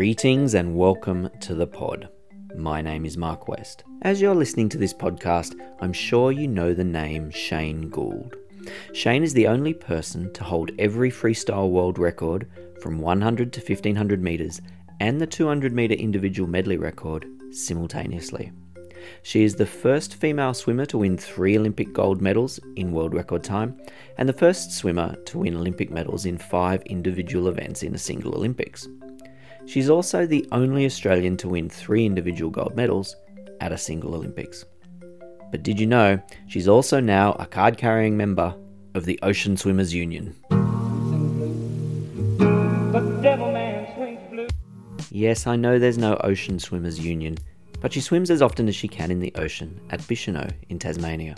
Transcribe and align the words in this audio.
Greetings 0.00 0.54
and 0.54 0.74
welcome 0.76 1.28
to 1.40 1.54
the 1.54 1.66
pod. 1.66 2.08
My 2.56 2.80
name 2.80 3.04
is 3.04 3.18
Mark 3.18 3.48
West. 3.48 3.84
As 4.00 4.18
you're 4.18 4.34
listening 4.34 4.70
to 4.70 4.78
this 4.78 4.94
podcast, 4.94 5.54
I'm 5.80 5.92
sure 5.92 6.32
you 6.32 6.48
know 6.48 6.72
the 6.72 6.82
name 6.82 7.28
Shane 7.28 7.90
Gould. 7.90 8.34
Shane 8.94 9.22
is 9.22 9.34
the 9.34 9.46
only 9.46 9.74
person 9.74 10.32
to 10.32 10.42
hold 10.42 10.70
every 10.78 11.10
freestyle 11.10 11.68
world 11.68 11.98
record 11.98 12.48
from 12.80 12.98
100 12.98 13.52
to 13.52 13.60
1500 13.60 14.22
metres 14.22 14.62
and 15.00 15.20
the 15.20 15.26
200 15.26 15.74
metre 15.74 15.96
individual 15.96 16.48
medley 16.48 16.78
record 16.78 17.26
simultaneously. 17.50 18.52
She 19.22 19.44
is 19.44 19.54
the 19.54 19.66
first 19.66 20.14
female 20.14 20.54
swimmer 20.54 20.86
to 20.86 20.96
win 20.96 21.18
three 21.18 21.58
Olympic 21.58 21.92
gold 21.92 22.22
medals 22.22 22.58
in 22.76 22.92
world 22.92 23.12
record 23.12 23.44
time 23.44 23.78
and 24.16 24.26
the 24.26 24.32
first 24.32 24.72
swimmer 24.72 25.14
to 25.26 25.40
win 25.40 25.56
Olympic 25.56 25.90
medals 25.90 26.24
in 26.24 26.38
five 26.38 26.80
individual 26.86 27.48
events 27.48 27.82
in 27.82 27.94
a 27.94 27.98
single 27.98 28.34
Olympics. 28.34 28.88
She's 29.70 29.88
also 29.88 30.26
the 30.26 30.48
only 30.50 30.84
Australian 30.84 31.36
to 31.36 31.48
win 31.48 31.68
three 31.68 32.04
individual 32.04 32.50
gold 32.50 32.74
medals 32.74 33.14
at 33.60 33.70
a 33.70 33.78
single 33.78 34.16
Olympics. 34.16 34.64
But 35.52 35.62
did 35.62 35.78
you 35.78 35.86
know 35.86 36.20
she's 36.48 36.66
also 36.66 36.98
now 36.98 37.34
a 37.34 37.46
card 37.46 37.76
carrying 37.76 38.16
member 38.16 38.52
of 38.94 39.04
the 39.04 39.16
Ocean 39.22 39.56
Swimmers 39.56 39.94
Union? 39.94 40.34
Yes, 45.12 45.46
I 45.46 45.54
know 45.54 45.78
there's 45.78 45.98
no 45.98 46.16
Ocean 46.24 46.58
Swimmers 46.58 46.98
Union, 46.98 47.38
but 47.80 47.92
she 47.92 48.00
swims 48.00 48.32
as 48.32 48.42
often 48.42 48.66
as 48.66 48.74
she 48.74 48.88
can 48.88 49.12
in 49.12 49.20
the 49.20 49.32
ocean 49.36 49.80
at 49.90 50.00
Bicheno 50.00 50.52
in 50.68 50.80
Tasmania. 50.80 51.36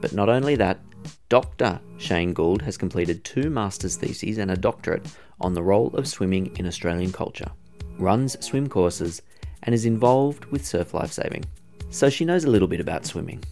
But 0.00 0.14
not 0.14 0.30
only 0.30 0.56
that, 0.56 0.80
Dr. 1.28 1.78
Shane 1.98 2.32
Gould 2.32 2.62
has 2.62 2.78
completed 2.78 3.22
two 3.22 3.50
master's 3.50 3.96
theses 3.96 4.38
and 4.38 4.50
a 4.50 4.56
doctorate 4.56 5.06
on 5.42 5.52
the 5.52 5.62
role 5.62 5.88
of 5.88 6.08
swimming 6.08 6.56
in 6.56 6.66
Australian 6.66 7.12
culture, 7.12 7.50
runs 7.98 8.42
swim 8.44 8.68
courses, 8.68 9.22
and 9.62 9.74
is 9.74 9.84
involved 9.84 10.44
with 10.46 10.66
surf 10.66 10.94
lifesaving. 10.94 11.44
So 11.90 12.10
she 12.10 12.24
knows 12.24 12.44
a 12.44 12.50
little 12.50 12.68
bit 12.68 12.80
about 12.80 13.06
swimming. 13.06 13.42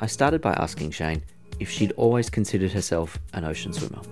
I 0.00 0.06
started 0.06 0.40
by 0.40 0.52
asking 0.54 0.92
Shane 0.92 1.22
if 1.60 1.70
she'd 1.70 1.92
always 1.92 2.30
considered 2.30 2.72
herself 2.72 3.18
an 3.32 3.44
ocean 3.44 3.72
swimmer. 3.72 4.02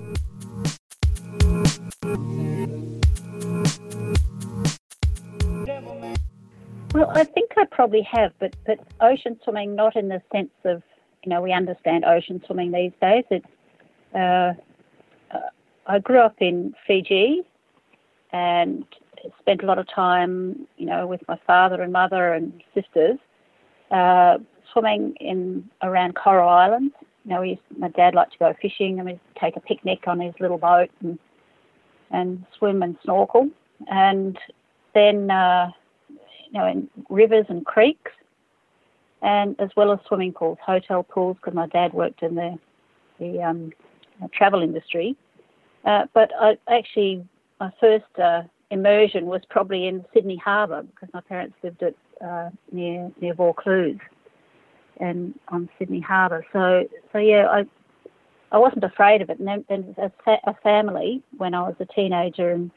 Well, 6.93 7.11
I 7.11 7.25
think 7.25 7.53
I 7.59 7.67
probably 7.71 8.03
have, 8.03 8.33
but 8.39 8.57
but 8.65 8.79
ocean 9.01 9.39
swimming 9.45 9.75
not 9.75 9.97
in 9.97 10.09
the 10.09 10.23
sense 10.33 10.51
of 10.65 10.83
you 11.25 11.31
know 11.31 11.43
we 11.43 11.53
understand 11.53 12.05
ocean 12.05 12.43
swimming 12.47 12.73
these 12.73 12.93
days. 13.03 13.25
It's 13.31 13.47
uh, 14.15 14.55
uh, 15.31 15.51
I 15.87 15.99
grew 15.99 16.21
up 16.21 16.37
in 16.41 16.75
Fiji 16.87 17.43
and 18.33 18.85
spent 19.41 19.63
a 19.63 19.67
lot 19.67 19.79
of 19.79 19.87
time 19.89 20.67
you 20.77 20.87
know 20.87 21.07
with 21.07 21.21
my 21.29 21.39
father 21.47 21.83
and 21.83 21.93
mother 21.93 22.33
and 22.33 22.63
sisters 22.75 23.19
uh, 23.91 24.39
swimming 24.73 25.15
in 25.21 25.69
around 25.83 26.15
Coral 26.15 26.49
Islands. 26.49 26.95
You 27.25 27.31
know, 27.33 27.43
used, 27.43 27.63
my 27.77 27.89
dad 27.89 28.15
liked 28.15 28.33
to 28.33 28.39
go 28.39 28.55
fishing 28.61 28.99
and 28.99 29.09
we'd 29.09 29.21
take 29.41 29.57
a 29.57 29.61
picnic 29.61 30.07
on 30.07 30.21
his 30.21 30.35
little 30.41 30.59
boat 30.59 30.91
and 31.03 31.19
and 32.11 32.45
swim 32.57 32.83
and 32.83 32.97
snorkel. 33.03 33.49
And 33.89 34.39
then 34.95 35.31
uh, 35.31 35.71
you 36.09 36.53
know, 36.53 36.67
in 36.67 36.89
rivers 37.11 37.47
and 37.49 37.65
creeks, 37.67 38.13
and 39.23 39.59
as 39.61 39.71
well 39.77 39.93
as 39.93 39.99
swimming 40.07 40.33
pools, 40.33 40.59
hotel 40.65 41.03
pools, 41.03 41.37
because 41.37 41.55
my 41.55 41.67
dad 41.67 41.93
worked 41.93 42.23
in 42.23 42.35
the 42.35 42.59
the 43.19 43.43
um, 43.43 43.73
travel 44.33 44.63
industry. 44.63 45.17
Uh, 45.85 46.07
but 46.13 46.31
I 46.41 46.59
actually, 46.69 47.25
my 47.61 47.73
first 47.81 48.19
uh, 48.19 48.43
immersion 48.71 49.27
was 49.27 49.43
probably 49.49 49.87
in 49.87 50.05
Sydney 50.13 50.37
Harbour 50.37 50.83
because 50.83 51.09
my 51.13 51.21
parents 51.21 51.57
lived 51.63 51.83
at 51.83 51.95
uh, 52.25 52.51
near 52.73 53.11
near 53.21 53.35
Vaucluse, 53.35 54.01
and 54.99 55.39
on 55.49 55.69
Sydney 55.79 56.01
Harbour. 56.01 56.45
So 56.53 56.89
so 57.13 57.19
yeah, 57.19 57.47
I 57.49 57.65
I 58.53 58.59
wasn't 58.59 58.85
afraid 58.85 59.23
of 59.23 59.31
it. 59.31 59.39
And 59.39 59.49
then, 59.49 59.65
then 59.69 59.95
as 59.99 60.11
a 60.25 60.55
family, 60.63 61.23
when 61.37 61.55
I 61.55 61.63
was 61.63 61.75
a 61.81 61.85
teenager 61.85 62.51
and 62.51 62.71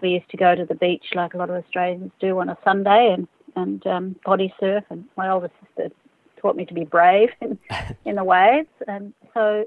we 0.00 0.10
used 0.10 0.30
to 0.30 0.36
go 0.36 0.54
to 0.54 0.64
the 0.64 0.74
beach 0.74 1.04
like 1.14 1.34
a 1.34 1.38
lot 1.38 1.50
of 1.50 1.56
Australians 1.56 2.12
do 2.20 2.38
on 2.38 2.48
a 2.48 2.58
Sunday 2.64 3.12
and 3.12 3.26
and 3.56 3.86
um, 3.86 4.16
body 4.24 4.52
surf. 4.60 4.84
And 4.90 5.04
my 5.16 5.30
older 5.30 5.50
sister 5.64 5.94
taught 6.36 6.56
me 6.56 6.66
to 6.66 6.74
be 6.74 6.84
brave 6.84 7.30
in, 7.40 7.58
in 8.04 8.16
the 8.16 8.24
waves. 8.24 8.68
And 8.86 9.12
so, 9.34 9.64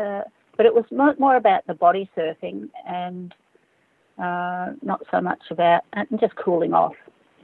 uh, 0.00 0.22
but 0.56 0.66
it 0.66 0.74
was 0.74 0.84
more, 0.90 1.14
more 1.18 1.36
about 1.36 1.66
the 1.66 1.74
body 1.74 2.10
surfing 2.16 2.70
and 2.88 3.34
uh, 4.18 4.72
not 4.82 5.02
so 5.10 5.20
much 5.20 5.42
about 5.50 5.82
and 5.92 6.08
just 6.20 6.36
cooling 6.36 6.72
off. 6.72 6.94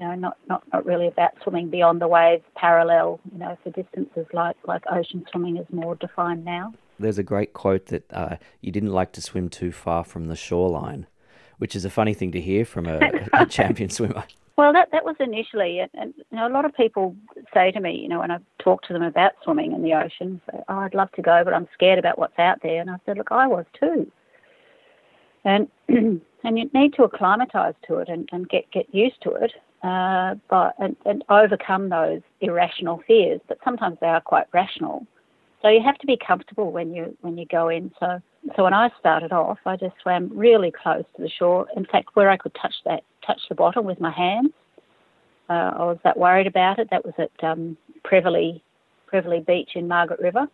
You 0.00 0.08
know, 0.08 0.14
not, 0.14 0.36
not 0.48 0.62
not 0.72 0.84
really 0.86 1.06
about 1.06 1.32
swimming 1.42 1.70
beyond 1.70 2.00
the 2.00 2.08
waves, 2.08 2.42
parallel. 2.56 3.20
You 3.32 3.38
know, 3.38 3.58
for 3.62 3.70
distances 3.70 4.26
like 4.32 4.56
like 4.66 4.82
ocean 4.90 5.24
swimming 5.30 5.58
is 5.58 5.66
more 5.70 5.94
defined 5.94 6.44
now. 6.44 6.74
There's 6.98 7.18
a 7.18 7.22
great 7.22 7.52
quote 7.52 7.86
that 7.86 8.12
uh, 8.12 8.36
you 8.60 8.72
didn't 8.72 8.92
like 8.92 9.12
to 9.12 9.20
swim 9.20 9.48
too 9.48 9.72
far 9.72 10.04
from 10.04 10.28
the 10.28 10.36
shoreline 10.36 11.06
which 11.62 11.76
is 11.76 11.84
a 11.84 11.90
funny 11.90 12.12
thing 12.12 12.32
to 12.32 12.40
hear 12.40 12.64
from 12.64 12.88
a, 12.88 12.98
a 13.34 13.46
champion 13.46 13.88
swimmer. 13.88 14.24
Well, 14.58 14.72
that 14.72 14.88
that 14.90 15.04
was 15.04 15.14
initially, 15.20 15.78
and, 15.78 15.90
and 15.94 16.12
you 16.16 16.36
know, 16.36 16.48
a 16.48 16.50
lot 16.50 16.64
of 16.64 16.74
people 16.74 17.14
say 17.54 17.70
to 17.70 17.78
me, 17.78 18.00
you 18.02 18.08
know, 18.08 18.18
when 18.18 18.32
I 18.32 18.38
talk 18.58 18.82
to 18.88 18.92
them 18.92 19.02
about 19.02 19.32
swimming 19.44 19.70
in 19.70 19.80
the 19.84 19.94
ocean, 19.94 20.40
say, 20.50 20.58
"Oh, 20.68 20.78
I'd 20.78 20.92
love 20.92 21.12
to 21.12 21.22
go, 21.22 21.42
but 21.44 21.54
I'm 21.54 21.68
scared 21.72 22.00
about 22.00 22.18
what's 22.18 22.36
out 22.36 22.58
there." 22.64 22.80
And 22.80 22.90
I 22.90 22.96
said, 23.06 23.16
"Look, 23.16 23.30
I 23.30 23.46
was 23.46 23.64
too." 23.78 24.10
And 25.44 25.68
and 26.44 26.58
you 26.58 26.70
need 26.72 26.94
to 26.94 27.04
acclimatise 27.04 27.74
to 27.86 27.98
it 27.98 28.08
and, 28.08 28.28
and 28.32 28.48
get 28.48 28.70
get 28.70 28.92
used 28.94 29.20
to 29.22 29.30
it, 29.32 29.52
uh, 29.82 30.34
but 30.48 30.74
and, 30.78 30.96
and 31.04 31.24
overcome 31.28 31.88
those 31.88 32.20
irrational 32.40 33.02
fears. 33.06 33.40
But 33.48 33.58
sometimes 33.64 33.98
they 34.00 34.08
are 34.08 34.20
quite 34.20 34.46
rational. 34.52 35.06
So 35.60 35.68
you 35.68 35.80
have 35.84 35.98
to 35.98 36.06
be 36.06 36.16
comfortable 36.16 36.72
when 36.72 36.92
you 36.92 37.16
when 37.20 37.38
you 37.38 37.46
go 37.46 37.68
in. 37.68 37.92
So 38.00 38.20
so 38.56 38.64
when 38.64 38.74
I 38.74 38.90
started 38.98 39.32
off, 39.32 39.58
I 39.66 39.76
just 39.76 39.94
swam 40.02 40.30
really 40.34 40.72
close 40.72 41.04
to 41.16 41.22
the 41.22 41.30
shore. 41.30 41.66
In 41.76 41.84
fact, 41.84 42.10
where 42.14 42.30
I 42.30 42.36
could 42.36 42.54
touch 42.60 42.74
that 42.84 43.04
touch 43.26 43.40
the 43.48 43.54
bottom 43.54 43.84
with 43.84 44.00
my 44.00 44.10
hands. 44.10 44.50
Uh, 45.48 45.72
I 45.76 45.84
was 45.84 45.98
that 46.04 46.16
worried 46.16 46.46
about 46.46 46.78
it. 46.78 46.88
That 46.90 47.04
was 47.04 47.14
at 47.18 47.44
um, 47.44 47.76
Prevelly 48.04 48.62
Prevelly 49.12 49.40
Beach 49.40 49.70
in 49.74 49.86
Margaret 49.86 50.20
River 50.20 50.46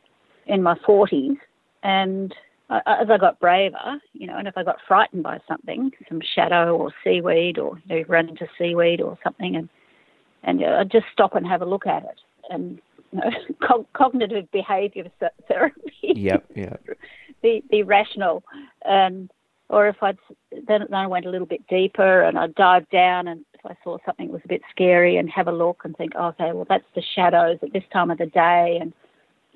in 0.47 0.63
my 0.63 0.75
40s, 0.87 1.37
and 1.83 2.35
as 2.71 3.09
I 3.11 3.17
got 3.19 3.41
braver, 3.41 4.01
you 4.13 4.27
know, 4.27 4.37
and 4.37 4.47
if 4.47 4.57
I 4.57 4.63
got 4.63 4.77
frightened 4.87 5.23
by 5.23 5.39
something, 5.49 5.91
some 6.09 6.21
shadow 6.35 6.77
or 6.77 6.93
seaweed, 7.03 7.59
or 7.59 7.81
you 7.87 7.97
know, 7.97 8.05
run 8.09 8.29
into 8.29 8.47
seaweed 8.59 9.01
or 9.01 9.19
something, 9.25 9.57
and 9.57 9.69
and 10.43 10.63
uh, 10.63 10.79
I'd 10.81 10.91
just 10.91 11.07
stop 11.13 11.35
and 11.35 11.47
have 11.47 11.63
a 11.63 11.67
look 11.67 11.87
at 11.87 12.05
it, 12.05 12.21
and 12.51 12.81
you 13.13 13.21
know, 13.21 13.87
cognitive 13.95 14.51
behaviour 14.53 15.05
therapy. 15.49 15.93
Yep, 16.03 16.45
yep. 16.55 16.85
be, 17.43 17.63
be 17.71 17.83
rational. 17.83 18.43
And, 18.85 19.31
or 19.69 19.89
if 19.89 19.97
I'd, 20.03 20.19
then, 20.51 20.81
then 20.89 20.95
I 20.95 21.07
went 21.07 21.27
a 21.27 21.31
little 21.31 21.47
bit 21.47 21.67
deeper 21.69 22.23
and 22.23 22.39
I'd 22.39 22.55
dive 22.55 22.89
down 22.91 23.29
and 23.29 23.45
if 23.53 23.61
I 23.67 23.77
saw 23.85 23.99
something 24.07 24.31
was 24.31 24.41
a 24.45 24.49
bit 24.49 24.63
scary 24.71 25.17
and 25.17 25.29
have 25.31 25.49
a 25.49 25.53
look 25.53 25.83
and 25.85 25.97
think, 25.97 26.13
oh, 26.17 26.29
okay, 26.29 26.53
well, 26.53 26.67
that's 26.69 26.85
the 26.95 27.03
shadows 27.15 27.59
at 27.63 27.73
this 27.73 27.85
time 27.93 28.11
of 28.11 28.19
the 28.19 28.27
day 28.27 28.79
and, 28.81 28.93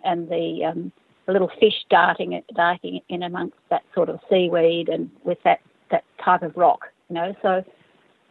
and 0.04 0.28
the, 0.28 0.64
um, 0.66 0.92
the 1.26 1.32
little 1.32 1.50
fish 1.60 1.84
darting, 1.88 2.42
darting 2.54 3.00
in 3.08 3.22
amongst 3.22 3.56
that 3.70 3.82
sort 3.94 4.08
of 4.08 4.20
seaweed 4.28 4.88
and 4.88 5.10
with 5.24 5.38
that, 5.44 5.60
that 5.90 6.04
type 6.24 6.42
of 6.42 6.56
rock, 6.56 6.86
you 7.08 7.14
know. 7.14 7.34
So, 7.42 7.64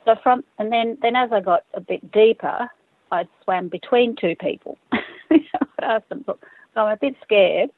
so 0.06 0.16
from, 0.22 0.44
and 0.59 0.72
then, 0.72 0.97
then 1.02 1.16
as 1.16 1.31
I 1.31 1.40
got 1.40 1.63
a 1.74 1.81
bit 1.81 2.12
deeper, 2.12 2.69
I 3.12 3.28
swam 3.44 3.68
between 3.69 4.16
two 4.16 4.35
people. 4.35 4.78
I 4.91 5.40
asked 5.81 6.09
them, 6.09 6.24
look, 6.28 6.46
I'm 6.75 6.88
a 6.88 6.97
bit 6.97 7.16
scared. 7.24 7.69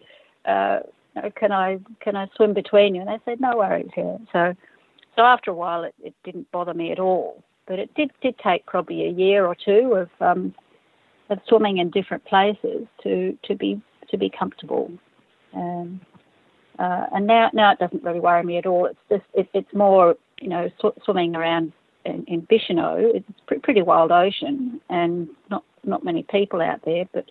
Uh, 0.46 0.80
can 1.36 1.52
I 1.52 1.80
can 2.00 2.16
I 2.16 2.28
swim 2.36 2.54
between 2.54 2.96
you? 2.96 3.02
And 3.02 3.10
they 3.10 3.20
said, 3.26 3.40
no 3.40 3.58
worries 3.58 3.90
here. 3.94 4.18
So, 4.32 4.54
so 5.16 5.22
after 5.22 5.52
a 5.52 5.54
while, 5.54 5.84
it, 5.84 5.94
it 6.04 6.14
didn't 6.24 6.52
bother 6.52 6.74
me 6.74 6.92
at 6.92 7.00
all. 7.00 7.44
But 7.66 7.80
it 7.80 7.94
did 7.96 8.12
did 8.22 8.38
take 8.40 8.66
probably 8.66 9.06
a 9.06 9.12
year 9.12 9.46
or 9.46 9.56
two 9.56 9.94
of 9.94 10.10
um, 10.20 10.54
of 11.30 11.40
swimming 11.48 11.78
in 11.78 11.92
different 11.92 12.26
places 12.26 12.88
to 13.04 13.38
to 13.44 13.56
be 13.56 13.82
to 14.14 14.18
be 14.18 14.30
comfortable. 14.30 14.90
Um, 15.54 16.00
uh, 16.80 17.06
and 17.14 17.28
now 17.28 17.50
now 17.54 17.72
it 17.74 17.80
doesn't 17.80 18.04
really 18.04 18.20
worry 18.20 18.44
me 18.44 18.58
at 18.58 18.66
all. 18.66 18.86
It's 18.86 19.00
just 19.10 19.26
it, 19.34 19.50
it's 19.54 19.74
more 19.74 20.16
you 20.40 20.50
know 20.50 20.70
sw- 20.80 20.98
swimming 21.04 21.36
around 21.36 21.74
in, 22.06 22.24
in 22.28 22.42
Bicheno. 22.44 23.16
It's 23.16 23.28
a 23.52 23.60
pretty 23.60 23.82
wild 23.82 24.12
ocean 24.12 24.80
and 24.90 25.28
not 25.50 25.64
not 25.84 26.06
many 26.06 26.24
people 26.24 26.62
out 26.62 26.82
there, 26.86 27.06
but 27.14 27.26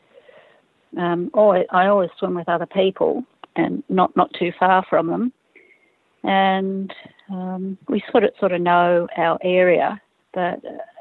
um, 0.96 1.30
always, 1.34 1.66
I 1.70 1.86
always 1.86 2.10
swim 2.18 2.34
with 2.34 2.48
other 2.48 2.66
people 2.66 3.24
and 3.56 3.82
not 3.88 4.14
not 4.16 4.30
too 4.38 4.52
far 4.58 4.84
from 4.88 5.06
them, 5.08 5.32
and 6.22 6.92
um, 7.30 7.78
we 7.88 8.02
sort 8.10 8.24
of 8.24 8.30
sort 8.38 8.52
of 8.52 8.60
know 8.60 9.08
our 9.16 9.38
area, 9.42 10.00
but 10.34 10.60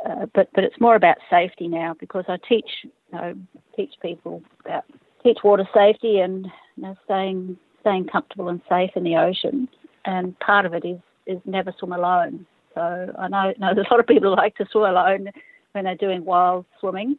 uh, 0.09 0.25
but 0.33 0.49
but 0.53 0.63
it's 0.63 0.79
more 0.79 0.95
about 0.95 1.17
safety 1.29 1.67
now 1.67 1.95
because 1.99 2.25
I 2.27 2.37
teach 2.47 2.69
you 2.83 2.89
know, 3.11 3.35
teach 3.75 3.93
people 4.01 4.41
about 4.65 4.85
teach 5.23 5.39
water 5.43 5.67
safety 5.73 6.19
and 6.19 6.45
you 6.75 6.83
know, 6.83 6.95
staying 7.05 7.57
staying 7.81 8.07
comfortable 8.07 8.49
and 8.49 8.61
safe 8.69 8.91
in 8.95 9.03
the 9.03 9.15
ocean, 9.15 9.67
and 10.05 10.37
part 10.39 10.65
of 10.65 10.73
it 10.73 10.85
is 10.85 10.99
is 11.25 11.39
never 11.45 11.73
swim 11.77 11.93
alone. 11.93 12.45
So 12.73 13.13
I 13.17 13.27
know, 13.27 13.53
know 13.59 13.73
there's 13.73 13.87
a 13.89 13.93
lot 13.93 13.99
of 13.99 14.07
people 14.07 14.31
like 14.35 14.55
to 14.57 14.65
swim 14.71 14.91
alone 14.91 15.29
when 15.73 15.85
they're 15.85 15.95
doing 15.95 16.25
wild 16.25 16.65
swimming. 16.79 17.17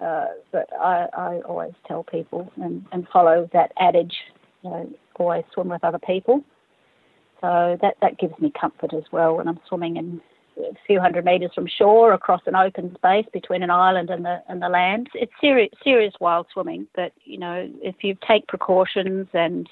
Uh, 0.00 0.26
but 0.50 0.66
I, 0.80 1.06
I 1.12 1.40
always 1.40 1.74
tell 1.86 2.04
people 2.04 2.50
and, 2.56 2.86
and 2.90 3.06
follow 3.12 3.50
that 3.52 3.72
adage, 3.78 4.14
you 4.62 4.70
know, 4.70 4.90
always 5.16 5.44
swim 5.52 5.68
with 5.68 5.84
other 5.84 5.98
people. 5.98 6.42
So 7.42 7.78
that, 7.82 7.96
that 8.00 8.18
gives 8.18 8.38
me 8.40 8.50
comfort 8.58 8.94
as 8.94 9.04
well 9.12 9.36
when 9.36 9.46
I'm 9.46 9.60
swimming 9.68 9.96
in 9.96 10.20
a 10.64 10.74
few 10.86 11.00
hundred 11.00 11.24
metres 11.24 11.50
from 11.54 11.66
shore 11.66 12.12
across 12.12 12.42
an 12.46 12.54
open 12.54 12.94
space 12.94 13.26
between 13.32 13.62
an 13.62 13.70
island 13.70 14.10
and 14.10 14.24
the 14.24 14.42
and 14.48 14.62
the 14.62 14.68
land. 14.68 15.08
It's 15.14 15.32
serious 15.40 15.70
serious 15.82 16.14
wild 16.20 16.46
swimming, 16.52 16.86
but 16.94 17.12
you 17.24 17.38
know 17.38 17.70
if 17.82 17.96
you 18.02 18.16
take 18.26 18.46
precautions 18.46 19.28
and 19.32 19.68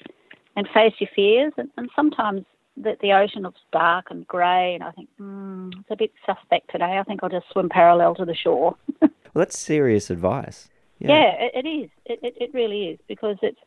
and 0.55 0.67
face 0.73 0.93
your 0.99 1.09
fears, 1.15 1.53
and, 1.57 1.69
and 1.77 1.89
sometimes 1.95 2.43
the, 2.75 2.97
the 3.01 3.13
ocean 3.13 3.43
looks 3.43 3.61
dark 3.71 4.07
and 4.09 4.27
grey, 4.27 4.73
and 4.73 4.83
I 4.83 4.91
think 4.91 5.09
mm, 5.19 5.71
it's 5.79 5.91
a 5.91 5.95
bit 5.95 6.11
suspect 6.25 6.71
today. 6.71 6.97
I 6.99 7.03
think 7.03 7.21
I'll 7.23 7.29
just 7.29 7.49
swim 7.51 7.69
parallel 7.69 8.15
to 8.15 8.25
the 8.25 8.35
shore. 8.35 8.75
well, 9.01 9.09
that's 9.35 9.57
serious 9.57 10.09
advice. 10.09 10.69
Yeah, 10.99 11.09
yeah 11.09 11.31
it, 11.39 11.65
it 11.65 11.67
is. 11.67 11.89
It, 12.05 12.19
it, 12.23 12.33
it 12.41 12.53
really 12.53 12.87
is 12.87 12.99
because 13.07 13.37
it's 13.41 13.59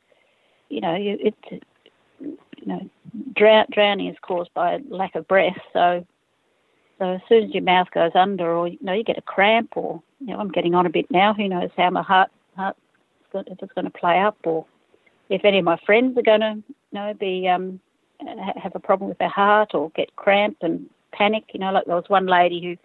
you 0.68 0.80
know 0.80 0.94
you 0.94 1.18
it 1.20 1.34
you 2.20 2.66
know 2.66 2.80
drown, 3.34 3.66
drowning 3.70 4.08
is 4.08 4.16
caused 4.22 4.52
by 4.54 4.78
lack 4.88 5.14
of 5.14 5.26
breath, 5.28 5.58
so 5.72 6.06
so 7.02 7.14
as 7.14 7.20
soon 7.28 7.44
as 7.44 7.50
your 7.50 7.64
mouth 7.64 7.88
goes 7.92 8.12
under, 8.14 8.48
or 8.54 8.68
you 8.68 8.78
know, 8.80 8.92
you 8.92 9.02
get 9.02 9.18
a 9.18 9.22
cramp, 9.22 9.76
or 9.76 10.00
you 10.20 10.28
know, 10.28 10.38
I'm 10.38 10.52
getting 10.52 10.76
on 10.76 10.86
a 10.86 10.90
bit 10.90 11.10
now. 11.10 11.34
Who 11.34 11.48
knows 11.48 11.70
how 11.76 11.90
my 11.90 12.02
heart 12.02 12.30
heart 12.54 12.76
if 13.34 13.58
it's 13.60 13.72
going 13.72 13.86
to 13.86 13.90
play 13.90 14.20
up, 14.20 14.36
or 14.44 14.64
if 15.28 15.44
any 15.44 15.58
of 15.58 15.64
my 15.64 15.78
friends 15.84 16.16
are 16.16 16.22
going 16.22 16.42
to, 16.42 16.54
you 16.68 16.74
know, 16.92 17.12
be 17.18 17.48
um, 17.48 17.80
have 18.62 18.76
a 18.76 18.78
problem 18.78 19.08
with 19.08 19.18
their 19.18 19.28
heart 19.28 19.70
or 19.74 19.90
get 19.96 20.14
cramp 20.14 20.58
and 20.60 20.88
panic. 21.12 21.42
You 21.52 21.58
know, 21.58 21.72
like 21.72 21.86
there 21.86 21.96
was 21.96 22.04
one 22.06 22.26
lady 22.26 22.62
who 22.62 22.76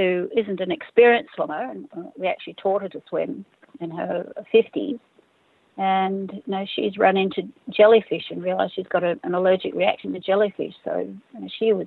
who 0.00 0.30
isn't 0.34 0.60
an 0.60 0.72
experienced 0.72 1.32
swimmer, 1.34 1.70
and 1.70 1.88
uh, 1.94 2.04
we 2.16 2.26
actually 2.26 2.54
taught 2.54 2.80
her 2.80 2.88
to 2.88 3.02
swim 3.06 3.44
in 3.80 3.90
her 3.90 4.32
50s. 4.54 4.98
And 5.76 6.32
you 6.32 6.42
know, 6.46 6.64
she's 6.74 6.96
run 6.96 7.18
into 7.18 7.42
jellyfish 7.68 8.30
and 8.30 8.42
realised 8.42 8.72
she's 8.76 8.86
got 8.86 9.04
a, 9.04 9.20
an 9.24 9.34
allergic 9.34 9.74
reaction 9.74 10.14
to 10.14 10.20
jellyfish. 10.20 10.72
So 10.84 11.00
you 11.00 11.40
know, 11.40 11.48
she 11.58 11.74
was 11.74 11.86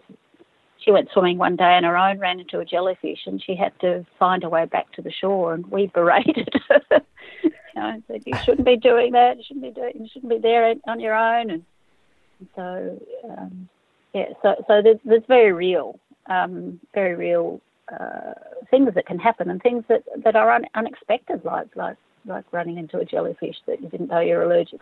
she 0.83 0.91
went 0.91 1.09
swimming 1.11 1.37
one 1.37 1.55
day 1.55 1.75
on 1.75 1.83
her 1.83 1.97
own, 1.97 2.19
ran 2.19 2.39
into 2.39 2.59
a 2.59 2.65
jellyfish, 2.65 3.19
and 3.25 3.41
she 3.41 3.55
had 3.55 3.77
to 3.79 4.05
find 4.19 4.43
her 4.43 4.49
way 4.49 4.65
back 4.65 4.91
to 4.93 5.01
the 5.01 5.11
shore. 5.11 5.53
And 5.53 5.65
we 5.67 5.87
berated 5.93 6.53
her. 6.69 7.01
you 7.43 7.51
know, 7.75 8.01
said 8.07 8.23
you 8.25 8.37
shouldn't 8.43 8.65
be 8.65 8.77
doing 8.77 9.13
that. 9.13 9.37
You 9.37 9.43
shouldn't 9.47 9.63
be 9.63 9.71
doing. 9.71 9.93
You 9.95 10.07
shouldn't 10.11 10.29
be 10.29 10.39
there 10.39 10.73
on 10.87 10.99
your 10.99 11.15
own. 11.15 11.49
And, 11.49 11.65
and 12.39 12.49
so, 12.55 12.99
um, 13.29 13.69
yeah. 14.13 14.25
So, 14.41 14.55
so 14.67 14.81
there's, 14.81 14.99
there's 15.05 15.25
very 15.27 15.53
real, 15.53 15.99
um, 16.27 16.79
very 16.93 17.15
real 17.15 17.61
uh, 17.91 18.33
things 18.69 18.93
that 18.95 19.05
can 19.05 19.19
happen, 19.19 19.49
and 19.49 19.61
things 19.61 19.83
that 19.89 20.03
that 20.23 20.35
are 20.35 20.51
un- 20.51 20.67
unexpected, 20.75 21.43
like 21.45 21.75
like 21.75 21.97
like 22.25 22.45
running 22.51 22.77
into 22.77 22.97
a 22.97 23.05
jellyfish 23.05 23.57
that 23.67 23.81
you 23.81 23.89
didn't 23.89 24.07
know 24.07 24.19
you're 24.19 24.43
allergic 24.43 24.81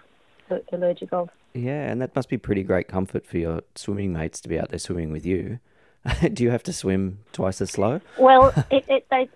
allergic 0.71 1.13
of. 1.13 1.29
Yeah, 1.53 1.89
and 1.89 2.01
that 2.01 2.15
must 2.15 2.29
be 2.29 2.37
pretty 2.37 2.63
great 2.63 2.87
comfort 2.87 3.25
for 3.25 3.37
your 3.37 3.61
swimming 3.75 4.13
mates 4.13 4.39
to 4.41 4.49
be 4.49 4.59
out 4.59 4.69
there 4.69 4.79
swimming 4.79 5.11
with 5.11 5.25
you. 5.25 5.59
Do 6.33 6.43
you 6.43 6.51
have 6.51 6.63
to 6.63 6.73
swim 6.73 7.19
twice 7.31 7.61
as 7.61 7.71
slow? 7.71 8.01
Well, 8.17 8.53
it, 8.71 8.85
it 8.87 9.05
they 9.09 9.29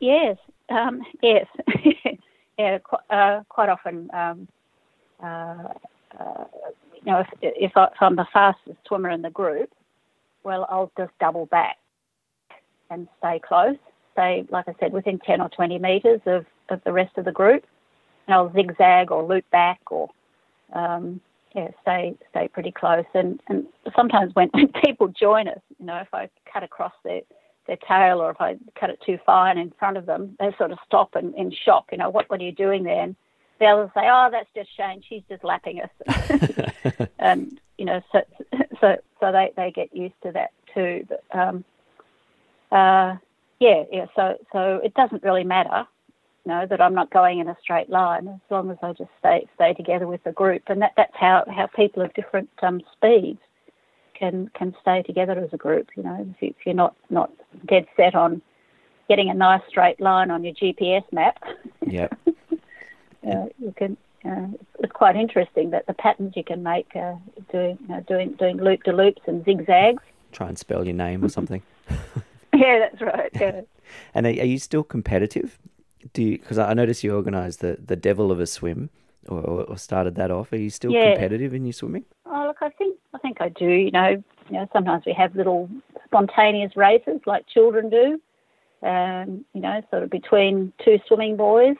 yes, 0.00 0.36
um, 0.68 1.02
yes, 1.22 1.46
yeah, 2.58 2.78
uh, 3.10 3.42
quite 3.48 3.68
often. 3.68 4.10
Um, 4.12 4.48
uh, 5.22 5.74
uh, 6.18 6.44
you 6.94 7.12
know, 7.12 7.20
if 7.20 7.28
if, 7.40 7.76
I, 7.76 7.88
I'm 8.00 8.16
the 8.16 8.26
fastest 8.32 8.78
swimmer 8.86 9.10
in 9.10 9.22
the 9.22 9.30
group, 9.30 9.70
well, 10.44 10.66
I'll 10.70 10.92
just 10.96 11.12
double 11.20 11.46
back 11.46 11.76
and 12.90 13.08
stay 13.18 13.40
close. 13.46 13.76
Stay, 14.12 14.46
like 14.50 14.66
I 14.68 14.74
said, 14.80 14.92
within 14.92 15.18
ten 15.18 15.40
or 15.40 15.48
twenty 15.50 15.78
meters 15.78 16.20
of, 16.26 16.46
of 16.70 16.82
the 16.84 16.92
rest 16.92 17.18
of 17.18 17.24
the 17.24 17.32
group, 17.32 17.64
and 18.26 18.34
I'll 18.34 18.52
zigzag 18.52 19.10
or 19.10 19.24
loop 19.24 19.48
back 19.50 19.80
or 19.90 20.08
um, 20.72 21.20
yeah, 21.54 21.68
stay 21.82 22.14
stay 22.30 22.48
pretty 22.48 22.72
close. 22.72 23.04
And 23.14 23.40
and 23.48 23.66
sometimes 23.96 24.34
when, 24.34 24.48
when 24.52 24.68
people 24.84 25.08
join 25.08 25.48
us, 25.48 25.60
you 25.78 25.86
know, 25.86 25.96
if 25.96 26.12
I 26.12 26.28
cut 26.52 26.62
across 26.62 26.92
their 27.04 27.20
their 27.66 27.76
tail 27.76 28.20
or 28.20 28.30
if 28.30 28.40
I 28.40 28.56
cut 28.78 28.90
it 28.90 28.98
too 29.04 29.18
fine 29.24 29.58
in 29.58 29.72
front 29.78 29.96
of 29.96 30.06
them, 30.06 30.36
they 30.38 30.54
sort 30.56 30.72
of 30.72 30.78
stop 30.86 31.14
and 31.14 31.34
in 31.34 31.52
shock. 31.64 31.88
You 31.92 31.98
know, 31.98 32.10
what 32.10 32.28
what 32.30 32.40
are 32.40 32.44
you 32.44 32.52
doing 32.52 32.84
there? 32.84 33.02
And 33.02 33.16
the 33.60 33.66
others 33.66 33.90
say, 33.94 34.02
oh, 34.04 34.28
that's 34.30 34.48
just 34.54 34.74
Shane. 34.76 35.02
She's 35.08 35.22
just 35.28 35.44
lapping 35.44 35.80
us. 35.80 37.08
and 37.18 37.60
you 37.76 37.84
know, 37.84 38.00
so 38.12 38.20
so 38.80 38.96
so 39.20 39.32
they 39.32 39.52
they 39.56 39.70
get 39.70 39.94
used 39.94 40.20
to 40.22 40.32
that 40.32 40.52
too. 40.74 41.06
But 41.08 41.24
um, 41.38 41.64
uh, 42.70 43.16
yeah, 43.60 43.84
yeah. 43.90 44.06
So 44.14 44.36
so 44.52 44.80
it 44.84 44.94
doesn't 44.94 45.22
really 45.22 45.44
matter 45.44 45.86
know 46.48 46.66
that 46.68 46.80
I'm 46.80 46.94
not 46.94 47.10
going 47.10 47.38
in 47.38 47.48
a 47.48 47.56
straight 47.62 47.88
line 47.88 48.26
as 48.26 48.40
long 48.50 48.70
as 48.70 48.78
I 48.82 48.92
just 48.92 49.10
stay 49.20 49.46
stay 49.54 49.74
together 49.74 50.06
with 50.06 50.24
the 50.24 50.32
group, 50.32 50.62
and 50.66 50.82
that, 50.82 50.92
that's 50.96 51.14
how, 51.14 51.44
how 51.48 51.68
people 51.68 52.02
of 52.02 52.12
different 52.14 52.50
um, 52.62 52.80
speeds 52.92 53.38
can 54.18 54.50
can 54.54 54.74
stay 54.80 55.02
together 55.02 55.38
as 55.38 55.50
a 55.52 55.56
group. 55.56 55.88
You 55.96 56.02
know, 56.02 56.26
if, 56.34 56.42
you, 56.42 56.48
if 56.48 56.66
you're 56.66 56.74
not 56.74 56.96
not 57.10 57.30
dead 57.66 57.86
set 57.96 58.14
on 58.14 58.42
getting 59.08 59.30
a 59.30 59.34
nice 59.34 59.62
straight 59.68 60.00
line 60.00 60.30
on 60.30 60.42
your 60.42 60.54
GPS 60.54 61.04
map, 61.12 61.38
yeah, 61.86 62.08
uh, 62.26 63.46
you 63.58 63.72
can. 63.76 63.96
Uh, 64.24 64.48
it's 64.80 64.92
quite 64.92 65.14
interesting 65.14 65.70
that 65.70 65.86
the 65.86 65.94
patterns 65.94 66.32
you 66.34 66.42
can 66.42 66.60
make 66.62 66.88
uh, 66.96 67.14
doing 67.52 67.78
you 67.80 67.88
know, 67.88 68.00
doing 68.08 68.32
doing 68.32 68.56
loop 68.56 68.82
de 68.82 68.92
loops 68.92 69.22
and 69.26 69.44
zigzags. 69.44 70.02
Try 70.32 70.48
and 70.48 70.58
spell 70.58 70.84
your 70.84 70.94
name 70.94 71.24
or 71.24 71.28
something. 71.28 71.62
yeah, 72.54 72.80
that's 72.80 73.00
right. 73.00 73.30
Yeah. 73.34 73.60
and 74.14 74.26
are, 74.26 74.30
are 74.30 74.44
you 74.44 74.58
still 74.58 74.82
competitive? 74.82 75.58
Do 76.12 76.22
you? 76.22 76.38
Because 76.38 76.58
I 76.58 76.74
noticed 76.74 77.04
you 77.04 77.14
organised 77.14 77.60
the 77.60 77.78
the 77.84 77.96
Devil 77.96 78.30
of 78.30 78.40
a 78.40 78.46
Swim, 78.46 78.90
or, 79.28 79.40
or 79.40 79.76
started 79.78 80.14
that 80.16 80.30
off. 80.30 80.52
Are 80.52 80.56
you 80.56 80.70
still 80.70 80.90
yeah. 80.90 81.12
competitive 81.12 81.54
in 81.54 81.64
your 81.64 81.72
swimming? 81.72 82.04
Oh, 82.26 82.46
look, 82.48 82.58
I 82.60 82.70
think 82.70 82.98
I 83.14 83.18
think 83.18 83.40
I 83.40 83.48
do. 83.48 83.68
You 83.68 83.90
know, 83.90 84.22
you 84.48 84.52
know, 84.52 84.68
sometimes 84.72 85.04
we 85.06 85.12
have 85.12 85.34
little 85.34 85.68
spontaneous 86.04 86.76
races 86.76 87.20
like 87.26 87.46
children 87.46 87.90
do. 87.90 88.20
Um, 88.86 89.44
you 89.54 89.60
know, 89.60 89.82
sort 89.90 90.04
of 90.04 90.10
between 90.10 90.72
two 90.84 90.98
swimming 91.08 91.36
boys, 91.36 91.76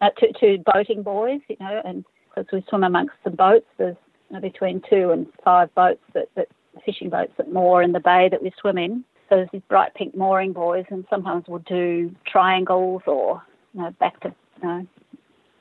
uh, 0.00 0.10
two, 0.18 0.28
two 0.40 0.64
boating 0.72 1.02
boys. 1.02 1.40
You 1.48 1.56
know, 1.60 1.82
and 1.84 2.04
because 2.28 2.50
we 2.52 2.64
swim 2.68 2.84
amongst 2.84 3.14
some 3.22 3.34
boats, 3.34 3.66
there's 3.76 3.96
you 4.30 4.36
know, 4.36 4.40
between 4.40 4.82
two 4.88 5.10
and 5.10 5.26
five 5.44 5.74
boats 5.74 6.00
that, 6.14 6.28
that 6.36 6.48
fishing 6.84 7.10
boats 7.10 7.32
that 7.36 7.52
moor 7.52 7.82
in 7.82 7.92
the 7.92 8.00
bay 8.00 8.28
that 8.30 8.42
we 8.42 8.52
swim 8.60 8.78
in. 8.78 9.04
These 9.52 9.62
bright 9.68 9.94
pink 9.94 10.16
mooring 10.16 10.52
buoys, 10.52 10.86
and 10.90 11.04
sometimes 11.08 11.44
we'll 11.48 11.60
do 11.60 12.14
triangles 12.26 13.02
or 13.06 13.42
you 13.74 13.82
know 13.82 13.90
back 13.92 14.20
to 14.20 14.34
you 14.62 14.68
know 14.68 14.86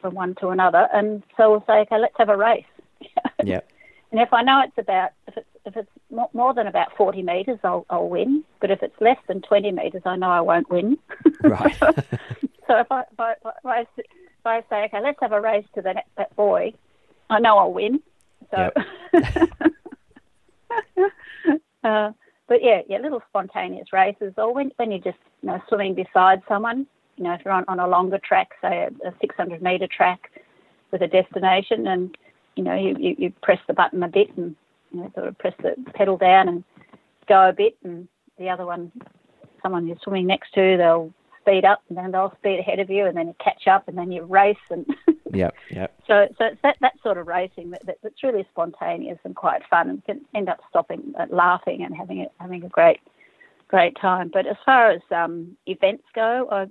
from 0.01 0.15
one 0.15 0.35
to 0.41 0.49
another. 0.49 0.89
And 0.93 1.23
so 1.37 1.51
we'll 1.51 1.63
say, 1.67 1.79
okay, 1.81 1.99
let's 1.99 2.15
have 2.17 2.29
a 2.29 2.37
race. 2.37 2.65
yeah. 3.43 3.61
And 4.11 4.19
if 4.19 4.33
I 4.33 4.41
know 4.41 4.61
it's 4.61 4.77
about 4.77 5.11
if 5.27 5.37
it's 5.37 5.47
if 5.65 5.77
it's 5.77 5.89
more 6.33 6.53
than 6.53 6.67
about 6.67 6.95
40 6.97 7.21
metres, 7.21 7.59
I'll 7.63 7.85
I'll 7.89 8.09
win. 8.09 8.43
But 8.59 8.71
if 8.71 8.83
it's 8.83 8.99
less 8.99 9.17
than 9.27 9.41
20 9.41 9.71
metres, 9.71 10.01
I 10.05 10.15
know 10.15 10.29
I 10.29 10.41
won't 10.41 10.69
win. 10.69 10.97
Right. 11.43 11.75
so 11.79 12.77
if 12.77 12.91
I, 12.91 13.01
if 13.11 13.19
I, 13.19 13.31
if 13.31 13.65
I 13.65 13.79
if 13.97 14.45
I 14.45 14.61
say, 14.69 14.83
okay, 14.85 15.01
let's 15.01 15.17
have 15.21 15.31
a 15.31 15.41
race 15.41 15.65
to 15.73 15.81
that 15.81 16.05
that 16.17 16.35
buoy, 16.35 16.75
I 17.31 17.39
know 17.39 17.57
I'll 17.57 17.73
win. 17.73 17.99
So. 18.51 18.71
Yep. 19.13 19.61
uh, 21.83 22.11
but 22.51 22.62
yeah, 22.62 22.81
yeah, 22.89 22.98
little 22.98 23.24
spontaneous 23.29 23.93
races, 23.93 24.34
or 24.38 24.53
when 24.53 24.74
when 24.75 24.91
you're 24.91 25.00
just 25.00 25.17
you 25.41 25.48
know 25.48 25.62
swimming 25.70 25.96
beside 25.96 26.41
someone. 26.50 26.86
You 27.15 27.24
know, 27.24 27.34
if 27.34 27.46
you're 27.46 27.53
on, 27.53 27.63
on 27.70 27.79
a 27.79 27.88
longer 27.88 28.20
track, 28.22 28.50
say 28.62 28.89
a, 28.89 29.08
a 29.08 29.13
600 29.22 29.62
meter 29.62 29.88
track 29.88 30.29
with 30.91 31.01
a 31.01 31.08
destination, 31.08 31.88
and 31.88 32.17
you 32.58 32.63
know 32.65 32.75
you, 32.75 32.98
you, 33.00 33.15
you 33.17 33.34
press 33.41 33.60
the 33.67 33.74
button 33.74 34.03
a 34.03 34.10
bit 34.10 34.36
and 34.36 34.53
you 34.91 35.00
know 35.00 35.12
sort 35.15 35.27
of 35.29 35.38
press 35.38 35.53
the 35.63 35.75
pedal 35.93 36.17
down 36.17 36.50
and 36.50 36.65
go 37.29 37.48
a 37.48 37.53
bit, 37.53 37.77
and 37.86 38.10
the 38.38 38.50
other 38.50 38.65
one, 38.65 38.91
someone 39.63 39.88
you're 39.88 39.96
swimming 40.03 40.27
next 40.27 40.53
to, 40.53 40.75
they'll 40.75 41.13
speed 41.39 41.63
up 41.63 41.81
and 41.88 41.98
then 41.98 42.12
they'll 42.12 42.36
speed 42.38 42.60
ahead 42.60 42.79
of 42.79 42.89
you 42.89 43.05
and 43.05 43.15
then 43.15 43.27
you 43.27 43.36
catch 43.41 43.65
up 43.65 43.88
and 43.88 43.98
then 43.98 44.12
you 44.12 44.24
race 44.24 44.58
and 44.70 44.86
yeah 45.33 45.50
yeah 45.69 45.88
so 46.07 46.27
so 46.38 46.45
it's 46.45 46.61
that, 46.61 46.77
that 46.81 46.93
sort 47.03 47.17
of 47.17 47.27
racing 47.27 47.71
that, 47.71 47.85
that, 47.85 47.97
that's 48.03 48.23
really 48.23 48.45
spontaneous 48.51 49.17
and 49.23 49.35
quite 49.35 49.61
fun 49.69 49.89
and 49.89 50.05
can 50.05 50.21
end 50.35 50.50
up 50.50 50.59
stopping 50.69 51.13
uh, 51.19 51.25
laughing 51.29 51.83
and 51.83 51.95
having 51.95 52.21
a, 52.21 52.27
having 52.39 52.63
a 52.63 52.69
great 52.69 53.00
great 53.67 53.95
time. 54.01 54.29
But 54.31 54.47
as 54.47 54.57
far 54.65 54.91
as 54.91 55.01
um, 55.11 55.55
events 55.65 56.03
go 56.13 56.47
I, 56.51 56.67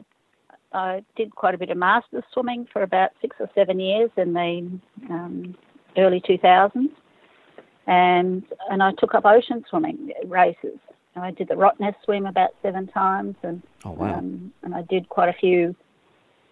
I 0.79 1.05
did 1.17 1.35
quite 1.35 1.55
a 1.55 1.59
bit 1.59 1.71
of 1.71 1.79
masters 1.79 2.25
swimming 2.33 2.69
for 2.73 2.83
about 2.83 3.11
six 3.21 3.37
or 3.41 3.49
seven 3.55 3.81
years 3.81 4.11
in 4.17 4.35
the 4.35 4.81
um, 5.11 5.57
early 5.97 6.21
2000s 6.21 6.91
and 7.87 8.45
and 8.71 8.83
I 8.83 8.93
took 8.93 9.15
up 9.15 9.25
ocean 9.25 9.65
swimming 9.69 10.13
races. 10.27 10.79
I 11.17 11.33
did 11.33 11.49
the 11.49 11.55
Rottnest 11.55 11.97
swim 12.05 12.25
about 12.25 12.51
seven 12.63 12.87
times, 12.87 13.37
and 13.43 13.63
oh 13.85 13.91
wow, 13.91 14.15
um, 14.15 14.53
and 14.63 14.75
I 14.75 14.83
did 14.83 15.09
quite 15.09 15.29
a 15.29 15.33
few. 15.33 15.75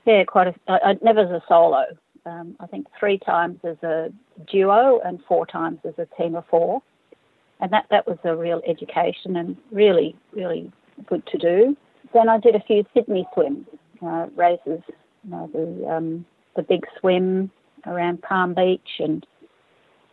Yeah, 0.08 0.24
quite 0.24 0.48
a. 0.48 0.54
I, 0.68 0.90
I 0.90 0.94
never 1.02 1.20
as 1.20 1.30
a 1.30 1.42
solo. 1.46 1.84
Um, 2.24 2.56
I 2.60 2.66
think 2.66 2.86
three 2.98 3.18
times 3.18 3.58
as 3.62 3.76
a 3.82 4.08
duo 4.50 5.00
and 5.04 5.20
four 5.28 5.46
times 5.46 5.80
as 5.86 5.94
a 5.98 6.06
team 6.16 6.34
of 6.34 6.44
four. 6.50 6.82
and 7.60 7.72
that 7.72 7.86
that 7.90 8.06
was 8.06 8.18
a 8.24 8.34
real 8.34 8.62
education 8.66 9.36
and 9.36 9.56
really 9.70 10.16
really 10.32 10.72
good 11.06 11.26
to 11.26 11.38
do. 11.38 11.76
Then 12.14 12.30
I 12.30 12.38
did 12.38 12.54
a 12.54 12.60
few 12.60 12.84
Sydney 12.94 13.26
swims 13.34 13.66
uh, 14.02 14.26
races, 14.34 14.80
you 15.24 15.30
know, 15.30 15.50
the 15.52 15.88
um, 15.88 16.24
the 16.56 16.62
big 16.62 16.86
swim 16.98 17.50
around 17.86 18.22
Palm 18.22 18.54
Beach 18.54 18.88
and 19.00 19.26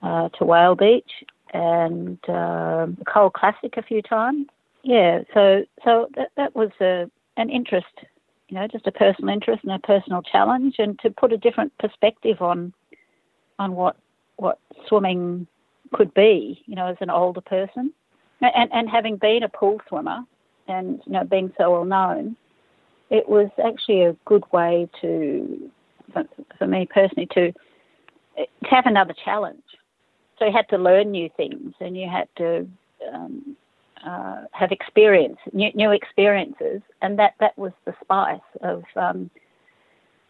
uh, 0.04 0.30
to 0.38 0.46
Whale 0.46 0.76
Beach, 0.76 1.12
and 1.54 2.18
uh, 2.28 2.88
the 3.00 3.06
Cole 3.08 3.30
Classic 3.30 3.78
a 3.78 3.82
few 3.82 4.02
times. 4.02 4.48
Yeah, 4.84 5.22
so 5.34 5.64
so 5.84 6.10
that 6.16 6.32
that 6.36 6.56
was 6.56 6.72
a 6.82 7.10
an 7.38 7.50
interest, 7.50 7.96
you 8.50 8.56
know, 8.56 8.68
just 8.68 8.88
a 8.88 8.92
personal 8.92 9.34
interest 9.34 9.64
and 9.64 9.72
a 9.72 9.80
personal 9.80 10.22
challenge, 10.22 10.76
and 10.78 10.98
to 11.00 11.10
put 11.10 11.34
a 11.34 11.38
different 11.38 11.76
perspective 11.80 12.42
on 12.42 12.74
on 13.60 13.76
what 13.76 13.98
what 14.38 14.60
swimming 14.88 15.48
could 15.94 16.14
be, 16.14 16.62
you 16.66 16.76
know, 16.76 16.88
as 16.88 16.98
an 17.00 17.10
older 17.10 17.42
person, 17.42 17.92
and 18.42 18.72
and 18.72 18.90
having 18.90 19.18
been 19.18 19.44
a 19.44 19.50
pool 19.50 19.80
swimmer, 19.88 20.24
and 20.68 21.02
you 21.06 21.14
know, 21.14 21.24
being 21.24 21.52
so 21.58 21.72
well 21.72 21.86
known, 21.86 22.36
it 23.10 23.28
was 23.28 23.50
actually 23.64 24.04
a 24.04 24.16
good 24.26 24.44
way 24.52 24.90
to, 25.02 25.72
for, 26.58 26.68
me 26.68 26.88
personally, 26.92 27.28
to 27.34 27.52
to 28.38 28.70
have 28.70 28.86
another 28.86 29.16
challenge. 29.24 29.64
So 30.38 30.46
you 30.46 30.52
had 30.52 30.68
to 30.70 30.78
learn 30.78 31.12
new 31.12 31.30
things, 31.38 31.74
and 31.80 31.96
you 31.96 32.10
had 32.10 32.28
to 32.38 32.68
um, 33.14 33.56
uh, 34.06 34.44
have 34.52 34.72
experience, 34.72 35.38
new, 35.54 35.72
new, 35.74 35.92
experiences, 35.92 36.82
and 37.02 37.18
that, 37.20 37.34
that 37.40 37.58
was 37.58 37.72
the 37.86 37.94
spice 38.02 38.40
of 38.62 38.84
um, 38.96 39.30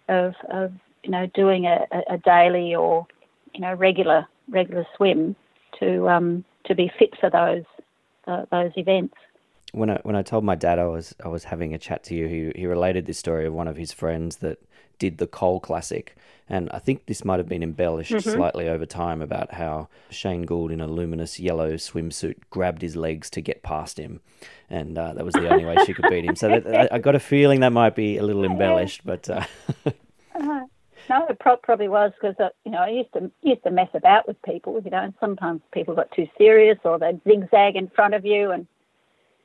of, 0.07 0.33
of 0.49 0.71
you 1.03 1.11
know 1.11 1.25
doing 1.33 1.65
a, 1.65 1.85
a, 2.09 2.17
daily 2.19 2.75
or 2.75 3.05
you 3.53 3.61
know 3.61 3.73
regular 3.73 4.27
regular 4.49 4.85
swim 4.95 5.35
to 5.79 6.07
um, 6.07 6.45
to 6.65 6.75
be 6.75 6.91
fit 6.97 7.11
for 7.19 7.29
those 7.29 7.65
uh, 8.27 8.45
those 8.51 8.71
events. 8.75 9.15
When 9.71 9.89
I 9.89 9.99
when 10.03 10.15
I 10.15 10.21
told 10.21 10.43
my 10.43 10.55
dad 10.55 10.79
I 10.79 10.85
was 10.85 11.15
I 11.23 11.27
was 11.27 11.45
having 11.45 11.73
a 11.73 11.77
chat 11.77 12.03
to 12.05 12.15
you, 12.15 12.27
he 12.27 12.59
he 12.59 12.67
related 12.67 13.05
this 13.05 13.19
story 13.19 13.45
of 13.45 13.53
one 13.53 13.67
of 13.67 13.77
his 13.77 13.91
friends 13.91 14.37
that 14.37 14.59
did 14.99 15.17
the 15.17 15.27
Cole 15.27 15.59
Classic, 15.59 16.15
and 16.47 16.69
I 16.71 16.79
think 16.79 17.05
this 17.05 17.25
might 17.25 17.39
have 17.39 17.49
been 17.49 17.63
embellished 17.63 18.11
mm-hmm. 18.11 18.29
slightly 18.29 18.69
over 18.69 18.85
time 18.85 19.21
about 19.21 19.53
how 19.53 19.87
Shane 20.09 20.43
Gould 20.43 20.71
in 20.71 20.81
a 20.81 20.87
luminous 20.87 21.39
yellow 21.39 21.73
swimsuit 21.73 22.35
grabbed 22.49 22.81
his 22.81 22.95
legs 22.95 23.29
to 23.31 23.41
get 23.41 23.63
past 23.63 23.99
him, 23.99 24.21
and 24.69 24.97
uh, 24.97 25.13
that 25.13 25.25
was 25.25 25.33
the 25.33 25.49
only 25.49 25.65
way 25.65 25.75
she 25.85 25.93
could 25.93 26.09
beat 26.09 26.25
him. 26.25 26.35
So 26.35 26.49
that, 26.49 26.91
I, 26.91 26.95
I, 26.95 26.99
got 26.99 27.15
a 27.15 27.19
feeling 27.19 27.61
that 27.61 27.73
might 27.73 27.95
be 27.95 28.17
a 28.17 28.23
little 28.23 28.45
embellished, 28.45 29.01
but. 29.05 29.29
Uh... 29.29 29.45
uh, 30.35 30.61
no, 31.09 31.27
it 31.27 31.39
probably 31.39 31.87
was 31.87 32.11
because 32.19 32.35
uh, 32.39 32.49
you 32.63 32.71
know 32.71 32.79
I 32.79 32.89
used 32.89 33.13
to 33.13 33.31
used 33.41 33.63
to 33.63 33.71
mess 33.71 33.89
about 33.93 34.27
with 34.27 34.41
people, 34.43 34.79
you 34.83 34.91
know, 34.91 35.01
and 35.01 35.13
sometimes 35.19 35.61
people 35.71 35.95
got 35.95 36.11
too 36.11 36.27
serious 36.37 36.77
or 36.83 36.97
they'd 36.99 37.21
zigzag 37.27 37.75
in 37.75 37.89
front 37.89 38.13
of 38.13 38.25
you, 38.25 38.51
and 38.51 38.67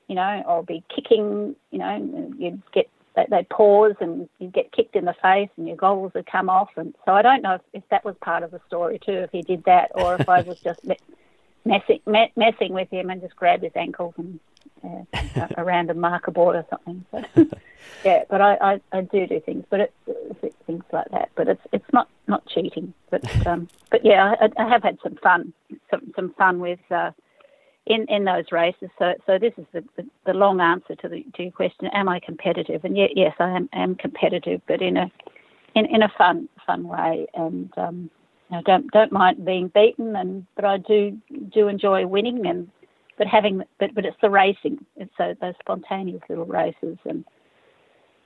you 0.09 0.17
know, 0.17 0.43
or 0.47 0.63
be 0.63 0.83
kicking, 0.95 1.55
you 1.71 1.79
know, 1.79 2.35
you'd 2.39 2.63
get 2.73 2.89
they 3.17 3.27
they 3.29 3.45
pause 3.45 3.95
and 4.01 4.29
you'd 4.39 4.53
get 4.53 4.73
kicked 4.73 4.97
in 4.97 5.05
the 5.05 5.15
face 5.23 5.51
and 5.57 5.67
your 5.67 5.77
goggles 5.77 6.13
would 6.15 6.27
come 6.27 6.49
off. 6.49 6.71
And 6.77 6.95
so 7.05 7.13
I 7.13 7.23
don't 7.23 7.43
know 7.43 7.55
if, 7.55 7.63
if 7.73 7.83
that 7.91 8.05
was 8.05 8.17
part 8.21 8.43
of 8.43 8.51
the 8.51 8.61
story 8.67 8.99
too, 8.99 9.13
if 9.13 9.31
he 9.31 9.43
did 9.43 9.65
that, 9.65 9.91
or 9.95 10.17
if 10.17 10.29
I 10.29 10.43
was 10.43 10.61
just 10.65 10.81
messing 11.65 12.01
messing 12.07 12.73
with 12.73 12.91
him 12.91 13.11
and 13.11 13.21
just 13.21 13.37
grabbed 13.37 13.63
his 13.63 13.73
ankles 13.75 14.15
and 14.17 14.41
around 14.83 15.55
a 15.57 15.65
random 15.65 16.01
marker 16.01 16.31
board 16.31 16.57
or 16.57 16.67
something. 16.71 17.05
But, 17.43 17.59
yeah, 18.05 18.25
but 18.29 18.41
I, 18.43 18.57
I, 18.61 18.81
I, 18.93 19.01
do 19.01 19.27
do 19.27 19.41
things, 19.41 19.65
but 19.71 19.81
it, 19.81 19.95
it's 20.07 20.55
things 20.67 20.85
like 20.93 21.11
that. 21.13 21.31
But 21.35 21.49
it's 21.49 21.63
it's 21.73 21.93
not 21.95 22.09
not 22.29 22.47
cheating. 22.47 22.93
But 23.11 23.47
um, 23.47 23.69
but 23.91 24.05
yeah, 24.05 24.35
I, 24.39 24.51
I 24.63 24.69
have 24.69 24.83
had 24.83 24.99
some 25.03 25.17
fun, 25.17 25.55
some 25.91 26.13
some 26.15 26.35
fun 26.35 26.61
with. 26.61 26.79
Uh, 26.91 27.13
in, 27.87 28.07
in 28.09 28.25
those 28.25 28.45
races. 28.53 28.91
So, 28.99 29.15
so 29.27 29.39
this 29.39 29.53
is 29.57 29.65
the, 29.73 29.83
the, 29.97 30.07
the 30.27 30.33
long 30.33 30.61
answer 30.61 30.95
to, 30.97 31.09
the, 31.09 31.25
to 31.35 31.45
your 31.45 31.53
question: 31.53 31.89
Am 31.93 32.09
I 32.09 32.21
competitive? 32.21 32.85
And 32.85 32.97
yet, 32.97 33.11
yes, 33.17 33.35
I 33.39 33.51
am, 33.51 33.69
am 33.73 33.95
competitive, 33.95 34.61
but 34.67 34.83
in 34.83 34.97
a 34.97 35.11
in, 35.75 35.87
in 35.87 36.03
a 36.03 36.13
fun 36.19 36.49
fun 36.67 36.89
way, 36.89 37.27
and 37.35 37.71
um, 37.77 38.11
I 38.51 38.61
don't 38.63 38.91
don't 38.93 39.13
mind 39.13 39.45
being 39.45 39.69
beaten, 39.69 40.17
and 40.17 40.47
but 40.57 40.65
I 40.65 40.79
do 40.79 41.17
do 41.53 41.69
enjoy 41.69 42.07
winning, 42.07 42.47
and 42.47 42.69
but 43.19 43.27
having 43.27 43.63
but 43.79 43.95
but 43.95 44.05
it's 44.05 44.17
the 44.21 44.31
racing. 44.31 44.85
It's 44.97 45.13
so 45.17 45.35
those 45.41 45.55
spontaneous 45.61 46.23
little 46.29 46.47
races, 46.47 46.99
and 47.05 47.25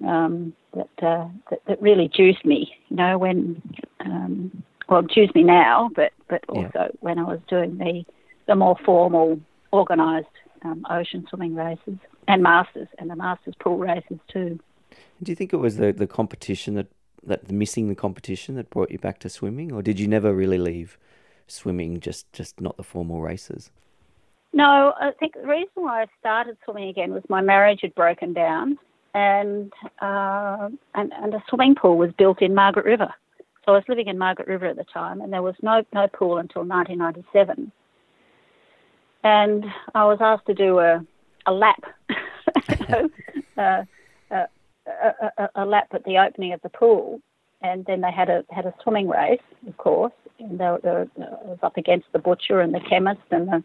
um, 0.07 0.53
that, 0.75 1.07
uh, 1.07 1.29
that 1.51 1.61
that 1.67 1.83
really 1.83 2.09
juice 2.09 2.43
me. 2.45 2.73
You 2.89 2.97
know 2.97 3.19
when 3.19 3.63
um, 4.01 4.63
well 4.89 5.03
juice 5.03 5.31
me 5.35 5.43
now, 5.43 5.91
but 5.95 6.13
but 6.29 6.43
also 6.49 6.71
yeah. 6.75 6.89
when 7.01 7.19
I 7.19 7.25
was 7.25 7.41
doing 7.49 7.79
the 7.79 8.05
the 8.47 8.55
more 8.55 8.77
formal, 8.85 9.41
organised 9.73 10.29
um, 10.63 10.85
ocean 10.89 11.27
swimming 11.29 11.55
races 11.55 11.99
and 12.27 12.43
masters 12.43 12.89
and 12.99 13.11
the 13.11 13.17
masters 13.17 13.55
pool 13.61 13.79
races 13.79 14.19
too. 14.29 14.59
Do 15.23 15.33
you 15.33 15.37
think 15.37 15.53
it 15.53 15.59
was 15.59 15.77
the, 15.77 15.93
the 15.93 16.07
competition 16.07 16.75
that 16.75 16.87
that 17.27 17.51
missing 17.51 17.89
the 17.89 17.95
competition 17.95 18.55
that 18.57 18.69
brought 18.69 18.91
you 18.91 18.99
back 18.99 19.19
to 19.21 19.29
swimming, 19.29 19.73
or 19.73 19.81
did 19.83 19.99
you 19.99 20.07
never 20.07 20.35
really 20.35 20.59
leave 20.59 20.99
swimming? 21.47 22.01
Just 22.01 22.31
just 22.33 22.61
not 22.61 22.77
the 22.77 22.83
formal 22.83 23.21
races. 23.21 23.71
No, 24.53 24.93
I 25.01 25.11
think 25.19 25.35
the 25.35 25.47
reason 25.47 25.71
why 25.75 26.03
I 26.03 26.07
started 26.21 26.57
swimming 26.65 26.89
again 26.89 27.13
was 27.13 27.23
my 27.29 27.41
marriage 27.41 27.81
had 27.83 27.95
broken 27.95 28.35
down, 28.35 28.79
and 29.15 29.73
uh, 30.01 30.69
and, 30.95 31.13
and 31.13 31.35
a 31.35 31.43
swimming 31.49 31.75
pool 31.75 31.97
was 31.97 32.13
built 32.19 32.43
in 32.43 32.55
Margaret 32.55 32.85
River. 32.85 33.13
So 33.65 33.73
I 33.73 33.77
was 33.77 33.85
living 33.89 34.09
in 34.09 34.19
Margaret 34.19 34.47
River 34.47 34.67
at 34.67 34.77
the 34.77 34.85
time, 34.85 35.21
and 35.21 35.33
there 35.33 35.43
was 35.43 35.55
no 35.63 35.83
no 35.93 36.07
pool 36.09 36.37
until 36.37 36.65
1997 36.65 37.73
and 39.25 39.65
I 39.95 40.05
was 40.05 40.19
asked 40.21 40.47
to 40.47 40.55
do 40.55 40.79
a 40.79 41.05
a 41.47 41.53
lap, 41.53 41.83
uh, 42.89 43.03
uh, 43.59 43.85
a, 44.31 44.47
a, 44.87 45.49
a, 45.57 45.65
lap 45.67 45.89
at 45.93 46.05
the 46.05 46.17
opening 46.19 46.55
of 46.55 46.63
the 46.63 46.71
pool, 46.71 47.21
and 47.61 47.85
then 47.85 48.01
they 48.01 48.11
had 48.11 48.31
a 48.31 48.45
had 48.51 48.67
a 48.67 48.75
swimming 48.83 49.09
race, 49.09 49.41
of 49.67 49.77
course, 49.77 50.13
and 50.39 50.59
they, 50.59 50.77
they 50.83 51.05
was 51.45 51.59
up 51.63 51.77
against 51.77 52.07
the 52.13 52.19
butcher 52.19 52.61
and 52.61 52.73
the 52.73 52.81
chemist 52.81 53.21
and 53.31 53.49
the 53.49 53.65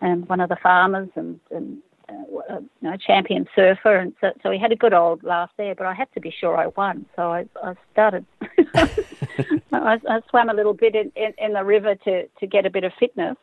and 0.00 0.28
one 0.28 0.40
of 0.40 0.48
the 0.48 0.56
farmers 0.62 1.08
and 1.14 1.38
and 1.50 1.78
uh, 2.08 2.60
you 2.80 2.90
know, 2.90 2.96
champion 2.96 3.46
surfer, 3.54 3.96
and 3.96 4.14
so, 4.20 4.28
so 4.42 4.48
we 4.48 4.58
had 4.58 4.72
a 4.72 4.76
good 4.76 4.94
old 4.94 5.22
laugh 5.22 5.50
there. 5.58 5.74
But 5.74 5.86
I 5.86 5.94
had 5.94 6.08
to 6.14 6.20
be 6.20 6.30
sure 6.30 6.56
I 6.56 6.68
won, 6.68 7.04
so 7.14 7.30
I, 7.30 7.46
I 7.62 7.74
started. 7.92 8.24
I, 8.74 9.98
I 10.08 10.20
swam 10.30 10.48
a 10.48 10.54
little 10.54 10.72
bit 10.72 10.94
in, 10.94 11.12
in, 11.16 11.34
in 11.36 11.52
the 11.52 11.64
river 11.64 11.94
to 11.94 12.26
to 12.26 12.46
get 12.46 12.64
a 12.64 12.70
bit 12.70 12.84
of 12.84 12.92
fitness, 12.98 13.36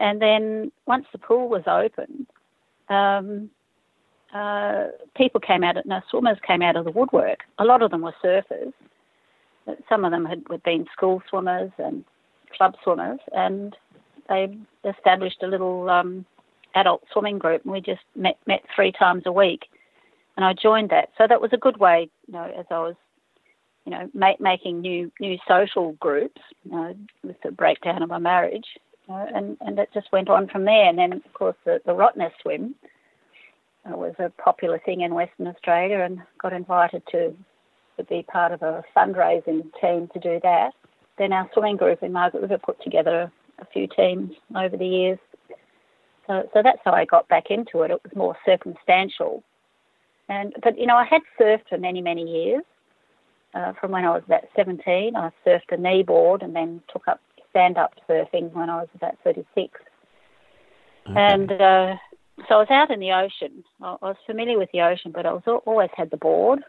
and 0.00 0.20
then 0.20 0.72
once 0.86 1.04
the 1.12 1.18
pool 1.18 1.48
was 1.48 1.62
open, 1.66 2.26
um, 2.88 3.50
uh, 4.34 4.86
people 5.16 5.40
came 5.40 5.62
out, 5.62 5.76
no, 5.84 6.00
swimmers 6.10 6.38
came 6.46 6.62
out 6.62 6.76
of 6.76 6.86
the 6.86 6.90
woodwork. 6.90 7.40
A 7.58 7.64
lot 7.64 7.82
of 7.82 7.90
them 7.90 8.00
were 8.00 8.14
surfers. 8.24 8.72
Some 9.88 10.04
of 10.04 10.10
them 10.10 10.24
had, 10.24 10.42
had 10.50 10.62
been 10.62 10.86
school 10.92 11.22
swimmers 11.28 11.70
and 11.78 12.04
club 12.56 12.74
swimmers, 12.82 13.20
and 13.32 13.76
they 14.28 14.56
established 14.88 15.42
a 15.42 15.46
little 15.46 15.90
um, 15.90 16.24
adult 16.74 17.02
swimming 17.12 17.38
group, 17.38 17.62
and 17.64 17.72
we 17.72 17.80
just 17.80 18.00
met, 18.16 18.38
met 18.46 18.62
three 18.74 18.92
times 18.92 19.24
a 19.26 19.32
week. 19.32 19.66
And 20.36 20.46
I 20.46 20.54
joined 20.54 20.90
that, 20.90 21.10
so 21.18 21.26
that 21.28 21.42
was 21.42 21.52
a 21.52 21.58
good 21.58 21.78
way, 21.78 22.08
you 22.26 22.32
know, 22.32 22.50
as 22.58 22.64
I 22.70 22.78
was, 22.78 22.94
you 23.84 23.92
know, 23.92 24.08
making 24.38 24.80
new 24.80 25.10
new 25.20 25.36
social 25.46 25.92
groups, 25.92 26.40
you 26.64 26.70
know, 26.70 26.94
with 27.24 27.36
the 27.42 27.50
breakdown 27.50 28.02
of 28.02 28.08
my 28.08 28.18
marriage 28.18 28.66
and, 29.14 29.56
and 29.60 29.78
it 29.78 29.90
just 29.92 30.12
went 30.12 30.28
on 30.28 30.48
from 30.48 30.64
there. 30.64 30.88
And 30.88 30.98
then, 30.98 31.12
of 31.12 31.32
course, 31.34 31.56
the, 31.64 31.80
the 31.84 31.92
Rottnest 31.92 32.32
swim 32.42 32.74
uh, 33.86 33.96
was 33.96 34.14
a 34.18 34.30
popular 34.42 34.78
thing 34.78 35.00
in 35.00 35.14
Western 35.14 35.46
Australia 35.46 36.00
and 36.00 36.20
got 36.40 36.52
invited 36.52 37.02
to, 37.12 37.34
to 37.96 38.04
be 38.04 38.22
part 38.22 38.52
of 38.52 38.62
a 38.62 38.84
fundraising 38.96 39.70
team 39.80 40.08
to 40.12 40.20
do 40.20 40.40
that. 40.42 40.72
Then 41.18 41.32
our 41.32 41.48
swimming 41.52 41.76
group 41.76 42.02
in 42.02 42.12
Margaret 42.12 42.42
River 42.42 42.58
put 42.58 42.82
together 42.82 43.30
a 43.58 43.66
few 43.66 43.86
teams 43.86 44.32
over 44.56 44.76
the 44.76 44.86
years. 44.86 45.18
So, 46.26 46.48
so 46.54 46.62
that's 46.62 46.80
how 46.84 46.92
I 46.92 47.04
got 47.04 47.28
back 47.28 47.50
into 47.50 47.82
it. 47.82 47.90
It 47.90 48.00
was 48.02 48.14
more 48.14 48.36
circumstantial. 48.46 49.42
And, 50.28 50.54
but, 50.62 50.78
you 50.78 50.86
know, 50.86 50.96
I 50.96 51.04
had 51.04 51.22
surfed 51.38 51.68
for 51.68 51.78
many, 51.78 52.00
many 52.00 52.22
years. 52.22 52.62
Uh, 53.52 53.72
from 53.80 53.90
when 53.90 54.04
I 54.04 54.10
was 54.10 54.22
about 54.24 54.44
17, 54.54 55.16
I 55.16 55.30
surfed 55.44 55.72
a 55.72 55.76
knee 55.76 56.04
board 56.04 56.42
and 56.42 56.54
then 56.54 56.80
took 56.92 57.08
up 57.08 57.20
stand 57.50 57.76
up 57.76 57.94
surfing 58.08 58.52
when 58.52 58.70
I 58.70 58.76
was 58.76 58.88
about 58.94 59.16
36. 59.24 59.80
Okay. 61.08 61.14
And 61.16 61.52
uh, 61.52 61.96
so 62.48 62.56
I 62.56 62.58
was 62.58 62.70
out 62.70 62.90
in 62.90 63.00
the 63.00 63.12
ocean. 63.12 63.64
I 63.82 63.96
was 64.02 64.16
familiar 64.26 64.58
with 64.58 64.70
the 64.72 64.82
ocean, 64.82 65.12
but 65.12 65.26
I 65.26 65.32
was 65.32 65.42
always 65.66 65.90
had 65.96 66.10
the 66.10 66.16
board 66.16 66.60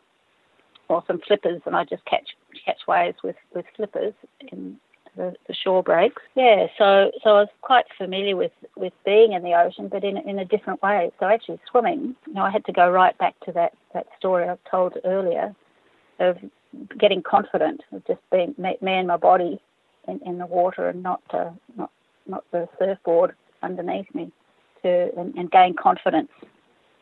or 0.89 1.03
some 1.07 1.21
flippers, 1.25 1.61
and 1.65 1.75
I 1.75 1.85
just 1.85 2.03
catch 2.05 2.29
catch 2.65 2.79
waves 2.87 3.17
with, 3.23 3.37
with 3.55 3.65
flippers 3.75 4.13
in 4.51 4.77
the, 5.15 5.33
the 5.47 5.53
shore 5.53 5.83
breaks. 5.83 6.21
Yeah, 6.35 6.67
so 6.77 7.11
so 7.23 7.29
I 7.29 7.39
was 7.41 7.49
quite 7.61 7.85
familiar 7.97 8.35
with, 8.35 8.51
with 8.75 8.93
being 9.05 9.33
in 9.33 9.43
the 9.43 9.53
ocean, 9.53 9.87
but 9.87 10.03
in 10.03 10.17
in 10.17 10.39
a 10.39 10.45
different 10.45 10.81
way. 10.81 11.11
So 11.19 11.27
actually 11.27 11.59
swimming, 11.69 12.15
you 12.27 12.33
know, 12.33 12.43
I 12.43 12.51
had 12.51 12.65
to 12.65 12.73
go 12.73 12.89
right 12.89 13.17
back 13.17 13.39
to 13.45 13.51
that 13.53 13.73
that 13.93 14.07
story 14.17 14.47
I 14.47 14.57
told 14.69 14.97
earlier 15.05 15.55
of 16.19 16.37
getting 16.99 17.21
confident 17.21 17.81
of 17.91 18.05
just 18.05 18.21
being 18.31 18.53
me, 18.57 18.77
me 18.81 18.93
and 18.93 19.07
my 19.07 19.17
body 19.17 19.61
in, 20.07 20.19
in 20.25 20.37
the 20.37 20.45
water 20.45 20.89
and 20.89 21.03
not 21.03 21.21
uh, 21.31 21.51
not 21.77 21.91
not 22.27 22.43
the 22.51 22.67
surfboard. 22.79 23.35
underneath 23.63 24.13
me 24.13 24.31
to 24.83 25.11
and, 25.17 25.35
and 25.35 25.51
gain 25.51 25.75
confidence 25.75 26.31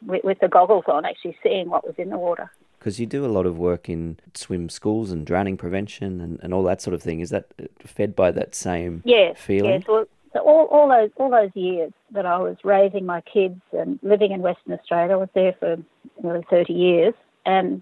with, 0.06 0.24
with 0.24 0.40
the 0.40 0.48
goggles 0.48 0.86
on, 0.88 1.06
actually 1.06 1.38
seeing 1.44 1.70
what 1.70 1.86
was 1.86 1.96
in 1.98 2.10
the 2.10 2.18
water. 2.18 2.52
Because 2.78 3.00
you 3.00 3.06
do 3.06 3.26
a 3.26 3.28
lot 3.28 3.46
of 3.46 3.58
work 3.58 3.90
in 3.90 4.18
swim 4.34 4.70
schools 4.70 5.12
and 5.12 5.26
drowning 5.26 5.58
prevention 5.58 6.22
and, 6.22 6.40
and 6.42 6.54
all 6.54 6.64
that 6.64 6.82
sort 6.82 6.94
of 6.94 7.04
thing. 7.04 7.20
Is 7.20 7.30
that 7.30 7.48
fed 7.80 8.16
by 8.16 8.32
that 8.32 8.56
same 8.56 9.02
yes, 9.06 9.38
feeling? 9.38 9.72
Yes, 9.72 9.84
well, 9.88 10.06
so 10.32 10.40
all, 10.40 10.66
all 10.66 10.88
those 10.88 11.10
all 11.18 11.30
those 11.30 11.50
years 11.56 11.92
that 12.12 12.26
I 12.26 12.38
was 12.38 12.58
raising 12.64 13.06
my 13.06 13.22
kids 13.22 13.60
and 13.74 14.00
living 14.04 14.32
in 14.32 14.42
Western 14.42 14.74
Australia, 14.74 15.14
I 15.14 15.18
was 15.18 15.30
there 15.34 15.54
for 15.60 15.78
nearly 16.22 16.46
30 16.50 16.72
years, 16.72 17.14
and 17.46 17.82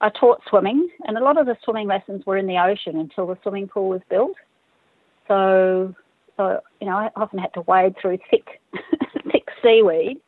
I 0.00 0.08
taught 0.08 0.42
swimming, 0.48 0.88
and 1.06 1.18
a 1.18 1.22
lot 1.22 1.36
of 1.36 1.46
the 1.46 1.56
swimming 1.62 1.86
lessons 1.86 2.24
were 2.24 2.38
in 2.38 2.46
the 2.46 2.58
ocean 2.58 2.98
until 2.98 3.26
the 3.26 3.38
swimming 3.42 3.68
pool 3.68 3.90
was 3.90 4.00
built. 4.08 4.36
So, 5.28 5.94
so 6.36 6.60
you 6.80 6.86
know, 6.86 6.96
I 6.96 7.10
often 7.16 7.38
had 7.38 7.52
to 7.54 7.60
wade 7.62 7.96
through 8.00 8.18
thick, 8.30 8.60
thick 9.30 9.48
seaweed, 9.62 10.20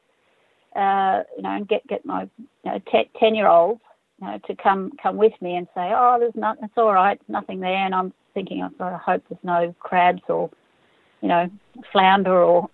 uh, 0.77 1.23
you 1.37 1.43
know, 1.43 1.51
and 1.51 1.67
get 1.67 1.87
get 1.87 2.05
my 2.05 2.29
you 2.39 2.49
know, 2.65 2.81
ten 3.19 3.35
year 3.35 3.49
olds, 3.49 3.81
you 4.21 4.27
know, 4.27 4.39
to 4.47 4.55
come 4.55 4.93
come 5.03 5.17
with 5.17 5.33
me 5.41 5.57
and 5.57 5.67
say, 5.75 5.93
oh, 5.95 6.17
there's 6.19 6.35
nothing, 6.35 6.65
it's 6.65 6.77
all 6.77 6.93
right, 6.93 7.21
nothing 7.29 7.61
there, 7.61 7.85
and 7.85 7.95
I'm 7.95 8.13
thinking, 8.35 8.63
I 8.63 8.69
oh, 8.79 8.85
I 8.85 8.99
hope 8.99 9.25
there's 9.29 9.43
no 9.43 9.75
crabs 9.81 10.23
or, 10.29 10.51
you 11.23 11.29
know, 11.29 11.49
flounder 11.93 12.43
or, 12.43 12.69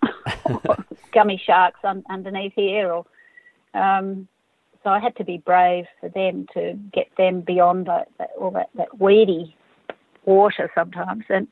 or 0.45 0.77
gummy 1.13 1.41
sharks 1.43 1.79
un- 1.83 2.05
underneath 2.09 2.53
here, 2.55 2.91
or. 2.91 3.05
Um, 3.71 4.27
so 4.83 4.89
I 4.89 4.99
had 4.99 5.15
to 5.17 5.23
be 5.23 5.37
brave 5.37 5.85
for 5.99 6.09
them 6.09 6.47
to 6.53 6.73
get 6.93 7.07
them 7.17 7.41
beyond 7.41 7.85
that, 7.87 8.07
that 8.17 8.29
all 8.39 8.51
that, 8.51 8.69
that 8.75 8.99
weedy 8.99 9.55
water 10.25 10.71
sometimes. 10.73 11.25
And 11.29 11.47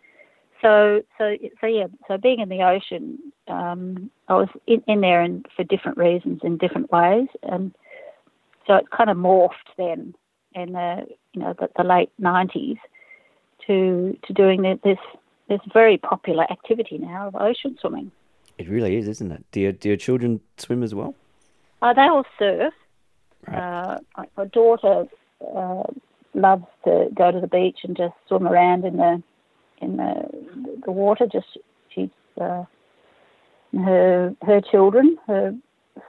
so, 0.62 1.02
so, 1.18 1.36
so 1.60 1.68
yeah. 1.68 1.88
So 2.08 2.18
being 2.18 2.40
in 2.40 2.50
the 2.50 2.64
ocean, 2.64 3.20
um, 3.48 4.10
I 4.28 4.36
was 4.36 4.50
in, 4.66 4.82
in 4.88 5.02
there 5.02 5.22
and 5.22 5.46
for 5.56 5.64
different 5.64 5.98
reasons 5.98 6.42
in 6.44 6.58
different 6.58 6.92
ways, 6.92 7.28
and 7.44 7.74
so 8.66 8.76
it 8.76 8.90
kind 8.90 9.10
of 9.10 9.18
morphed 9.18 9.52
then 9.78 10.16
in 10.56 10.74
the 10.74 11.06
you 11.34 11.42
know 11.42 11.54
the, 11.60 11.70
the 11.78 11.84
late 11.84 12.10
nineties 12.18 12.78
to 13.68 14.18
to 14.26 14.34
doing 14.34 14.62
this 14.84 14.98
this 15.48 15.60
very 15.72 15.98
popular 15.98 16.50
activity 16.52 16.98
now 16.98 17.28
of 17.28 17.36
ocean 17.36 17.78
swimming. 17.80 18.12
It 18.58 18.68
really 18.68 18.98
is, 18.98 19.08
isn't 19.08 19.32
it? 19.32 19.46
Do 19.52 19.62
your, 19.62 19.72
do 19.72 19.90
your 19.90 19.98
children 19.98 20.42
swim 20.58 20.82
as 20.82 20.96
well? 20.96 21.14
Uh, 21.82 21.94
they 21.94 22.02
all 22.02 22.26
surf. 22.40 22.74
Right. 23.46 23.58
Uh, 23.58 23.98
my 24.36 24.46
daughter 24.46 25.06
uh, 25.56 25.84
loves 26.34 26.66
to 26.86 27.08
go 27.14 27.32
to 27.32 27.40
the 27.40 27.48
beach 27.48 27.80
and 27.84 27.96
just 27.96 28.14
swim 28.28 28.48
around 28.48 28.86
in 28.86 28.98
the 28.98 29.22
in 29.80 29.98
the 29.98 30.80
the 30.86 30.92
water. 30.92 31.28
Just 31.28 31.58
she's 31.94 32.10
uh, 32.40 32.64
her 33.74 34.36
her 34.42 34.62
children. 34.62 35.18
Her 35.28 35.56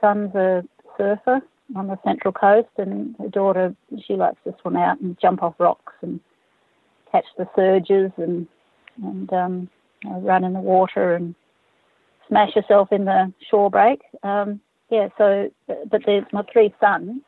son's 0.01 0.33
a 0.35 0.63
surfer 0.97 1.41
on 1.75 1.87
the 1.87 1.99
central 2.03 2.33
coast, 2.33 2.69
and 2.77 3.15
her 3.19 3.29
daughter 3.29 3.75
she 4.05 4.13
likes 4.13 4.39
to 4.45 4.55
swim 4.61 4.77
out 4.77 4.99
and 4.99 5.17
jump 5.21 5.43
off 5.43 5.55
rocks 5.59 5.93
and 6.01 6.19
catch 7.11 7.25
the 7.37 7.47
surges 7.55 8.11
and 8.17 8.47
and 9.03 9.31
um, 9.31 9.69
run 10.05 10.43
in 10.43 10.53
the 10.53 10.59
water 10.59 11.13
and 11.13 11.35
smash 12.27 12.53
herself 12.53 12.91
in 12.91 13.05
the 13.05 13.33
shore 13.49 13.69
break. 13.69 14.01
Um, 14.23 14.61
yeah, 14.89 15.09
so 15.17 15.51
but 15.67 16.01
there's 16.05 16.25
my 16.31 16.43
three 16.51 16.73
sons 16.79 17.21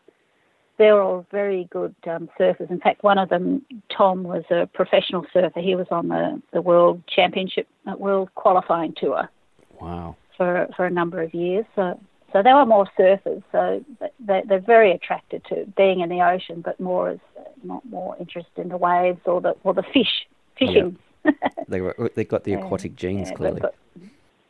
they're 0.81 0.99
all 0.99 1.27
very 1.29 1.67
good 1.69 1.93
um, 2.07 2.27
surfers. 2.39 2.71
In 2.71 2.79
fact, 2.79 3.03
one 3.03 3.19
of 3.19 3.29
them, 3.29 3.63
Tom, 3.95 4.23
was 4.23 4.43
a 4.49 4.65
professional 4.65 5.23
surfer. 5.31 5.59
He 5.59 5.75
was 5.75 5.85
on 5.91 6.07
the, 6.07 6.41
the 6.53 6.61
World 6.61 7.03
Championship, 7.07 7.67
uh, 7.85 7.95
World 7.95 8.29
Qualifying 8.33 8.95
Tour. 8.97 9.29
Wow. 9.79 10.15
For 10.37 10.67
for 10.75 10.87
a 10.87 10.89
number 10.89 11.21
of 11.21 11.35
years. 11.35 11.65
So 11.75 11.99
so 12.33 12.41
they 12.41 12.51
were 12.51 12.65
more 12.65 12.87
surfers. 12.97 13.43
So 13.51 13.85
they, 14.19 14.41
they're 14.47 14.59
very 14.59 14.91
attracted 14.91 15.43
to 15.49 15.71
being 15.77 15.99
in 15.99 16.09
the 16.09 16.21
ocean, 16.21 16.61
but 16.61 16.79
more 16.79 17.09
as 17.09 17.19
not 17.63 17.85
more 17.85 18.15
interested 18.19 18.61
in 18.61 18.69
the 18.69 18.77
waves 18.77 19.19
or 19.25 19.39
the 19.39 19.53
or 19.63 19.75
the 19.75 19.83
fish 19.83 20.25
fishing. 20.57 20.97
Yeah. 21.23 21.31
they 21.67 21.81
were, 21.81 22.11
they 22.15 22.23
got 22.23 22.43
the 22.43 22.53
aquatic 22.53 22.95
genes 22.95 23.29
yeah, 23.29 23.35
clearly. 23.35 23.61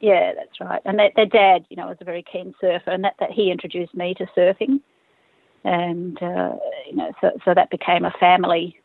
Yeah, 0.01 0.33
that's 0.35 0.59
right. 0.59 0.81
And 0.85 0.99
they, 0.99 1.13
their 1.15 1.25
dad, 1.25 1.65
you 1.69 1.77
know, 1.77 1.87
was 1.87 1.97
a 2.01 2.05
very 2.05 2.23
keen 2.23 2.53
surfer, 2.59 2.91
and 2.91 3.03
that, 3.03 3.15
that 3.19 3.31
he 3.31 3.51
introduced 3.51 3.95
me 3.95 4.13
to 4.15 4.25
surfing 4.37 4.81
and 5.63 6.21
uh, 6.21 6.55
you 6.87 6.95
know, 6.95 7.11
so 7.21 7.31
so 7.45 7.53
that 7.53 7.69
became 7.69 8.05
a 8.05 8.11
family 8.19 8.79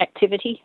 activity. 0.00 0.62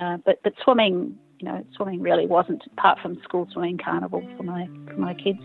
Uh, 0.00 0.18
but 0.24 0.40
but 0.42 0.52
swimming, 0.62 1.18
you 1.38 1.48
know, 1.48 1.64
swimming 1.76 2.00
really 2.00 2.26
wasn't 2.26 2.62
apart 2.72 2.98
from 3.00 3.20
school 3.22 3.48
swimming 3.52 3.78
carnival 3.78 4.22
for 4.36 4.42
my 4.42 4.68
for 4.92 5.00
my 5.00 5.14
kids. 5.14 5.40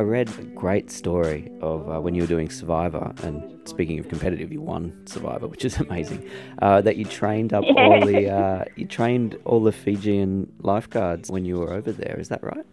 I 0.00 0.02
read 0.02 0.30
a 0.38 0.44
great 0.44 0.90
story 0.90 1.52
of 1.60 1.86
uh, 1.90 2.00
when 2.00 2.14
you 2.14 2.22
were 2.22 2.26
doing 2.26 2.48
Survivor, 2.48 3.12
and 3.22 3.68
speaking 3.68 3.98
of 3.98 4.08
competitive, 4.08 4.50
you 4.50 4.62
won 4.62 4.98
Survivor, 5.04 5.46
which 5.46 5.62
is 5.62 5.76
amazing. 5.88 6.26
Uh, 6.62 6.80
that 6.80 6.96
you 6.96 7.04
trained 7.04 7.52
up 7.52 7.64
yeah. 7.66 7.84
all 7.84 8.06
the 8.06 8.30
uh, 8.30 8.64
you 8.76 8.86
trained 8.86 9.38
all 9.44 9.62
the 9.62 9.72
Fijian 9.72 10.50
lifeguards 10.60 11.30
when 11.30 11.44
you 11.44 11.58
were 11.58 11.74
over 11.74 11.92
there. 11.92 12.16
Is 12.18 12.30
that 12.30 12.42
right? 12.42 12.64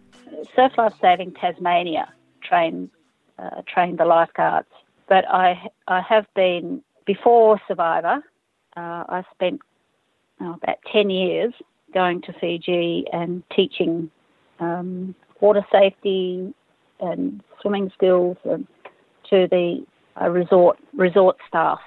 Surf 0.56 0.72
Life 0.78 0.94
Saving 1.02 1.34
Tasmania 1.34 2.10
trained 2.42 2.88
uh, 3.38 3.60
trained 3.66 3.98
the 3.98 4.06
lifeguards, 4.06 4.72
but 5.06 5.28
I 5.28 5.68
I 5.86 6.00
have 6.00 6.24
been 6.34 6.82
before 7.04 7.60
Survivor. 7.68 8.24
Uh, 8.74 9.04
I 9.06 9.22
spent 9.34 9.60
oh, 10.40 10.54
about 10.62 10.78
ten 10.90 11.10
years 11.10 11.52
going 11.92 12.22
to 12.22 12.32
Fiji 12.32 13.04
and 13.12 13.42
teaching 13.54 14.10
um, 14.60 15.14
water 15.40 15.66
safety, 15.70 16.54
and 17.00 17.42
swimming 17.60 17.90
skills 17.94 18.36
and 18.44 18.66
to 19.30 19.46
the 19.50 19.84
uh, 20.20 20.28
resort 20.28 20.78
resort 20.94 21.36
staff 21.46 21.80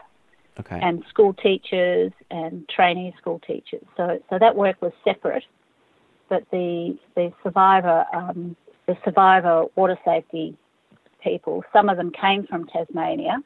okay. 0.59 0.79
and 0.81 1.03
school 1.09 1.33
teachers 1.33 2.11
and 2.29 2.67
trainee 2.69 3.13
school 3.19 3.39
teachers. 3.45 3.83
So 3.97 4.19
so 4.29 4.39
that 4.39 4.55
work 4.55 4.81
was 4.81 4.93
separate, 5.03 5.43
but 6.29 6.43
the 6.51 6.97
the 7.15 7.31
survivor 7.43 8.05
um, 8.13 8.55
the 8.87 8.97
survivor 9.03 9.65
water 9.75 9.97
safety 10.05 10.57
people, 11.23 11.63
some 11.71 11.89
of 11.89 11.97
them 11.97 12.11
came 12.11 12.45
from 12.47 12.67
Tasmania. 12.67 13.37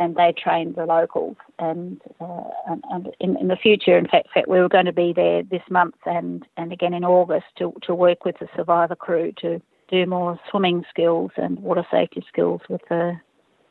And 0.00 0.14
they 0.14 0.32
trained 0.32 0.76
the 0.76 0.86
locals, 0.86 1.34
and, 1.58 2.00
uh, 2.20 2.44
and, 2.68 2.84
and 2.88 3.08
in, 3.18 3.36
in, 3.36 3.48
the 3.48 3.56
future, 3.56 3.98
in 3.98 4.06
fact, 4.06 4.28
fact, 4.32 4.46
we 4.46 4.60
were 4.60 4.68
going 4.68 4.84
to 4.84 4.92
be 4.92 5.12
there 5.12 5.42
this 5.42 5.64
month 5.68 5.96
and, 6.06 6.46
and 6.56 6.72
again 6.72 6.94
in 6.94 7.04
August 7.04 7.46
to, 7.58 7.74
to 7.82 7.96
work 7.96 8.24
with 8.24 8.38
the 8.38 8.46
survivor 8.54 8.94
crew 8.94 9.32
to 9.40 9.60
do 9.88 10.06
more 10.06 10.38
swimming 10.50 10.84
skills 10.90 11.30
and 11.36 11.58
water 11.60 11.86
safety 11.90 12.24
skills 12.28 12.60
with 12.68 12.82
the 12.88 13.18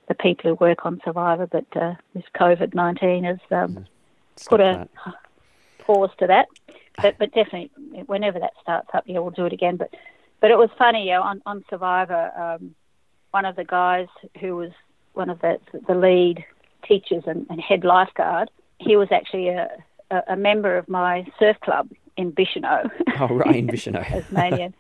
the 0.08 0.15
people 0.15 0.49
who 0.49 0.56
work 0.56 0.86
on 0.86 1.01
Survivor. 1.03 1.47
But 1.47 1.65
uh, 1.75 1.95
this 2.13 2.23
COVID 2.36 2.73
nineteen 2.73 3.23
has 3.23 3.39
um, 3.51 3.86
put 4.47 4.62
a 4.62 4.88
that. 5.06 5.15
pause 5.80 6.10
to 6.19 6.27
that. 6.27 6.47
But 7.01 7.17
but 7.17 7.34
definitely, 7.34 7.71
whenever 8.06 8.39
that 8.39 8.53
starts 8.62 8.89
up, 8.93 9.03
yeah, 9.06 9.19
we'll 9.19 9.32
do 9.32 9.45
it 9.45 9.53
again. 9.53 9.77
But 9.77 9.93
but 10.41 10.51
it 10.51 10.58
was 10.58 10.69
funny, 10.77 11.08
yeah, 11.08 11.19
on 11.19 11.41
on 11.45 11.63
Survivor, 11.69 12.32
um, 12.38 12.75
one 13.32 13.45
of 13.45 13.56
the 13.56 13.63
guys 13.65 14.08
who 14.39 14.56
was 14.56 14.71
one 15.13 15.30
of 15.30 15.39
the 15.41 15.60
the 15.88 15.95
lead 15.95 16.43
teachers 16.88 17.23
and, 17.27 17.45
and 17.49 17.60
head 17.60 17.84
lifeguard, 17.84 18.49
he 18.80 18.95
was 18.95 19.10
actually 19.12 19.49
a, 19.49 19.67
a, 20.12 20.21
a 20.30 20.36
member 20.36 20.77
of 20.77 20.88
my 20.88 21.25
surf 21.38 21.58
club 21.62 21.89
in 22.15 22.32
Bicheno. 22.32 22.89
Oh, 23.19 23.27
right, 23.27 23.56
in 23.56 23.67
Bicheno. 23.73 24.06
Tasmanian. 24.06 24.73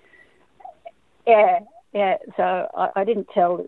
Yeah, 1.27 1.59
yeah. 1.93 2.17
So 2.35 2.69
I, 2.75 2.89
I 2.95 3.03
didn't 3.03 3.27
tell 3.33 3.65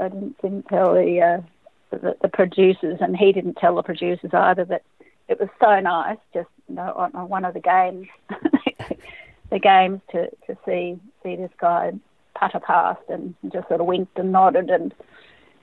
I 0.00 0.08
didn't, 0.08 0.40
didn't 0.42 0.68
tell 0.68 0.94
the, 0.94 1.20
uh, 1.20 1.96
the, 1.96 2.16
the 2.20 2.28
producers, 2.28 2.98
and 3.00 3.16
he 3.16 3.32
didn't 3.32 3.54
tell 3.54 3.76
the 3.76 3.82
producers 3.82 4.30
either. 4.32 4.64
But 4.64 4.82
it 5.28 5.40
was 5.40 5.48
so 5.60 5.80
nice, 5.80 6.18
just 6.34 6.48
you 6.68 6.76
know, 6.76 6.92
on, 6.94 7.14
on 7.14 7.28
one 7.28 7.44
of 7.44 7.54
the 7.54 7.60
games, 7.60 8.06
the 9.50 9.58
games 9.58 10.00
to 10.12 10.28
to 10.46 10.56
see 10.66 11.00
see 11.22 11.36
this 11.36 11.50
guy 11.58 11.92
putter 12.34 12.60
past 12.60 13.00
and 13.08 13.34
just 13.52 13.66
sort 13.68 13.80
of 13.80 13.86
winked 13.86 14.16
and 14.18 14.30
nodded 14.30 14.70
and 14.70 14.94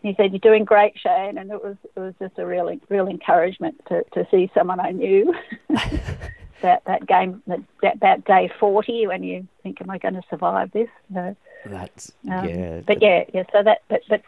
he 0.06 0.14
said, 0.16 0.32
"You're 0.32 0.40
doing 0.40 0.66
great, 0.66 0.94
Shane," 1.00 1.38
and 1.40 1.50
it 1.52 1.64
was 1.64 1.78
it 1.96 2.00
was 2.00 2.14
just 2.20 2.38
a 2.38 2.46
real 2.46 2.72
real 2.90 3.08
encouragement 3.08 3.82
to, 3.88 4.04
to 4.14 4.28
see 4.30 4.52
someone 4.54 4.80
I 4.80 4.92
knew. 4.92 5.34
that 6.62 6.84
that 6.86 7.06
game 7.08 7.42
that, 7.48 8.00
that 8.02 8.26
day 8.26 8.50
forty 8.60 9.08
when 9.08 9.24
you 9.24 9.48
think, 9.64 9.82
"Am 9.82 9.90
I 9.90 9.98
going 9.98 10.16
to 10.16 10.24
survive 10.30 10.72
this?" 10.72 10.90
No. 11.10 11.36
That's 11.66 12.12
um, 12.32 12.48
yeah. 12.48 12.82
But 12.86 13.02
yeah, 13.02 13.24
yeah. 13.34 13.44
So 13.52 13.64
that 13.64 13.82
but 13.90 14.02
but 14.10 14.22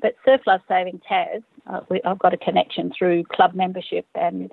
but 0.00 0.14
Surf 0.24 0.42
Life 0.46 0.60
Saving 0.68 1.00
Tas, 1.08 1.42
uh, 1.66 1.80
we, 1.88 2.02
I've 2.04 2.18
got 2.18 2.34
a 2.34 2.36
connection 2.36 2.92
through 2.96 3.24
club 3.24 3.54
membership 3.54 4.06
and 4.14 4.50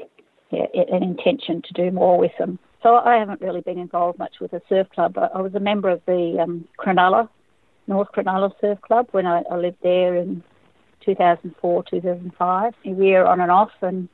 yeah, 0.51 0.65
an 0.73 1.03
intention 1.03 1.61
to 1.61 1.73
do 1.73 1.91
more 1.91 2.17
with 2.17 2.31
them. 2.39 2.59
So 2.81 2.95
I 2.95 3.17
haven't 3.17 3.41
really 3.41 3.61
been 3.61 3.77
involved 3.77 4.19
much 4.19 4.39
with 4.39 4.51
the 4.51 4.61
surf 4.69 4.87
club. 4.93 5.17
I 5.17 5.41
was 5.41 5.53
a 5.53 5.59
member 5.59 5.89
of 5.89 6.01
the 6.05 6.39
um, 6.41 6.65
Cronulla, 6.79 7.27
North 7.87 8.07
Cronulla 8.15 8.51
Surf 8.61 8.79
Club 8.81 9.09
when 9.11 9.25
I, 9.25 9.43
I 9.51 9.57
lived 9.57 9.79
there 9.83 10.15
in 10.15 10.41
2004, 11.05 11.83
2005, 11.89 12.73
a 12.85 12.89
year 12.89 13.25
on 13.25 13.41
and 13.41 13.51
off, 13.51 13.71
and 13.81 14.07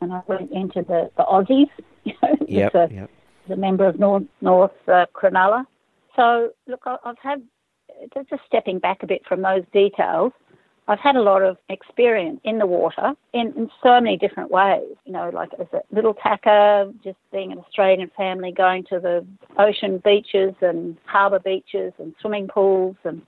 and 0.00 0.12
I 0.12 0.22
went 0.28 0.52
into 0.52 0.82
the, 0.82 1.10
the 1.16 1.24
Aussies, 1.24 1.70
you 2.20 2.28
know, 2.28 2.36
yep, 2.46 2.74
a, 2.74 2.88
yep. 2.92 3.10
a 3.50 3.56
member 3.56 3.86
of 3.86 3.98
North, 3.98 4.24
North 4.40 4.72
uh, 4.88 5.06
Cronulla. 5.14 5.64
So, 6.16 6.50
look, 6.66 6.82
I've 6.86 7.18
had, 7.22 7.42
just 8.14 8.42
stepping 8.46 8.78
back 8.78 9.02
a 9.02 9.06
bit 9.06 9.22
from 9.26 9.42
those 9.42 9.62
details, 9.72 10.32
I've 10.88 10.98
had 10.98 11.16
a 11.16 11.22
lot 11.22 11.42
of 11.42 11.58
experience 11.68 12.40
in 12.44 12.58
the 12.58 12.66
water 12.66 13.12
in, 13.34 13.52
in 13.56 13.70
so 13.82 14.00
many 14.00 14.16
different 14.16 14.50
ways. 14.50 14.96
You 15.04 15.12
know, 15.12 15.30
like 15.32 15.50
as 15.60 15.66
a 15.74 15.82
little 15.94 16.14
tacker, 16.14 16.90
just 17.04 17.18
being 17.30 17.52
an 17.52 17.58
Australian 17.58 18.10
family, 18.16 18.52
going 18.52 18.84
to 18.84 18.98
the 18.98 19.24
ocean 19.58 20.00
beaches 20.02 20.54
and 20.62 20.96
harbour 21.04 21.40
beaches 21.40 21.92
and 21.98 22.14
swimming 22.20 22.48
pools 22.48 22.96
and, 23.04 23.20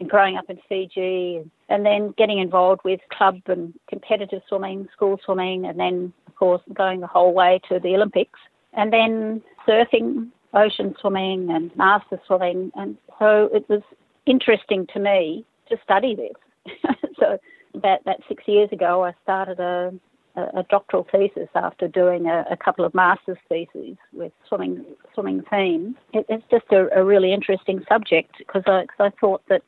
and 0.00 0.08
growing 0.08 0.38
up 0.38 0.48
in 0.48 0.58
Fiji 0.70 1.36
and, 1.36 1.50
and 1.68 1.84
then 1.84 2.14
getting 2.16 2.38
involved 2.38 2.80
with 2.82 3.00
club 3.10 3.40
and 3.46 3.74
competitive 3.90 4.40
swimming, 4.48 4.88
school 4.96 5.20
swimming, 5.22 5.66
and 5.66 5.78
then, 5.78 6.14
course, 6.42 6.62
going 6.74 6.98
the 6.98 7.06
whole 7.06 7.32
way 7.32 7.60
to 7.68 7.78
the 7.78 7.94
Olympics. 7.94 8.40
And 8.72 8.92
then 8.92 9.42
surfing, 9.68 10.28
ocean 10.54 10.96
swimming 11.00 11.50
and 11.50 11.70
master 11.76 12.20
swimming. 12.26 12.72
And 12.74 12.96
so 13.20 13.48
it 13.54 13.64
was 13.68 13.82
interesting 14.26 14.88
to 14.92 14.98
me 14.98 15.44
to 15.68 15.76
study 15.84 16.16
this 16.16 16.74
so 17.20 17.38
about 17.74 18.04
that 18.06 18.18
six 18.28 18.42
years 18.48 18.70
ago, 18.72 19.04
I 19.04 19.12
started 19.22 19.60
a, 19.60 19.92
a 20.36 20.64
doctoral 20.68 21.06
thesis 21.12 21.48
after 21.54 21.86
doing 21.86 22.26
a, 22.26 22.44
a, 22.50 22.56
couple 22.56 22.84
of 22.84 22.92
master's 22.94 23.38
theses 23.48 23.96
with 24.12 24.32
swimming 24.48 24.84
swimming 25.14 25.42
themes. 25.50 25.94
It, 26.12 26.26
it's 26.28 26.44
just 26.50 26.66
a, 26.70 26.88
a, 26.96 27.04
really 27.04 27.32
interesting 27.32 27.84
subject 27.88 28.36
because 28.38 28.62
I, 28.66 28.86
I 29.00 29.10
thought 29.20 29.42
that 29.48 29.62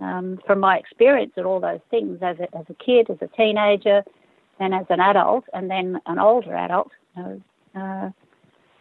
um, 0.00 0.38
from 0.46 0.60
my 0.60 0.76
experience 0.76 1.32
and 1.36 1.46
all 1.46 1.60
those 1.60 1.80
things 1.90 2.18
as 2.22 2.36
a, 2.38 2.54
as 2.56 2.66
a 2.68 2.74
kid, 2.74 3.08
as 3.10 3.18
a 3.22 3.28
teenager, 3.36 4.04
and 4.58 4.74
as 4.74 4.86
an 4.88 5.00
adult, 5.00 5.44
and 5.52 5.70
then 5.70 6.00
an 6.06 6.18
older 6.18 6.54
adult, 6.54 6.90
you 7.16 7.22
know, 7.22 7.42
uh, 7.74 8.10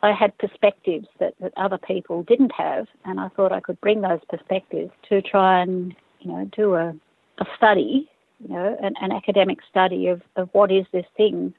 I 0.03 0.11
had 0.11 0.37
perspectives 0.37 1.07
that, 1.19 1.33
that 1.41 1.53
other 1.57 1.77
people 1.79 2.23
didn't 2.23 2.51
have, 2.51 2.87
and 3.05 3.19
I 3.19 3.29
thought 3.29 3.51
I 3.51 3.59
could 3.59 3.79
bring 3.81 4.01
those 4.01 4.19
perspectives 4.29 4.91
to 5.09 5.21
try 5.21 5.61
and 5.61 5.95
you 6.19 6.31
know 6.31 6.49
do 6.55 6.75
a 6.75 6.95
a 7.39 7.45
study, 7.57 8.09
you 8.39 8.49
know, 8.49 8.77
an, 8.81 8.93
an 9.01 9.11
academic 9.11 9.59
study 9.69 10.07
of, 10.07 10.21
of 10.35 10.49
what 10.53 10.71
is 10.71 10.85
this 10.91 11.05
thing 11.17 11.53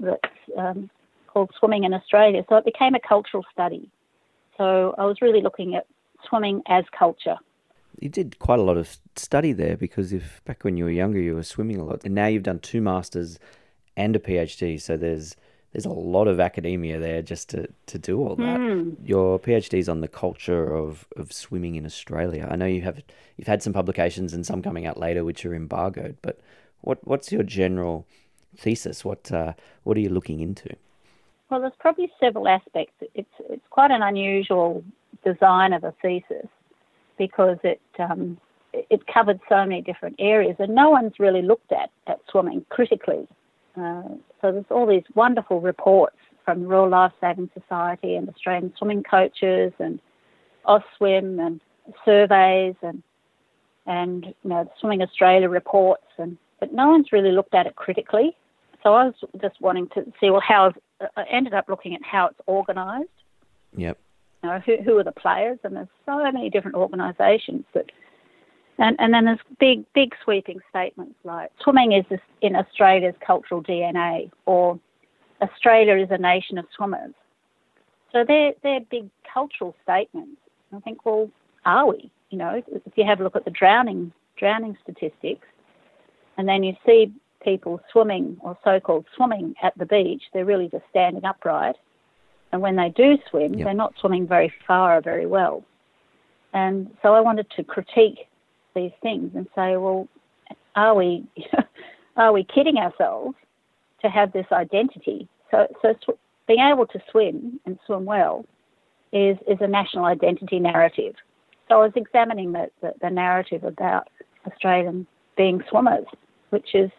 that's 0.00 0.20
um, 0.58 0.90
called 1.26 1.50
swimming 1.58 1.84
in 1.84 1.94
Australia. 1.94 2.44
So 2.48 2.56
it 2.56 2.64
became 2.64 2.94
a 2.94 3.00
cultural 3.00 3.44
study. 3.52 3.88
So 4.56 4.94
I 4.98 5.04
was 5.04 5.22
really 5.22 5.42
looking 5.42 5.74
at 5.74 5.86
swimming 6.28 6.62
as 6.66 6.84
culture. 6.96 7.36
You 8.00 8.08
did 8.08 8.38
quite 8.38 8.58
a 8.58 8.62
lot 8.62 8.76
of 8.76 8.96
study 9.16 9.52
there 9.52 9.76
because 9.76 10.12
if 10.12 10.42
back 10.44 10.64
when 10.64 10.76
you 10.76 10.84
were 10.84 10.90
younger 10.90 11.20
you 11.20 11.34
were 11.34 11.42
swimming 11.42 11.78
a 11.78 11.84
lot, 11.84 12.04
and 12.04 12.14
now 12.14 12.26
you've 12.26 12.42
done 12.42 12.58
two 12.58 12.80
masters 12.80 13.38
and 13.96 14.16
a 14.16 14.18
PhD. 14.18 14.80
So 14.80 14.96
there's 14.96 15.36
there's 15.72 15.86
a 15.86 15.90
lot 15.90 16.28
of 16.28 16.38
academia 16.38 16.98
there 16.98 17.22
just 17.22 17.48
to, 17.50 17.66
to 17.86 17.98
do 17.98 18.20
all 18.20 18.36
that. 18.36 18.60
Mm. 18.60 18.96
Your 19.04 19.38
PhD 19.38 19.78
is 19.78 19.88
on 19.88 20.02
the 20.02 20.08
culture 20.08 20.76
of, 20.76 21.06
of 21.16 21.32
swimming 21.32 21.76
in 21.76 21.86
Australia. 21.86 22.46
I 22.50 22.56
know 22.56 22.66
you 22.66 22.82
have 22.82 23.02
you've 23.36 23.48
had 23.48 23.62
some 23.62 23.72
publications 23.72 24.34
and 24.34 24.44
some 24.44 24.62
coming 24.62 24.86
out 24.86 24.98
later 24.98 25.24
which 25.24 25.46
are 25.46 25.54
embargoed, 25.54 26.16
but 26.20 26.40
what 26.82 27.06
what's 27.06 27.32
your 27.32 27.42
general 27.42 28.06
thesis? 28.56 29.04
What 29.04 29.32
uh, 29.32 29.54
what 29.84 29.96
are 29.96 30.00
you 30.00 30.10
looking 30.10 30.40
into? 30.40 30.76
Well, 31.48 31.60
there's 31.60 31.72
probably 31.78 32.12
several 32.20 32.48
aspects. 32.48 32.94
It's 33.14 33.34
it's 33.48 33.66
quite 33.70 33.90
an 33.90 34.02
unusual 34.02 34.84
design 35.24 35.72
of 35.72 35.84
a 35.84 35.94
thesis 36.02 36.48
because 37.18 37.58
it 37.62 37.80
um, 37.98 38.38
it 38.72 39.06
covered 39.06 39.40
so 39.48 39.56
many 39.66 39.82
different 39.82 40.16
areas, 40.18 40.56
and 40.58 40.74
no 40.74 40.90
one's 40.90 41.18
really 41.18 41.42
looked 41.42 41.72
at 41.72 41.90
at 42.06 42.20
swimming 42.30 42.64
critically 42.70 43.28
uh, 43.76 44.02
so 44.40 44.52
there's 44.52 44.64
all 44.70 44.86
these 44.86 45.04
wonderful 45.14 45.60
reports 45.60 46.16
from 46.44 46.62
the 46.62 46.66
Royal 46.66 46.90
Life 46.90 47.12
Saving 47.20 47.48
Society 47.58 48.16
and 48.16 48.28
Australian 48.28 48.72
swimming 48.76 49.02
coaches 49.02 49.72
and 49.78 50.00
AUSTSWIM 50.66 51.44
and 51.44 51.60
surveys 52.04 52.74
and 52.82 53.02
and 53.86 54.26
you 54.26 54.50
know 54.50 54.70
Swimming 54.80 55.02
Australia 55.02 55.48
reports 55.48 56.06
and 56.18 56.36
but 56.60 56.72
no 56.72 56.88
one's 56.88 57.12
really 57.12 57.32
looked 57.32 57.54
at 57.54 57.66
it 57.66 57.76
critically. 57.76 58.36
So 58.82 58.94
I 58.94 59.06
was 59.06 59.14
just 59.40 59.60
wanting 59.60 59.88
to 59.94 60.04
see 60.20 60.30
well 60.30 60.42
how 60.46 60.72
I 61.16 61.24
ended 61.30 61.54
up 61.54 61.68
looking 61.68 61.94
at 61.94 62.02
how 62.04 62.26
it's 62.26 62.40
organised. 62.46 63.08
Yep. 63.76 63.98
You 64.42 64.50
know, 64.50 64.58
who 64.60 64.76
who 64.82 64.98
are 64.98 65.04
the 65.04 65.12
players 65.12 65.58
and 65.62 65.76
there's 65.76 65.88
so 66.04 66.22
many 66.22 66.50
different 66.50 66.76
organisations 66.76 67.64
that 67.74 67.86
and, 68.78 68.96
and 68.98 69.12
then 69.12 69.26
there's 69.26 69.38
big, 69.60 69.84
big 69.94 70.14
sweeping 70.24 70.58
statements 70.70 71.14
like 71.24 71.50
swimming 71.62 71.92
is 71.92 72.04
in 72.40 72.56
Australia's 72.56 73.14
cultural 73.24 73.62
DNA 73.62 74.30
or 74.46 74.78
Australia 75.40 76.02
is 76.02 76.10
a 76.10 76.18
nation 76.18 76.58
of 76.58 76.64
swimmers. 76.74 77.14
So 78.12 78.24
they're, 78.26 78.52
they're 78.62 78.80
big 78.90 79.08
cultural 79.32 79.74
statements. 79.82 80.40
I 80.74 80.80
think, 80.80 81.04
well, 81.04 81.30
are 81.64 81.86
we? 81.88 82.10
You 82.30 82.38
know, 82.38 82.62
if 82.66 82.92
you 82.96 83.04
have 83.04 83.20
a 83.20 83.24
look 83.24 83.36
at 83.36 83.44
the 83.44 83.50
drowning, 83.50 84.12
drowning 84.36 84.76
statistics 84.82 85.46
and 86.38 86.48
then 86.48 86.62
you 86.62 86.74
see 86.86 87.12
people 87.44 87.80
swimming 87.90 88.38
or 88.40 88.56
so-called 88.64 89.04
swimming 89.16 89.54
at 89.62 89.76
the 89.76 89.86
beach, 89.86 90.22
they're 90.32 90.44
really 90.44 90.68
just 90.68 90.84
standing 90.90 91.24
upright. 91.24 91.76
And 92.52 92.60
when 92.60 92.76
they 92.76 92.90
do 92.90 93.16
swim, 93.30 93.54
yep. 93.54 93.64
they're 93.66 93.74
not 93.74 93.94
swimming 93.98 94.26
very 94.26 94.52
far 94.66 94.98
or 94.98 95.00
very 95.00 95.26
well. 95.26 95.64
And 96.52 96.90
so 97.00 97.14
I 97.14 97.20
wanted 97.20 97.46
to 97.56 97.64
critique 97.64 98.28
these 98.74 98.92
things 99.02 99.32
and 99.34 99.46
say, 99.54 99.76
well, 99.76 100.06
are 100.76 100.94
we 100.94 101.24
are 102.16 102.32
we 102.32 102.44
kidding 102.44 102.76
ourselves 102.76 103.34
to 104.02 104.08
have 104.08 104.32
this 104.32 104.46
identity? 104.52 105.28
So, 105.50 105.66
so 105.80 105.94
sw- 106.02 106.18
being 106.46 106.60
able 106.60 106.86
to 106.86 107.00
swim 107.10 107.58
and 107.64 107.78
swim 107.86 108.04
well 108.04 108.44
is 109.12 109.38
is 109.48 109.58
a 109.60 109.66
national 109.66 110.04
identity 110.04 110.58
narrative. 110.58 111.14
So 111.68 111.80
I 111.80 111.84
was 111.84 111.92
examining 111.96 112.52
the, 112.52 112.70
the, 112.82 112.92
the 113.00 113.10
narrative 113.10 113.64
about 113.64 114.08
Australians 114.46 115.06
being 115.36 115.62
swimmers, 115.70 116.04
which 116.50 116.74
is, 116.74 116.90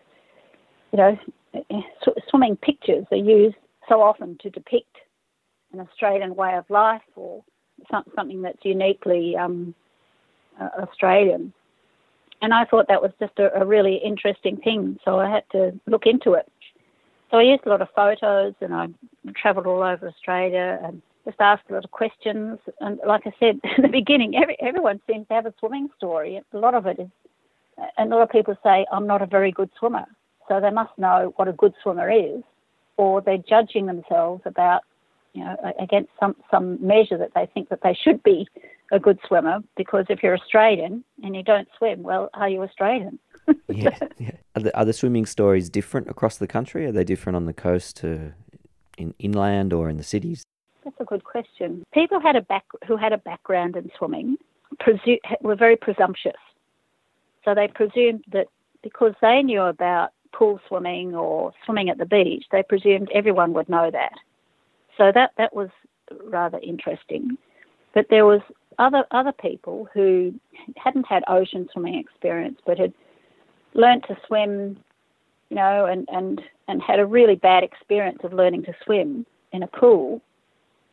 you 0.91 0.97
know, 0.97 1.17
sw- 2.01 2.29
swimming 2.29 2.55
pictures 2.55 3.05
are 3.11 3.17
used 3.17 3.55
so 3.87 4.01
often 4.01 4.37
to 4.41 4.49
depict 4.49 4.97
an 5.73 5.79
Australian 5.79 6.35
way 6.35 6.55
of 6.55 6.69
life 6.69 7.01
or 7.15 7.43
something 8.15 8.41
that's 8.41 8.63
uniquely 8.63 9.35
um, 9.35 9.75
uh, 10.59 10.69
Australian. 10.81 11.53
And 12.41 12.53
I 12.53 12.65
thought 12.65 12.87
that 12.89 13.01
was 13.01 13.11
just 13.19 13.39
a, 13.39 13.53
a 13.61 13.65
really 13.65 13.95
interesting 13.95 14.57
thing, 14.57 14.99
so 15.03 15.19
I 15.19 15.29
had 15.29 15.43
to 15.51 15.79
look 15.87 16.05
into 16.05 16.33
it. 16.33 16.49
So 17.31 17.37
I 17.37 17.43
used 17.43 17.65
a 17.65 17.69
lot 17.69 17.81
of 17.81 17.87
photos 17.95 18.53
and 18.61 18.73
I 18.73 18.87
travelled 19.35 19.65
all 19.65 19.81
over 19.81 20.07
Australia 20.07 20.79
and 20.83 21.01
just 21.25 21.37
asked 21.39 21.63
a 21.69 21.73
lot 21.73 21.85
of 21.85 21.91
questions. 21.91 22.59
And 22.79 22.99
like 23.07 23.25
I 23.25 23.33
said 23.39 23.59
at 23.77 23.81
the 23.81 23.87
beginning, 23.87 24.35
every, 24.35 24.57
everyone 24.61 24.99
seems 25.07 25.27
to 25.29 25.33
have 25.33 25.45
a 25.45 25.53
swimming 25.59 25.89
story. 25.97 26.39
A 26.53 26.57
lot 26.57 26.75
of 26.75 26.85
it 26.85 26.99
is, 26.99 27.09
and 27.97 28.11
a 28.11 28.15
lot 28.15 28.23
of 28.23 28.29
people 28.29 28.55
say, 28.63 28.85
I'm 28.91 29.07
not 29.07 29.21
a 29.21 29.25
very 29.25 29.51
good 29.51 29.69
swimmer. 29.79 30.05
So 30.47 30.59
they 30.59 30.69
must 30.69 30.95
know 30.97 31.33
what 31.37 31.47
a 31.47 31.53
good 31.53 31.73
swimmer 31.81 32.11
is, 32.11 32.43
or 32.97 33.21
they're 33.21 33.37
judging 33.37 33.85
themselves 33.85 34.41
about, 34.45 34.83
you 35.33 35.43
know, 35.43 35.55
against 35.79 36.11
some, 36.19 36.35
some 36.51 36.85
measure 36.85 37.17
that 37.17 37.31
they 37.35 37.47
think 37.53 37.69
that 37.69 37.79
they 37.83 37.97
should 38.01 38.21
be 38.23 38.47
a 38.91 38.99
good 38.99 39.19
swimmer 39.27 39.59
because 39.75 40.05
if 40.09 40.21
you're 40.21 40.37
Australian 40.37 41.03
and 41.23 41.35
you 41.35 41.43
don't 41.43 41.67
swim, 41.77 42.03
well, 42.03 42.29
are 42.33 42.49
you 42.49 42.61
Australian? 42.61 43.19
yeah, 43.67 43.97
yeah. 44.17 44.31
Are 44.55 44.61
the, 44.61 44.77
are 44.77 44.85
the 44.85 44.93
swimming 44.93 45.25
stories 45.25 45.69
different 45.69 46.07
across 46.09 46.37
the 46.37 46.47
country? 46.47 46.85
Are 46.85 46.91
they 46.91 47.03
different 47.03 47.35
on 47.35 47.45
the 47.45 47.53
coast 47.53 47.97
to 47.97 48.33
in 48.97 49.13
inland 49.19 49.73
or 49.73 49.89
in 49.89 49.97
the 49.97 50.03
cities? 50.03 50.43
That's 50.83 50.95
a 50.99 51.05
good 51.05 51.23
question. 51.23 51.83
People 51.93 52.19
had 52.19 52.35
a 52.35 52.41
back 52.41 52.65
who 52.87 52.95
had 52.95 53.11
a 53.13 53.17
background 53.17 53.75
in 53.75 53.89
swimming 53.97 54.37
presu- 54.81 55.19
were 55.41 55.55
very 55.55 55.75
presumptuous. 55.75 56.35
So 57.45 57.53
they 57.53 57.67
presumed 57.67 58.23
that 58.31 58.47
because 58.81 59.13
they 59.21 59.41
knew 59.41 59.61
about 59.61 60.11
pool 60.33 60.59
swimming 60.67 61.15
or 61.15 61.53
swimming 61.65 61.89
at 61.89 61.97
the 61.97 62.05
beach, 62.05 62.45
they 62.51 62.63
presumed 62.63 63.09
everyone 63.13 63.53
would 63.53 63.69
know 63.69 63.89
that. 63.91 64.13
So 64.97 65.11
that 65.13 65.31
that 65.37 65.55
was 65.55 65.69
rather 66.25 66.59
interesting. 66.59 67.37
But 67.93 68.07
there 68.09 68.25
was 68.25 68.41
other 68.79 69.05
other 69.11 69.31
people 69.31 69.87
who 69.93 70.33
hadn't 70.77 71.05
had 71.07 71.23
ocean 71.27 71.67
swimming 71.71 71.95
experience 71.95 72.59
but 72.65 72.79
had 72.79 72.93
learnt 73.73 74.05
to 74.07 74.17
swim, 74.27 74.77
you 75.49 75.55
know, 75.55 75.85
and, 75.85 76.07
and, 76.11 76.41
and 76.67 76.81
had 76.81 76.99
a 76.99 77.05
really 77.05 77.35
bad 77.35 77.63
experience 77.63 78.19
of 78.23 78.33
learning 78.33 78.63
to 78.63 78.73
swim 78.85 79.25
in 79.51 79.63
a 79.63 79.67
pool 79.67 80.21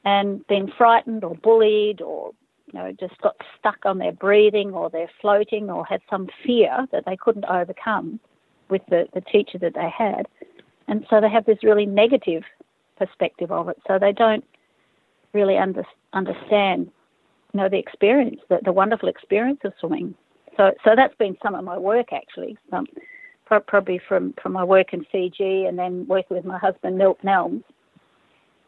and 0.04 0.46
been 0.46 0.70
frightened 0.76 1.24
or 1.24 1.34
bullied 1.36 2.00
or 2.00 2.32
you 2.72 2.78
know, 2.78 2.92
just 2.98 3.20
got 3.20 3.36
stuck 3.58 3.84
on 3.84 3.98
their 3.98 4.12
breathing 4.12 4.72
or 4.72 4.88
their 4.90 5.10
floating 5.20 5.70
or 5.70 5.84
had 5.84 6.00
some 6.08 6.28
fear 6.46 6.86
that 6.92 7.04
they 7.04 7.16
couldn't 7.16 7.44
overcome 7.46 8.20
with 8.68 8.82
the, 8.88 9.08
the 9.12 9.20
teacher 9.20 9.58
that 9.58 9.74
they 9.74 9.90
had. 9.96 10.28
And 10.86 11.04
so 11.10 11.20
they 11.20 11.28
have 11.28 11.46
this 11.46 11.64
really 11.64 11.86
negative 11.86 12.44
perspective 13.00 13.50
of 13.50 13.68
it. 13.68 13.78
So 13.88 13.98
they 13.98 14.12
don't 14.12 14.44
really 15.32 15.56
under, 15.56 15.84
understand, 16.12 16.90
you 17.52 17.60
know, 17.60 17.68
the 17.68 17.78
experience, 17.78 18.40
the, 18.48 18.58
the 18.64 18.72
wonderful 18.72 19.08
experience 19.08 19.60
of 19.64 19.72
swimming. 19.80 20.14
So, 20.56 20.72
so 20.84 20.90
that's 20.94 21.14
been 21.16 21.36
some 21.42 21.54
of 21.54 21.64
my 21.64 21.78
work 21.78 22.12
actually. 22.12 22.56
Um, 22.72 22.86
probably 23.66 24.00
from, 24.06 24.32
from 24.40 24.52
my 24.52 24.62
work 24.62 24.92
in 24.92 25.04
Fiji 25.10 25.64
and 25.64 25.76
then 25.76 26.06
working 26.06 26.36
with 26.36 26.44
my 26.44 26.58
husband 26.58 26.96
Milt 26.96 27.18
Nelms 27.24 27.64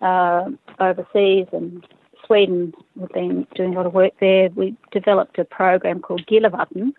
uh, 0.01 0.51
overseas 0.81 1.47
and 1.53 1.87
Sweden. 2.27 2.73
We've 2.97 3.09
been 3.11 3.47
doing 3.55 3.75
a 3.75 3.77
lot 3.77 3.87
of 3.87 3.95
work 3.95 4.15
there. 4.19 4.49
We 4.57 4.77
developed 4.91 5.39
a 5.39 5.45
program 5.45 6.01
called 6.01 6.27
Gilla 6.27 6.51
Vatten, 6.51 6.95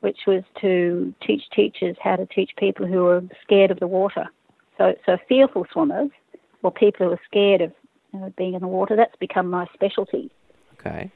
which 0.00 0.20
was 0.26 0.42
to 0.62 1.14
teach 1.26 1.42
teachers 1.54 1.96
how 2.02 2.16
to 2.16 2.24
teach 2.26 2.52
people 2.56 2.86
who 2.86 3.06
are 3.06 3.22
scared 3.42 3.70
of 3.70 3.78
the 3.78 3.86
water. 3.86 4.26
So, 4.78 4.94
so 5.04 5.18
fearful 5.28 5.66
swimmers 5.70 6.10
or 6.62 6.70
people 6.70 7.06
who 7.06 7.12
are 7.12 7.20
scared 7.26 7.60
of 7.60 7.72
you 8.12 8.20
know, 8.20 8.32
being 8.36 8.54
in 8.54 8.60
the 8.60 8.68
water. 8.68 8.96
That's 8.96 9.16
become 9.16 9.48
my 9.48 9.66
specialty. 9.74 10.30
Okay. 10.74 11.10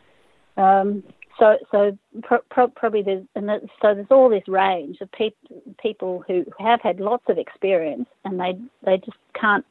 Um, 0.57 1.03
so, 1.39 1.59
so 1.71 1.99
pro- 2.23 2.41
pro- 2.51 2.69
probably 2.69 3.03
there's 3.03 3.25
and 3.35 3.49
the, 3.49 3.61
so 3.83 3.95
there's 3.95 4.07
all 4.11 4.29
this 4.29 4.49
range 4.49 5.01
of 5.01 5.13
pe- 5.13 5.31
people 5.81 6.25
who 6.27 6.45
have 6.59 6.81
had 6.81 6.99
lots 6.99 7.25
of 7.29 7.37
experience 7.37 8.09
and 8.25 8.41
they 8.41 8.59
they 8.85 8.99
just 8.99 9.19
can't. 9.35 9.65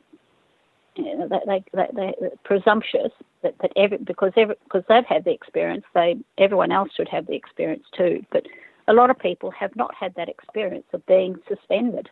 You 0.98 1.18
know, 1.18 1.28
they, 1.28 1.62
they, 1.74 1.88
they, 1.94 2.26
are 2.26 2.30
presumptuous 2.46 3.12
that, 3.44 3.56
that 3.62 3.74
every, 3.76 3.98
because 3.98 4.32
every, 4.38 4.56
because 4.64 4.84
they've 4.88 5.04
had 5.04 5.26
the 5.26 5.32
experience, 5.32 5.84
they 5.94 6.16
everyone 6.38 6.72
else 6.72 6.90
should 6.96 7.10
have 7.10 7.28
the 7.28 7.36
experience 7.36 7.84
too. 7.98 8.24
But 8.32 8.46
a 8.88 8.94
lot 8.94 9.10
of 9.10 9.20
people 9.20 9.52
have 9.52 9.76
not 9.76 9.94
had 9.94 10.16
that 10.16 10.30
experience 10.30 10.86
of 10.94 11.06
being 11.06 11.36
suspended, 11.50 12.10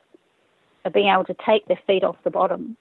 of 0.84 0.92
being 0.92 1.08
able 1.08 1.24
to 1.26 1.36
take 1.46 1.66
their 1.68 1.80
feet 1.88 2.04
off 2.04 2.18
the 2.26 2.30
bottom 2.30 2.76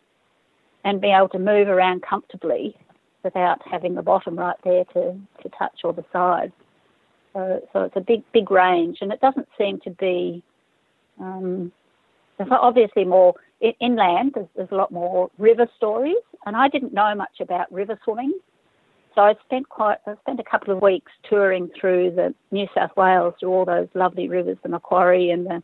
and 0.85 1.01
be 1.01 1.09
able 1.11 1.29
to 1.31 1.39
move 1.39 1.69
around 1.69 2.03
comfortably 2.03 2.77
without 3.23 3.61
having 3.71 3.95
the 3.95 4.03
bottom 4.03 4.37
right 4.37 4.57
there 4.65 4.85
to, 4.85 5.17
to 5.43 5.49
touch 5.59 5.81
or 5.85 5.93
the 5.93 6.05
sides. 6.13 6.53
So, 7.33 7.67
so 7.73 7.83
it's 7.83 7.97
a 7.97 8.01
big, 8.01 8.23
big 8.33 8.51
range, 8.51 8.99
and 9.01 9.13
it 9.13 9.21
doesn't 9.21 9.49
seem 9.57 9.81
to 9.81 9.91
be. 9.91 10.43
Um, 11.21 11.73
there's 12.37 12.51
obviously 12.51 13.05
more 13.05 13.35
inland. 13.81 14.33
There's, 14.35 14.49
there's 14.57 14.71
a 14.71 14.75
lot 14.75 14.91
more 14.91 15.31
river 15.39 15.67
stories, 15.77 16.17
and 16.47 16.57
I 16.57 16.69
didn't 16.69 16.93
know 16.93 17.15
much 17.15 17.41
about 17.41 17.73
river 17.73 17.99
swimming, 18.05 18.35
so 19.15 19.23
I 19.23 19.35
spent 19.45 19.69
quite. 19.69 19.99
I 20.07 20.15
spent 20.23 20.41
a 20.41 20.45
couple 20.45 20.75
of 20.75 20.83
weeks 20.83 21.13
touring 21.29 21.71
through 21.79 22.13
the 22.13 22.35
New 22.51 22.67
South 22.75 22.97
Wales 22.97 23.35
through 23.39 23.51
all 23.51 23.65
those 23.65 23.89
lovely 23.95 24.29
rivers, 24.29 24.59
the 24.63 24.69
Macquarie 24.69 25.31
and 25.31 25.47
the 25.47 25.63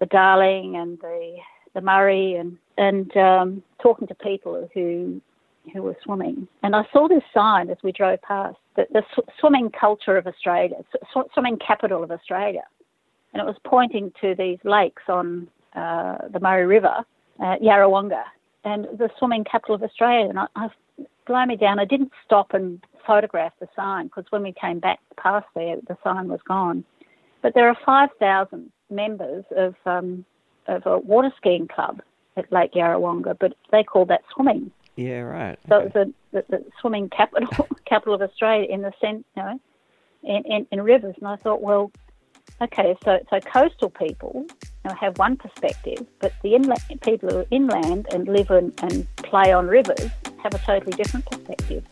the 0.00 0.06
Darling 0.06 0.76
and 0.76 0.98
the 0.98 1.36
the 1.74 1.80
Murray, 1.80 2.34
and 2.34 2.58
and 2.78 3.14
um, 3.16 3.62
talking 3.82 4.08
to 4.08 4.14
people 4.14 4.68
who 4.74 5.20
who 5.72 5.82
were 5.82 5.96
swimming. 6.02 6.48
And 6.62 6.74
I 6.74 6.82
saw 6.92 7.08
this 7.08 7.22
sign 7.32 7.70
as 7.70 7.76
we 7.82 7.92
drove 7.92 8.20
past, 8.22 8.56
the, 8.76 8.86
the 8.92 9.02
swimming 9.38 9.70
culture 9.70 10.16
of 10.16 10.26
Australia, 10.26 10.76
sw- 11.12 11.32
swimming 11.32 11.58
capital 11.58 12.02
of 12.02 12.10
Australia. 12.10 12.64
And 13.32 13.40
it 13.40 13.46
was 13.46 13.56
pointing 13.64 14.12
to 14.20 14.34
these 14.36 14.58
lakes 14.64 15.02
on 15.08 15.48
uh, 15.74 16.28
the 16.32 16.40
Murray 16.40 16.66
River, 16.66 17.04
uh, 17.40 17.56
Yarrawonga, 17.62 18.24
and 18.64 18.86
the 18.98 19.08
swimming 19.18 19.44
capital 19.44 19.74
of 19.74 19.82
Australia. 19.82 20.28
And 20.28 20.38
I, 20.38 20.46
I 20.56 20.68
blow 21.26 21.46
me 21.46 21.56
down. 21.56 21.78
I 21.78 21.84
didn't 21.84 22.12
stop 22.24 22.54
and 22.54 22.84
photograph 23.06 23.52
the 23.60 23.68
sign 23.74 24.06
because 24.06 24.24
when 24.30 24.42
we 24.42 24.52
came 24.52 24.80
back 24.80 25.00
past 25.16 25.46
there, 25.54 25.76
the 25.88 25.96
sign 26.04 26.28
was 26.28 26.40
gone. 26.46 26.84
But 27.40 27.54
there 27.54 27.68
are 27.68 27.76
5,000 27.84 28.70
members 28.90 29.44
of, 29.56 29.74
um, 29.86 30.24
of 30.68 30.86
a 30.86 30.98
water 30.98 31.32
skiing 31.38 31.68
club 31.68 32.02
at 32.36 32.50
Lake 32.52 32.72
Yarrawonga, 32.72 33.36
but 33.38 33.54
they 33.70 33.82
call 33.82 34.06
that 34.06 34.22
swimming. 34.34 34.70
Yeah, 34.96 35.20
right. 35.20 35.58
So 35.68 35.76
okay. 35.76 35.86
it's 35.86 35.94
the, 35.94 36.12
the, 36.32 36.44
the, 36.48 36.64
swimming 36.80 37.08
capital 37.08 37.68
capital 37.86 38.14
of 38.14 38.22
Australia 38.22 38.66
in 38.68 38.82
the 38.82 38.92
sense, 39.00 39.24
you 39.36 39.42
know, 39.42 39.60
in, 40.22 40.42
in, 40.44 40.66
in, 40.70 40.82
rivers. 40.82 41.14
And 41.18 41.28
I 41.28 41.36
thought, 41.36 41.62
well, 41.62 41.90
okay, 42.60 42.94
so 43.04 43.18
so 43.30 43.40
coastal 43.40 43.90
people 43.90 44.44
you 44.46 44.90
know, 44.90 44.94
have 44.94 45.18
one 45.18 45.36
perspective, 45.36 46.06
but 46.20 46.32
the 46.42 46.54
inland 46.54 46.80
people 47.02 47.30
who 47.30 47.38
are 47.38 47.46
inland 47.50 48.06
and 48.12 48.28
live 48.28 48.50
in, 48.50 48.72
and 48.82 49.06
play 49.16 49.52
on 49.52 49.66
rivers 49.66 50.10
have 50.42 50.54
a 50.54 50.58
totally 50.58 50.92
different 50.92 51.24
perspective. 51.26 51.84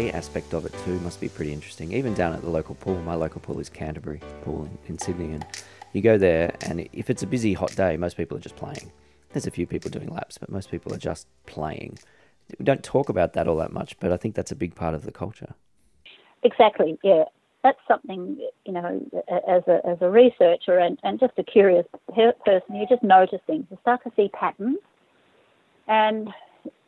Play 0.00 0.12
aspect 0.12 0.54
of 0.54 0.64
it 0.64 0.72
too 0.84 0.98
must 1.00 1.20
be 1.20 1.28
pretty 1.28 1.52
interesting. 1.52 1.92
Even 1.92 2.14
down 2.14 2.32
at 2.32 2.40
the 2.40 2.48
local 2.48 2.74
pool, 2.76 3.00
my 3.02 3.14
local 3.14 3.40
pool 3.40 3.58
is 3.60 3.68
Canterbury 3.68 4.20
Pool 4.42 4.64
in, 4.64 4.78
in 4.88 4.98
Sydney, 4.98 5.32
and 5.32 5.44
you 5.92 6.00
go 6.00 6.16
there, 6.16 6.54
and 6.62 6.88
if 6.92 7.10
it's 7.10 7.22
a 7.22 7.26
busy, 7.26 7.52
hot 7.52 7.74
day, 7.76 7.96
most 7.96 8.16
people 8.16 8.36
are 8.36 8.40
just 8.40 8.56
playing. 8.56 8.90
There's 9.32 9.46
a 9.46 9.50
few 9.50 9.66
people 9.66 9.90
doing 9.90 10.08
laps, 10.08 10.38
but 10.38 10.48
most 10.50 10.70
people 10.70 10.94
are 10.94 10.98
just 10.98 11.26
playing. 11.46 11.98
We 12.58 12.64
don't 12.64 12.82
talk 12.82 13.08
about 13.08 13.34
that 13.34 13.46
all 13.46 13.56
that 13.56 13.72
much, 13.72 13.98
but 14.00 14.10
I 14.12 14.16
think 14.16 14.34
that's 14.34 14.50
a 14.50 14.56
big 14.56 14.74
part 14.74 14.94
of 14.94 15.04
the 15.04 15.12
culture. 15.12 15.54
Exactly, 16.42 16.98
yeah. 17.02 17.24
That's 17.62 17.78
something, 17.86 18.38
you 18.64 18.72
know, 18.72 19.06
as 19.46 19.62
a, 19.68 19.86
as 19.86 19.98
a 20.00 20.08
researcher 20.08 20.78
and, 20.78 20.98
and 21.02 21.20
just 21.20 21.34
a 21.36 21.44
curious 21.44 21.86
person, 22.14 22.74
you 22.74 22.86
just 22.88 23.02
notice 23.02 23.40
things. 23.46 23.66
You 23.70 23.76
start 23.82 24.02
to 24.04 24.12
see 24.16 24.30
patterns, 24.32 24.78
and, 25.86 26.30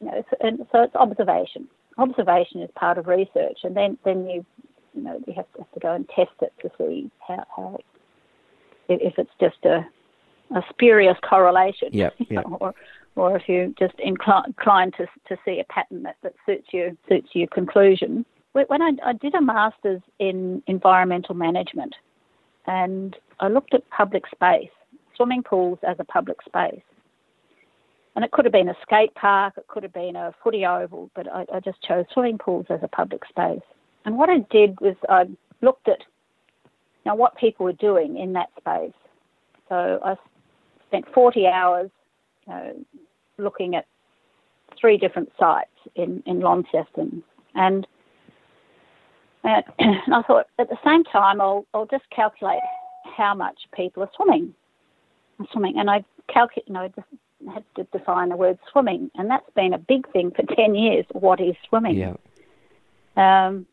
you 0.01 0.07
know, 0.07 0.25
and 0.40 0.66
so 0.72 0.83
it's 0.83 0.94
observation 0.94 1.68
observation 1.98 2.61
is 2.62 2.70
part 2.74 2.98
of 2.98 3.07
research, 3.07 3.61
and 3.64 3.76
then 3.76 3.98
then 4.05 4.26
you 4.26 4.44
you 4.94 5.02
know 5.02 5.20
you 5.26 5.33
have 5.35 5.50
to, 5.52 5.59
have 5.59 5.72
to 5.72 5.81
go 5.81 5.92
and 5.92 6.09
test 6.09 6.33
it 6.40 6.52
to 6.62 6.70
see 6.78 7.11
how, 7.26 7.44
how 7.55 7.78
if 8.88 9.18
it's 9.18 9.31
just 9.40 9.64
a 9.64 9.87
a 10.55 10.62
spurious 10.68 11.16
correlation, 11.28 11.88
yep, 11.92 12.14
yep. 12.31 12.44
or 12.61 12.74
or 13.16 13.37
if 13.37 13.48
you're 13.48 13.68
just 13.78 13.94
inclined 13.98 14.46
incline 14.46 14.92
to 14.92 15.07
to 15.28 15.37
see 15.44 15.61
a 15.61 15.64
pattern 15.72 16.02
that, 16.02 16.16
that 16.22 16.35
suits 16.46 16.68
you 16.72 16.96
suits 17.09 17.28
your 17.33 17.48
conclusion. 17.48 18.24
When 18.52 18.83
I, 18.83 18.90
I 19.02 19.12
did 19.14 19.35
a 19.35 19.40
master's 19.40 20.02
in 20.18 20.62
environmental 20.66 21.35
management, 21.35 21.94
and 22.66 23.16
I 23.40 23.48
looked 23.48 23.72
at 23.72 23.88
public 23.88 24.24
space, 24.26 24.68
swimming 25.16 25.42
pools 25.42 25.78
as 25.88 25.96
a 25.98 26.05
public 26.05 26.42
space, 26.42 26.83
and 28.14 28.25
it 28.25 28.31
could 28.31 28.44
have 28.44 28.53
been 28.53 28.68
a 28.68 28.77
skate 28.83 29.14
park, 29.14 29.55
it 29.57 29.66
could 29.68 29.83
have 29.83 29.92
been 29.92 30.16
a 30.16 30.35
footy 30.42 30.66
oval, 30.66 31.11
but 31.14 31.27
I, 31.33 31.46
I 31.53 31.61
just 31.61 31.83
chose 31.83 32.05
swimming 32.12 32.38
pools 32.38 32.66
as 32.68 32.81
a 32.83 32.88
public 32.88 33.22
space. 33.27 33.62
And 34.05 34.18
what 34.18 34.29
I 34.29 34.38
did 34.51 34.81
was 34.81 34.96
I 35.09 35.27
looked 35.61 35.88
at 35.88 35.98
now 37.07 37.16
what 37.16 37.37
people 37.37 37.64
were 37.64 37.72
doing 37.72 38.18
in 38.18 38.33
that 38.35 38.51
space. 38.59 38.92
So 39.68 40.01
I 40.05 40.16
spent 40.88 41.07
40 41.14 41.46
hours 41.46 41.90
you 42.46 42.53
know, 42.53 42.85
looking 43.38 43.75
at 43.75 43.87
three 44.79 44.98
different 44.98 45.31
sites 45.38 45.70
in, 45.94 46.22
in 46.27 46.40
Launceston. 46.40 47.22
And, 47.55 47.87
uh, 49.44 49.62
and 49.79 49.96
I 50.14 50.22
thought 50.22 50.46
at 50.59 50.68
the 50.68 50.79
same 50.85 51.05
time, 51.05 51.40
I'll, 51.40 51.64
I'll 51.72 51.87
just 51.87 52.05
calculate 52.11 52.61
how 53.16 53.35
much 53.35 53.59
people 53.75 54.03
are 54.03 54.11
swimming. 54.16 54.55
Swimming, 55.51 55.79
and 55.79 55.90
I 55.90 56.05
calculate, 56.29 56.68
you 56.68 56.75
know, 56.75 56.88
just 56.94 57.09
had 57.48 57.64
to 57.76 57.85
define 57.96 58.28
the 58.28 58.37
word 58.37 58.59
swimming, 58.70 59.11
and 59.14 59.31
that's 59.31 59.48
been 59.55 59.72
a 59.72 59.78
big 59.78 60.11
thing 60.12 60.31
for 60.31 60.42
10 60.57 60.74
years. 60.74 61.05
What 61.12 61.40
is 61.40 61.55
swimming? 61.68 61.96
Yeah. 61.96 62.14
Um, 63.16 63.66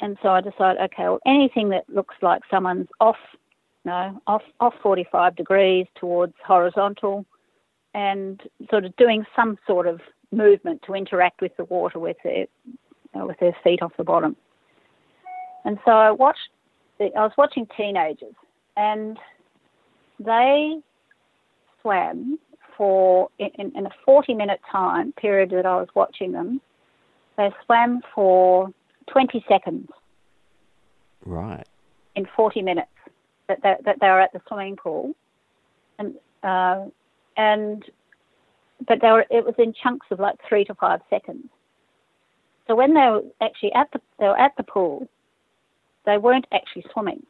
and 0.00 0.16
so 0.22 0.30
I 0.30 0.40
decided, 0.40 0.80
okay, 0.82 1.04
well, 1.04 1.20
anything 1.26 1.70
that 1.70 1.88
looks 1.88 2.14
like 2.22 2.42
someone's 2.50 2.88
off, 3.00 3.18
no, 3.84 4.20
off, 4.26 4.42
off 4.60 4.74
45 4.82 5.36
degrees 5.36 5.86
towards 5.94 6.34
horizontal, 6.44 7.26
and 7.94 8.40
sort 8.70 8.84
of 8.84 8.96
doing 8.96 9.24
some 9.34 9.58
sort 9.66 9.86
of 9.86 10.00
movement 10.32 10.82
to 10.86 10.94
interact 10.94 11.40
with 11.40 11.56
the 11.56 11.64
water 11.64 11.98
with 11.98 12.16
their, 12.22 12.46
you 12.66 12.78
know, 13.14 13.26
with 13.26 13.38
their 13.40 13.56
feet 13.64 13.82
off 13.82 13.92
the 13.96 14.04
bottom. 14.04 14.36
And 15.64 15.78
so 15.84 15.90
I 15.90 16.10
watched, 16.10 16.48
I 17.00 17.10
was 17.16 17.32
watching 17.36 17.66
teenagers, 17.76 18.34
and 18.76 19.18
they 20.18 20.78
swam 21.82 22.38
for 22.80 23.28
in, 23.38 23.72
in 23.74 23.84
a 23.84 23.90
40 24.06 24.32
minute 24.32 24.58
time 24.72 25.12
period 25.12 25.50
that 25.50 25.66
I 25.66 25.76
was 25.76 25.88
watching 25.94 26.32
them, 26.32 26.62
they 27.36 27.50
swam 27.66 28.00
for 28.14 28.72
20 29.12 29.44
seconds. 29.46 29.90
Right. 31.26 31.66
In 32.16 32.26
40 32.34 32.62
minutes 32.62 32.88
that 33.48 33.58
they, 33.62 33.74
that 33.84 33.96
they 34.00 34.06
were 34.06 34.22
at 34.22 34.32
the 34.32 34.40
swimming 34.48 34.76
pool, 34.76 35.12
and 35.98 36.14
uh, 36.42 36.86
and 37.36 37.84
but 38.88 39.02
they 39.02 39.10
were 39.10 39.26
it 39.28 39.44
was 39.44 39.54
in 39.58 39.74
chunks 39.74 40.06
of 40.10 40.18
like 40.18 40.36
three 40.48 40.64
to 40.64 40.74
five 40.74 41.00
seconds. 41.10 41.48
so 42.66 42.74
when 42.74 42.94
they 42.94 43.00
were 43.00 43.22
actually 43.42 43.72
at 43.74 43.88
the 43.92 44.00
they 44.18 44.26
were 44.26 44.38
at 44.38 44.52
the 44.56 44.62
pool, 44.62 45.06
they 46.06 46.16
weren't 46.16 46.46
actually 46.50 46.86
swimming. 46.94 47.26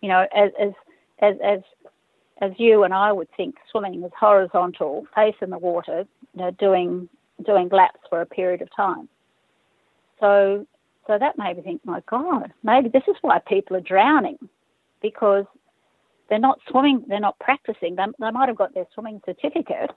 You 0.00 0.08
know, 0.08 0.26
as 0.34 0.52
as 0.58 0.72
as 1.20 1.34
as 1.44 1.60
as 2.40 2.52
you 2.58 2.84
and 2.84 2.92
I 2.92 3.12
would 3.12 3.28
think 3.36 3.56
swimming 3.70 4.02
is 4.02 4.12
horizontal, 4.18 5.06
face 5.14 5.34
in 5.40 5.50
the 5.50 5.58
water, 5.58 6.04
you 6.34 6.40
know, 6.42 6.50
doing 6.52 7.08
doing 7.44 7.68
laps 7.68 8.00
for 8.08 8.20
a 8.20 8.26
period 8.26 8.62
of 8.62 8.74
time. 8.74 9.08
So 10.20 10.66
so 11.06 11.18
that 11.18 11.38
made 11.38 11.56
me 11.56 11.62
think, 11.62 11.84
my 11.84 12.02
God, 12.08 12.52
maybe 12.62 12.88
this 12.88 13.04
is 13.08 13.16
why 13.20 13.38
people 13.38 13.76
are 13.76 13.80
drowning, 13.80 14.38
because 15.00 15.44
they're 16.28 16.38
not 16.38 16.58
swimming, 16.68 17.04
they're 17.06 17.20
not 17.20 17.38
practicing. 17.38 17.94
They, 17.94 18.04
they 18.18 18.30
might 18.30 18.48
have 18.48 18.56
got 18.56 18.74
their 18.74 18.86
swimming 18.92 19.20
certificate 19.24 19.92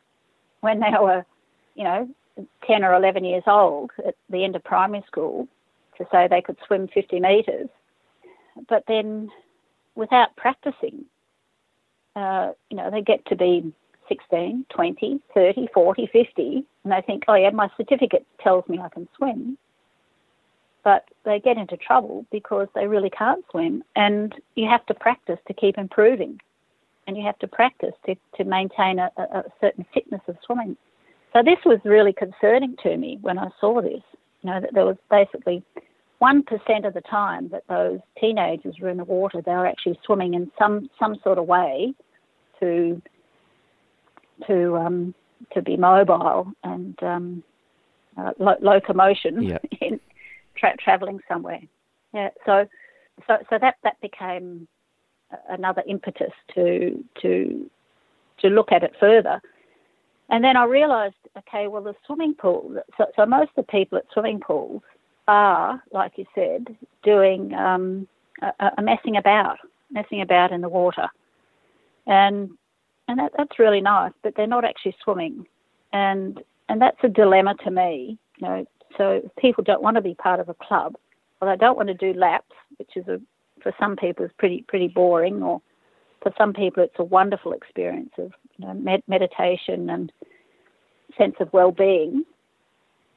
when 0.62 0.80
they 0.80 0.92
were, 1.00 1.26
you 1.76 1.84
know, 1.84 2.08
10 2.68 2.84
or 2.84 2.94
11 2.94 3.24
years 3.24 3.44
old 3.48 3.92
at 4.06 4.16
the 4.30 4.44
end 4.44 4.56
of 4.56 4.64
primary 4.64 5.04
school 5.08 5.48
to 5.98 6.06
say 6.12 6.28
they 6.28 6.42
could 6.42 6.58
swim 6.66 6.88
50 6.88 7.20
metres. 7.20 7.70
But 8.68 8.84
then 8.88 9.30
without 9.96 10.36
practicing, 10.36 11.06
uh, 12.16 12.52
you 12.70 12.78
know, 12.78 12.90
they 12.92 13.02
get 13.02 13.26
to 13.28 13.36
be 13.36 13.72
16, 14.08 14.66
20, 14.70 15.20
30, 15.34 15.68
40, 15.74 16.10
50, 16.12 16.64
and 16.84 16.94
they 16.94 17.02
think, 17.06 17.24
oh, 17.28 17.36
yeah, 17.36 17.52
my 17.52 17.70
certificate 17.78 18.26
tells 18.42 18.68
me 18.68 18.80
I 18.80 18.90
can 18.90 19.08
swim. 19.16 19.58
But 20.84 21.06
they 21.26 21.40
get 21.40 21.58
into 21.58 21.78
trouble 21.78 22.26
because 22.32 22.68
they 22.74 22.88
really 22.88 23.10
can't 23.10 23.46
swim, 23.52 23.84
and 23.96 24.34
you 24.56 24.68
have 24.68 24.86
to 24.88 24.94
practice 24.94 25.38
to 25.48 25.54
keep 25.54 25.78
improving, 25.78 26.40
and 27.06 27.18
you 27.18 27.24
have 27.26 27.38
to 27.40 27.48
practice 27.48 27.94
to, 28.06 28.16
to 28.38 28.44
maintain 28.44 28.98
a, 29.00 29.12
a 29.18 29.44
certain 29.62 29.86
fitness 29.94 30.22
of 30.28 30.38
swimming. 30.46 30.78
So 31.34 31.44
this 31.44 31.60
was 31.66 31.80
really 31.84 32.14
concerning 32.14 32.76
to 32.84 32.98
me 32.98 33.20
when 33.22 33.38
I 33.38 33.50
saw 33.60 33.82
this. 33.82 34.02
You 34.42 34.52
know, 34.52 34.62
that 34.62 34.74
there 34.74 34.86
was 34.86 34.98
basically 35.12 35.64
1% 36.22 36.88
of 36.88 36.94
the 36.94 37.02
time 37.02 37.50
that 37.50 37.64
those 37.70 38.00
teenagers 38.20 38.76
were 38.82 38.90
in 38.90 38.98
the 38.98 39.06
water, 39.06 39.42
they 39.42 39.52
were 39.52 39.66
actually 39.66 40.00
swimming 40.06 40.34
in 40.34 40.52
some, 40.60 40.90
some 41.00 41.16
sort 41.24 41.38
of 41.38 41.46
way 41.46 41.94
to 42.60 43.02
to 44.48 44.78
um, 44.78 45.14
to 45.54 45.62
be 45.62 45.76
mobile 45.76 46.52
and 46.64 47.02
um, 47.04 47.44
uh, 48.18 48.32
lo- 48.40 48.58
locomotion 48.62 49.58
in 49.82 50.00
tra- 50.56 50.78
traveling 50.78 51.20
somewhere. 51.28 51.62
Yeah, 52.14 52.30
so 52.46 52.68
so 53.28 53.38
so 53.50 53.58
that 53.60 53.76
that 53.84 54.00
became 54.02 54.68
another 55.50 55.84
impetus 55.88 56.34
to 56.56 57.04
to 57.22 57.70
to 58.42 58.48
look 58.48 58.72
at 58.72 58.84
it 58.84 58.94
further. 59.00 59.42
And 60.32 60.44
then 60.44 60.56
I 60.56 60.66
realised, 60.66 61.16
okay, 61.40 61.68
well, 61.68 61.82
the 61.82 61.96
swimming 62.06 62.36
pool. 62.36 62.76
So, 62.98 63.06
so 63.16 63.26
most 63.26 63.50
of 63.58 63.66
the 63.66 63.72
people 63.72 63.98
at 63.98 64.06
swimming 64.14 64.40
pools 64.40 64.84
are, 65.30 65.82
like 65.92 66.14
you 66.18 66.26
said, 66.34 66.76
doing 67.04 67.54
um, 67.54 68.08
a, 68.42 68.72
a 68.78 68.82
messing 68.82 69.16
about, 69.16 69.58
messing 69.92 70.22
about 70.22 70.52
in 70.52 70.62
the 70.62 70.70
water, 70.70 71.08
and 72.08 72.50
and 73.08 73.20
that, 73.20 73.32
that's 73.38 73.60
really 73.60 73.82
nice. 73.82 74.12
But 74.24 74.34
they're 74.36 74.48
not 74.48 74.66
actually 74.66 74.96
swimming, 75.04 75.46
and 75.94 76.42
and 76.68 76.82
that's 76.82 76.98
a 77.04 77.10
dilemma 77.10 77.56
to 77.64 77.72
me. 77.72 78.18
You 78.38 78.48
know, 78.48 78.66
so 78.98 79.30
people 79.40 79.64
don't 79.64 79.84
want 79.84 79.96
to 79.96 80.02
be 80.02 80.16
part 80.16 80.40
of 80.40 80.50
a 80.50 80.56
club, 80.56 80.96
or 81.40 81.50
they 81.50 81.58
don't 81.58 81.78
want 81.78 81.90
to 81.90 81.94
do 81.94 82.18
laps, 82.18 82.56
which 82.78 82.92
is 82.96 83.08
a 83.08 83.22
for 83.62 83.72
some 83.80 83.96
people 83.96 84.26
is 84.26 84.32
pretty 84.40 84.66
pretty 84.68 84.88
boring, 84.88 85.44
or 85.44 85.62
for 86.24 86.34
some 86.40 86.54
people 86.54 86.82
it's 86.84 86.96
a 86.98 87.04
wonderful 87.04 87.54
experience 87.54 88.12
of 88.18 88.32
you 88.58 88.66
know, 88.66 88.74
med- 88.74 89.04
meditation 89.08 89.90
and 89.92 90.12
sense 91.18 91.36
of 91.40 91.54
well-being. 91.54 92.24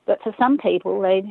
But 0.06 0.20
for 0.22 0.34
some 0.38 0.58
people, 0.58 1.00
they 1.00 1.22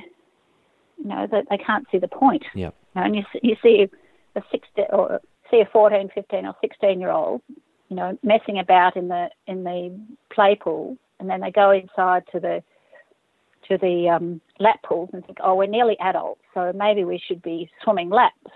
you 1.01 1.09
know 1.09 1.27
that 1.31 1.45
they 1.49 1.57
can't 1.57 1.85
see 1.91 1.97
the 1.97 2.07
point. 2.07 2.43
Yeah. 2.53 2.71
You 2.95 3.01
know, 3.01 3.03
and 3.03 3.15
you 3.15 3.23
you 3.41 3.55
see 3.61 3.87
a 4.35 4.41
16 4.51 4.85
or 4.91 5.19
see 5.49 5.61
a 5.61 5.69
14, 5.71 6.09
15 6.13 6.45
or 6.45 6.55
16 6.61 6.99
year 6.99 7.11
old, 7.11 7.41
you 7.89 7.95
know, 7.95 8.17
messing 8.23 8.59
about 8.59 8.95
in 8.95 9.07
the 9.07 9.29
in 9.47 9.63
the 9.63 9.99
play 10.33 10.57
pool, 10.59 10.97
and 11.19 11.29
then 11.29 11.41
they 11.41 11.51
go 11.51 11.71
inside 11.71 12.23
to 12.31 12.39
the 12.39 12.63
to 13.69 13.77
the 13.77 14.09
um, 14.09 14.41
lap 14.59 14.79
pools 14.83 15.09
and 15.13 15.25
think, 15.25 15.37
oh, 15.43 15.55
we're 15.55 15.67
nearly 15.67 15.97
adults, 15.99 16.41
so 16.53 16.71
maybe 16.75 17.03
we 17.03 17.21
should 17.25 17.41
be 17.41 17.69
swimming 17.83 18.09
laps, 18.09 18.51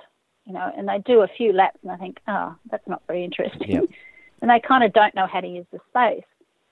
you 0.45 0.53
know, 0.53 0.71
and 0.75 0.87
they 0.87 0.99
do 1.05 1.21
a 1.21 1.27
few 1.27 1.53
laps 1.53 1.77
and 1.83 1.91
I 1.91 1.97
think, 1.97 2.17
oh, 2.27 2.55
that's 2.71 2.87
not 2.87 3.03
very 3.07 3.23
interesting. 3.23 3.71
Yep. 3.71 3.83
and 4.41 4.49
they 4.49 4.59
kind 4.65 4.83
of 4.83 4.93
don't 4.93 5.15
know 5.15 5.27
how 5.31 5.41
to 5.41 5.47
use 5.47 5.65
the 5.71 5.79
space. 5.89 6.25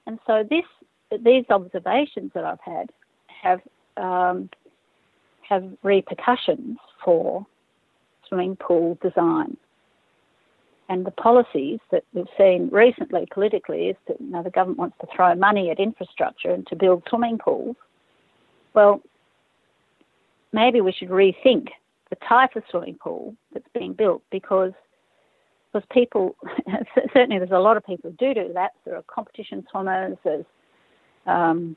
And 0.05 0.19
so 0.27 0.43
this 0.49 0.65
these 1.23 1.45
observations 1.49 2.31
that 2.33 2.43
I've 2.43 2.59
had 2.59 2.89
have 3.41 3.61
um, 3.97 4.49
have 5.47 5.63
repercussions 5.83 6.77
for 7.03 7.45
swimming 8.27 8.55
pool 8.55 8.97
design. 9.01 9.57
And 10.89 11.05
the 11.05 11.11
policies 11.11 11.79
that 11.91 12.03
we've 12.13 12.25
seen 12.37 12.69
recently 12.71 13.25
politically 13.31 13.87
is 13.87 13.95
that 14.07 14.19
you 14.19 14.29
know, 14.29 14.43
the 14.43 14.49
government 14.49 14.79
wants 14.79 14.97
to 15.01 15.07
throw 15.15 15.33
money 15.35 15.71
at 15.71 15.79
infrastructure 15.79 16.51
and 16.51 16.67
to 16.67 16.75
build 16.75 17.03
swimming 17.09 17.37
pools. 17.37 17.75
Well, 18.73 19.01
maybe 20.51 20.81
we 20.81 20.91
should 20.91 21.09
rethink 21.09 21.69
the 22.09 22.17
type 22.27 22.55
of 22.55 22.63
swimming 22.69 22.95
pool 23.01 23.35
that's 23.53 23.67
being 23.73 23.93
built 23.93 24.21
because 24.29 24.73
because 25.71 25.87
people 25.91 26.35
certainly 27.13 27.39
there's 27.39 27.51
a 27.51 27.59
lot 27.59 27.77
of 27.77 27.85
people 27.85 28.11
who 28.11 28.15
do 28.17 28.33
do 28.33 28.53
that. 28.53 28.71
There 28.85 28.95
are 28.95 29.03
competition 29.03 29.65
swimmers, 29.71 30.17
there's 30.23 30.45
um, 31.25 31.75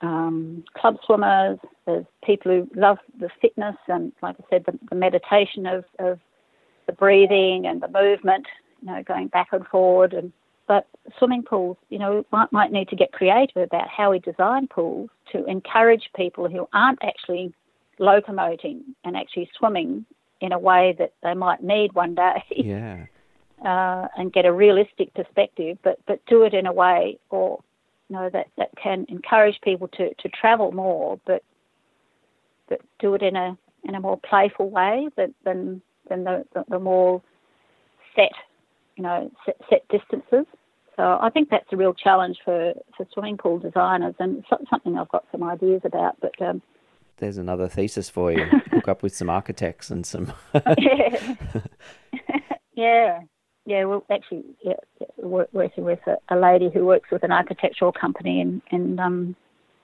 um, 0.00 0.64
club 0.76 0.96
swimmers, 1.04 1.58
there's 1.86 2.06
people 2.24 2.52
who 2.52 2.68
love 2.80 2.98
the 3.18 3.30
fitness 3.40 3.76
and, 3.88 4.12
like 4.22 4.36
I 4.38 4.44
said, 4.50 4.64
the, 4.66 4.78
the 4.90 4.96
meditation 4.96 5.66
of, 5.66 5.84
of 5.98 6.20
the 6.86 6.92
breathing 6.92 7.66
and 7.66 7.82
the 7.82 7.88
movement, 7.88 8.46
you 8.80 8.88
know, 8.88 9.02
going 9.02 9.28
back 9.28 9.48
and 9.52 9.66
forward. 9.66 10.12
And 10.12 10.32
but 10.66 10.86
swimming 11.18 11.42
pools, 11.42 11.76
you 11.88 11.98
know, 11.98 12.24
might 12.30 12.52
might 12.52 12.70
need 12.70 12.88
to 12.88 12.96
get 12.96 13.12
creative 13.12 13.56
about 13.56 13.88
how 13.88 14.10
we 14.12 14.18
design 14.20 14.68
pools 14.68 15.10
to 15.32 15.44
encourage 15.46 16.10
people 16.14 16.48
who 16.48 16.68
aren't 16.72 16.98
actually 17.02 17.52
locomoting 17.98 18.82
and 19.04 19.16
actually 19.16 19.50
swimming 19.58 20.04
in 20.40 20.52
a 20.52 20.58
way 20.58 20.94
that 20.98 21.12
they 21.22 21.34
might 21.34 21.62
need 21.62 21.92
one 21.94 22.14
day. 22.14 22.44
Yeah. 22.50 23.06
Uh, 23.64 24.06
and 24.16 24.32
get 24.32 24.44
a 24.44 24.52
realistic 24.52 25.12
perspective, 25.14 25.76
but 25.82 25.98
but 26.06 26.24
do 26.26 26.44
it 26.44 26.54
in 26.54 26.64
a 26.64 26.72
way 26.72 27.18
or 27.30 27.58
you 28.08 28.16
know 28.16 28.30
that, 28.32 28.46
that 28.56 28.70
can 28.82 29.06
encourage 29.08 29.60
people 29.62 29.88
to, 29.88 30.14
to 30.14 30.28
travel 30.28 30.72
more, 30.72 31.18
but 31.26 31.42
but 32.68 32.80
do 32.98 33.14
it 33.14 33.22
in 33.22 33.36
a 33.36 33.56
in 33.84 33.94
a 33.94 34.00
more 34.00 34.18
playful 34.18 34.70
way 34.70 35.08
than 35.16 35.34
than, 35.44 35.82
than 36.08 36.24
the, 36.24 36.44
the, 36.54 36.64
the 36.68 36.78
more 36.78 37.22
set 38.14 38.32
you 38.96 39.02
know 39.02 39.30
set, 39.44 39.56
set 39.68 39.88
distances. 39.88 40.46
So 40.96 41.16
I 41.20 41.30
think 41.30 41.48
that's 41.48 41.72
a 41.72 41.76
real 41.76 41.94
challenge 41.94 42.38
for, 42.44 42.74
for 42.96 43.06
swimming 43.12 43.36
pool 43.36 43.60
designers, 43.60 44.16
and 44.18 44.44
something 44.68 44.98
I've 44.98 45.08
got 45.10 45.24
some 45.30 45.44
ideas 45.44 45.82
about. 45.84 46.16
But 46.20 46.42
um, 46.42 46.60
there's 47.18 47.38
another 47.38 47.68
thesis 47.68 48.10
for 48.10 48.32
you. 48.32 48.44
Hook 48.72 48.88
up 48.88 49.04
with 49.04 49.14
some 49.14 49.30
architects 49.30 49.90
and 49.90 50.04
some. 50.04 50.32
yeah. 50.76 51.34
yeah, 52.74 53.20
yeah. 53.68 53.84
Well, 53.84 54.02
actually, 54.10 54.44
yeah, 54.62 54.74
working 55.18 55.84
with 55.84 55.98
a, 56.06 56.16
a, 56.34 56.36
lady 56.38 56.70
who 56.72 56.86
works 56.86 57.10
with 57.10 57.22
an 57.22 57.32
architectural 57.32 57.92
company 57.92 58.40
in 58.40 58.62
in 58.70 58.98
um, 58.98 59.36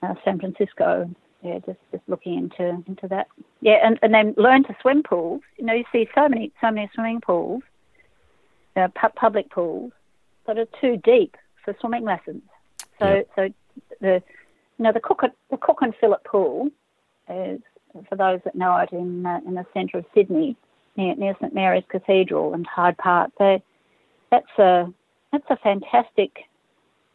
uh, 0.02 0.14
San 0.24 0.40
Francisco. 0.40 1.10
Yeah, 1.42 1.58
just 1.66 1.78
just 1.92 2.02
looking 2.08 2.38
into 2.38 2.82
into 2.88 3.06
that. 3.08 3.28
Yeah, 3.60 3.76
and, 3.84 3.98
and 4.00 4.14
then 4.14 4.34
learn 4.38 4.64
to 4.64 4.76
swim 4.80 5.02
pools. 5.02 5.42
You 5.58 5.66
know, 5.66 5.74
you 5.74 5.84
see 5.92 6.08
so 6.14 6.30
many 6.30 6.50
so 6.62 6.70
many 6.70 6.90
swimming 6.94 7.20
pools, 7.20 7.62
uh, 8.74 8.88
pu- 8.88 9.14
public 9.16 9.50
pools, 9.50 9.92
that 10.46 10.56
are 10.56 10.66
too 10.80 10.96
deep 11.04 11.36
for 11.62 11.76
swimming 11.78 12.04
lessons. 12.04 12.42
So 12.98 13.06
Yep. 13.06 13.28
so 13.36 13.48
the 14.00 14.22
you 14.78 14.82
know 14.82 14.92
the 14.92 15.00
Cook 15.00 15.24
the 15.50 15.58
Cook 15.58 15.82
and 15.82 15.94
Phillip 16.00 16.24
pool 16.24 16.70
is 17.28 17.60
for 18.08 18.16
those 18.16 18.40
that 18.46 18.54
know 18.54 18.78
it 18.78 18.92
in 18.92 19.26
uh, 19.26 19.40
in 19.46 19.54
the 19.54 19.66
centre 19.74 19.98
of 19.98 20.06
Sydney 20.14 20.56
near, 20.96 21.14
near 21.16 21.34
St 21.40 21.54
Mary's 21.54 21.84
Cathedral 21.90 22.54
and 22.54 22.66
Hyde 22.66 22.96
Park. 22.98 23.30
They, 23.38 23.62
that's 24.30 24.58
a 24.58 24.92
that's 25.32 25.44
a 25.50 25.56
fantastic 25.56 26.44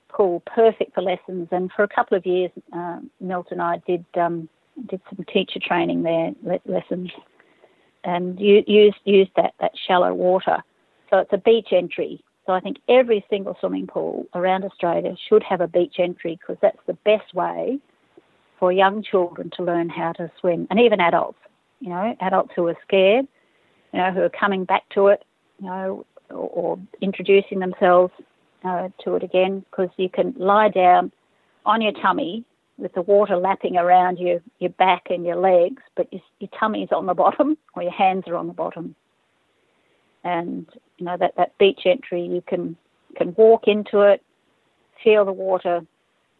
pool, 0.09 0.41
perfect 0.45 0.93
for 0.93 1.01
lessons. 1.01 1.47
And 1.51 1.71
for 1.71 1.83
a 1.83 1.87
couple 1.87 2.17
of 2.17 2.25
years, 2.25 2.51
uh, 2.73 2.99
Milt 3.21 3.47
and 3.51 3.61
I 3.61 3.81
did 3.87 4.05
um, 4.15 4.49
did 4.87 5.01
some 5.09 5.25
teacher 5.31 5.59
training 5.61 6.03
there, 6.03 6.31
le- 6.43 6.59
lessons, 6.65 7.11
and 8.03 8.39
u- 8.39 8.63
used 8.67 8.97
used 9.05 9.31
that 9.35 9.53
that 9.59 9.71
shallow 9.87 10.13
water. 10.13 10.57
So 11.09 11.17
it's 11.17 11.33
a 11.33 11.37
beach 11.37 11.69
entry. 11.71 12.23
So 12.45 12.53
I 12.53 12.59
think 12.59 12.77
every 12.89 13.23
single 13.29 13.55
swimming 13.59 13.87
pool 13.87 14.25
around 14.33 14.63
Australia 14.63 15.15
should 15.27 15.43
have 15.43 15.61
a 15.61 15.67
beach 15.67 15.95
entry 15.99 16.39
because 16.39 16.57
that's 16.61 16.79
the 16.87 16.93
best 17.05 17.33
way 17.33 17.79
for 18.59 18.71
young 18.71 19.03
children 19.03 19.51
to 19.55 19.63
learn 19.63 19.87
how 19.89 20.11
to 20.13 20.31
swim, 20.39 20.67
and 20.69 20.79
even 20.79 20.99
adults. 20.99 21.39
You 21.79 21.89
know, 21.89 22.15
adults 22.19 22.51
who 22.55 22.67
are 22.67 22.77
scared, 22.85 23.25
you 23.93 23.99
know, 23.99 24.11
who 24.11 24.21
are 24.21 24.29
coming 24.29 24.65
back 24.65 24.83
to 24.95 25.07
it, 25.07 25.23
you 25.61 25.67
know, 25.67 26.05
or, 26.29 26.49
or 26.49 26.79
introducing 27.01 27.59
themselves 27.59 28.13
uh, 28.63 28.89
to 29.03 29.15
it 29.15 29.23
again, 29.23 29.65
because 29.69 29.89
you 29.97 30.09
can 30.09 30.33
lie 30.37 30.69
down 30.69 31.11
on 31.65 31.81
your 31.81 31.93
tummy 31.93 32.43
with 32.77 32.93
the 32.93 33.01
water 33.01 33.35
lapping 33.35 33.75
around 33.75 34.17
your, 34.17 34.39
your 34.59 34.69
back 34.71 35.03
and 35.09 35.25
your 35.25 35.35
legs, 35.35 35.81
but 35.95 36.11
your, 36.11 36.21
your 36.39 36.49
tummy's 36.59 36.89
on 36.91 37.05
the 37.05 37.13
bottom 37.13 37.57
or 37.75 37.83
your 37.83 37.91
hands 37.91 38.23
are 38.27 38.35
on 38.35 38.47
the 38.47 38.53
bottom. 38.53 38.95
And 40.23 40.67
you 40.97 41.05
know 41.05 41.15
that, 41.17 41.35
that 41.37 41.57
beach 41.57 41.81
entry, 41.85 42.23
you 42.23 42.43
can 42.45 42.75
can 43.15 43.33
walk 43.35 43.63
into 43.67 44.01
it, 44.01 44.21
feel 45.01 45.25
the 45.25 45.31
water 45.31 45.81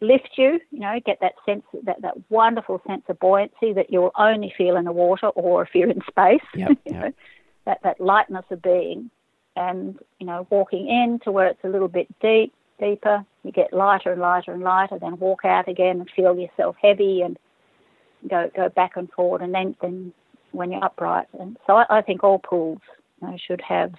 lift 0.00 0.30
you, 0.36 0.60
you 0.70 0.80
know, 0.80 0.98
get 1.04 1.18
that 1.20 1.34
sense, 1.44 1.62
that, 1.84 2.00
that 2.02 2.14
wonderful 2.30 2.80
sense 2.86 3.02
of 3.08 3.18
buoyancy 3.18 3.72
that 3.74 3.90
you'll 3.90 4.12
only 4.18 4.52
feel 4.56 4.76
in 4.76 4.84
the 4.84 4.92
water 4.92 5.28
or 5.28 5.62
if 5.62 5.68
you're 5.74 5.90
in 5.90 6.00
space. 6.08 6.40
Yep, 6.54 6.70
you 6.70 6.76
yep. 6.86 7.02
know, 7.02 7.12
that, 7.66 7.78
that 7.82 8.00
lightness 8.00 8.44
of 8.50 8.62
being. 8.62 9.10
And, 9.56 9.98
you 10.18 10.26
know, 10.26 10.46
walking 10.50 10.88
in 10.88 11.18
to 11.24 11.32
where 11.32 11.48
it's 11.48 11.64
a 11.64 11.68
little 11.68 11.88
bit 11.88 12.08
deep, 12.20 12.54
deeper, 12.78 13.24
you 13.42 13.52
get 13.52 13.72
lighter 13.72 14.12
and 14.12 14.20
lighter 14.20 14.52
and 14.52 14.62
lighter, 14.62 14.98
then 14.98 15.18
walk 15.18 15.44
out 15.44 15.68
again 15.68 16.00
and 16.00 16.10
feel 16.14 16.38
yourself 16.38 16.76
heavy 16.80 17.20
and 17.22 17.38
go 18.28 18.50
go 18.54 18.68
back 18.68 18.96
and 18.96 19.10
forward 19.10 19.40
and 19.40 19.54
then, 19.54 19.74
then 19.80 20.12
when 20.52 20.70
you're 20.70 20.84
upright. 20.84 21.26
And 21.38 21.56
so 21.66 21.76
I, 21.76 21.98
I 21.98 22.02
think 22.02 22.22
all 22.22 22.38
pools 22.38 22.80
you 23.20 23.28
know, 23.28 23.36
should 23.46 23.60
have 23.60 23.92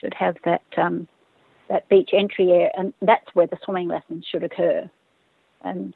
should 0.00 0.14
have 0.14 0.36
that 0.44 0.62
um, 0.76 1.08
that 1.68 1.88
beach 1.88 2.10
entry 2.12 2.50
area, 2.50 2.70
and 2.76 2.92
that's 3.02 3.26
where 3.34 3.46
the 3.46 3.58
swimming 3.64 3.88
lessons 3.88 4.24
should 4.30 4.44
occur 4.44 4.88
and 5.62 5.94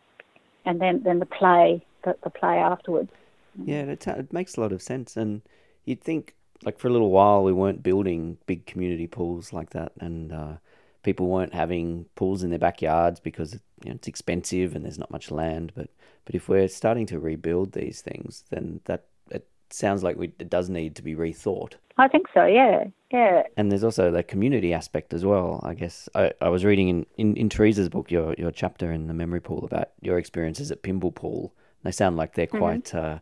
and 0.64 0.80
then 0.80 1.03
then 1.03 1.18
the 1.18 1.26
play 1.26 1.84
the, 2.05 2.16
the 2.22 2.30
play 2.30 2.57
afterwards. 2.57 3.11
Yeah, 3.64 3.82
it, 3.82 4.07
it 4.07 4.32
makes 4.32 4.57
a 4.57 4.61
lot 4.61 4.72
of 4.72 4.80
sense. 4.80 5.16
And 5.16 5.42
you'd 5.84 6.01
think, 6.01 6.34
like, 6.62 6.78
for 6.78 6.88
a 6.88 6.90
little 6.90 7.11
while, 7.11 7.42
we 7.42 7.52
weren't 7.52 7.82
building 7.82 8.38
big 8.46 8.66
community 8.66 9.06
pools 9.06 9.52
like 9.52 9.70
that, 9.70 9.92
and 10.00 10.32
uh, 10.32 10.52
people 11.02 11.28
weren't 11.28 11.54
having 11.54 12.06
pools 12.14 12.42
in 12.42 12.50
their 12.50 12.58
backyards 12.58 13.20
because 13.20 13.54
you 13.84 13.90
know, 13.90 13.94
it's 13.94 14.08
expensive 14.08 14.74
and 14.74 14.84
there's 14.84 14.98
not 14.98 15.11
much 15.11 15.30
land. 15.30 15.72
But 15.74 15.88
but 16.24 16.34
if 16.34 16.48
we're 16.48 16.68
starting 16.68 17.06
to 17.06 17.18
rebuild 17.18 17.72
these 17.72 18.02
things, 18.02 18.44
then 18.50 18.80
that 18.84 19.06
it 19.30 19.48
sounds 19.70 20.02
like 20.02 20.16
we, 20.16 20.32
it 20.38 20.50
does 20.50 20.68
need 20.68 20.96
to 20.96 21.02
be 21.02 21.14
rethought. 21.14 21.74
I 21.96 22.08
think 22.08 22.26
so. 22.32 22.44
Yeah, 22.44 22.84
yeah. 23.11 23.42
And 23.56 23.70
there's 23.70 23.84
also 23.84 24.11
the 24.11 24.22
community 24.22 24.72
aspect 24.72 25.12
as 25.12 25.24
well. 25.24 25.61
I 25.62 25.74
guess 25.74 26.08
I, 26.14 26.32
I 26.40 26.48
was 26.48 26.64
reading 26.64 26.88
in, 26.88 27.06
in, 27.16 27.36
in 27.36 27.48
Teresa's 27.48 27.88
book 27.88 28.11
your 28.11 28.34
your 28.38 28.50
chapter 28.50 28.92
in 28.92 29.06
the 29.06 29.14
memory 29.14 29.40
pool 29.40 29.64
about 29.64 29.90
your 30.00 30.18
experiences 30.18 30.70
at 30.70 30.82
Pymble 30.82 31.14
Pool. 31.14 31.54
They 31.82 31.92
sound 31.92 32.16
like 32.16 32.34
they're 32.34 32.46
quite 32.46 32.84
mm-hmm. 32.84 33.14
uh, 33.14 33.18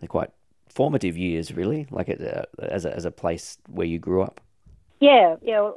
they're 0.00 0.08
quite 0.08 0.30
formative 0.68 1.16
years, 1.16 1.52
really, 1.52 1.86
like 1.90 2.08
as 2.08 2.84
a, 2.84 2.94
as 2.94 3.04
a 3.04 3.10
place 3.10 3.58
where 3.68 3.86
you 3.86 3.98
grew 3.98 4.22
up. 4.22 4.40
Yeah, 5.00 5.36
yeah. 5.42 5.70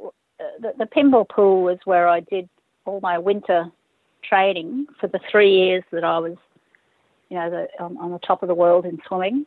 The, 0.60 0.72
the 0.78 0.86
Pymble 0.86 1.28
Pool 1.28 1.62
was 1.62 1.78
where 1.84 2.08
I 2.08 2.20
did 2.20 2.48
all 2.84 3.00
my 3.00 3.18
winter 3.18 3.70
training 4.22 4.86
for 5.00 5.06
the 5.06 5.20
three 5.30 5.54
years 5.54 5.84
that 5.92 6.04
I 6.04 6.18
was, 6.18 6.36
you 7.28 7.36
know, 7.36 7.50
the, 7.50 7.68
on, 7.82 7.96
on 7.98 8.10
the 8.10 8.18
top 8.18 8.42
of 8.42 8.48
the 8.48 8.54
world 8.54 8.84
in 8.84 9.00
swimming. 9.06 9.46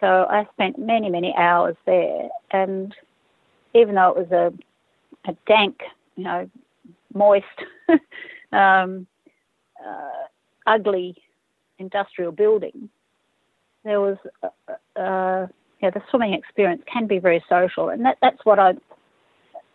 So 0.00 0.26
I 0.28 0.46
spent 0.54 0.78
many, 0.78 1.10
many 1.10 1.34
hours 1.36 1.76
there. 1.86 2.28
And 2.50 2.94
even 3.74 3.94
though 3.94 4.10
it 4.10 4.16
was 4.16 4.32
a, 4.32 5.30
a 5.30 5.36
dank, 5.46 5.80
you 6.16 6.24
know, 6.24 6.50
moist, 7.14 7.46
um, 8.52 9.06
uh, 9.86 10.26
ugly 10.66 11.16
industrial 11.78 12.32
building, 12.32 12.88
there 13.84 14.00
was, 14.00 14.16
uh, 14.42 15.00
uh, 15.00 15.46
yeah, 15.82 15.90
the 15.90 16.02
swimming 16.10 16.34
experience 16.34 16.82
can 16.92 17.06
be 17.06 17.18
very 17.18 17.42
social. 17.48 17.88
And 17.88 18.04
that, 18.04 18.18
that's 18.20 18.44
what 18.44 18.58
I, 18.58 18.72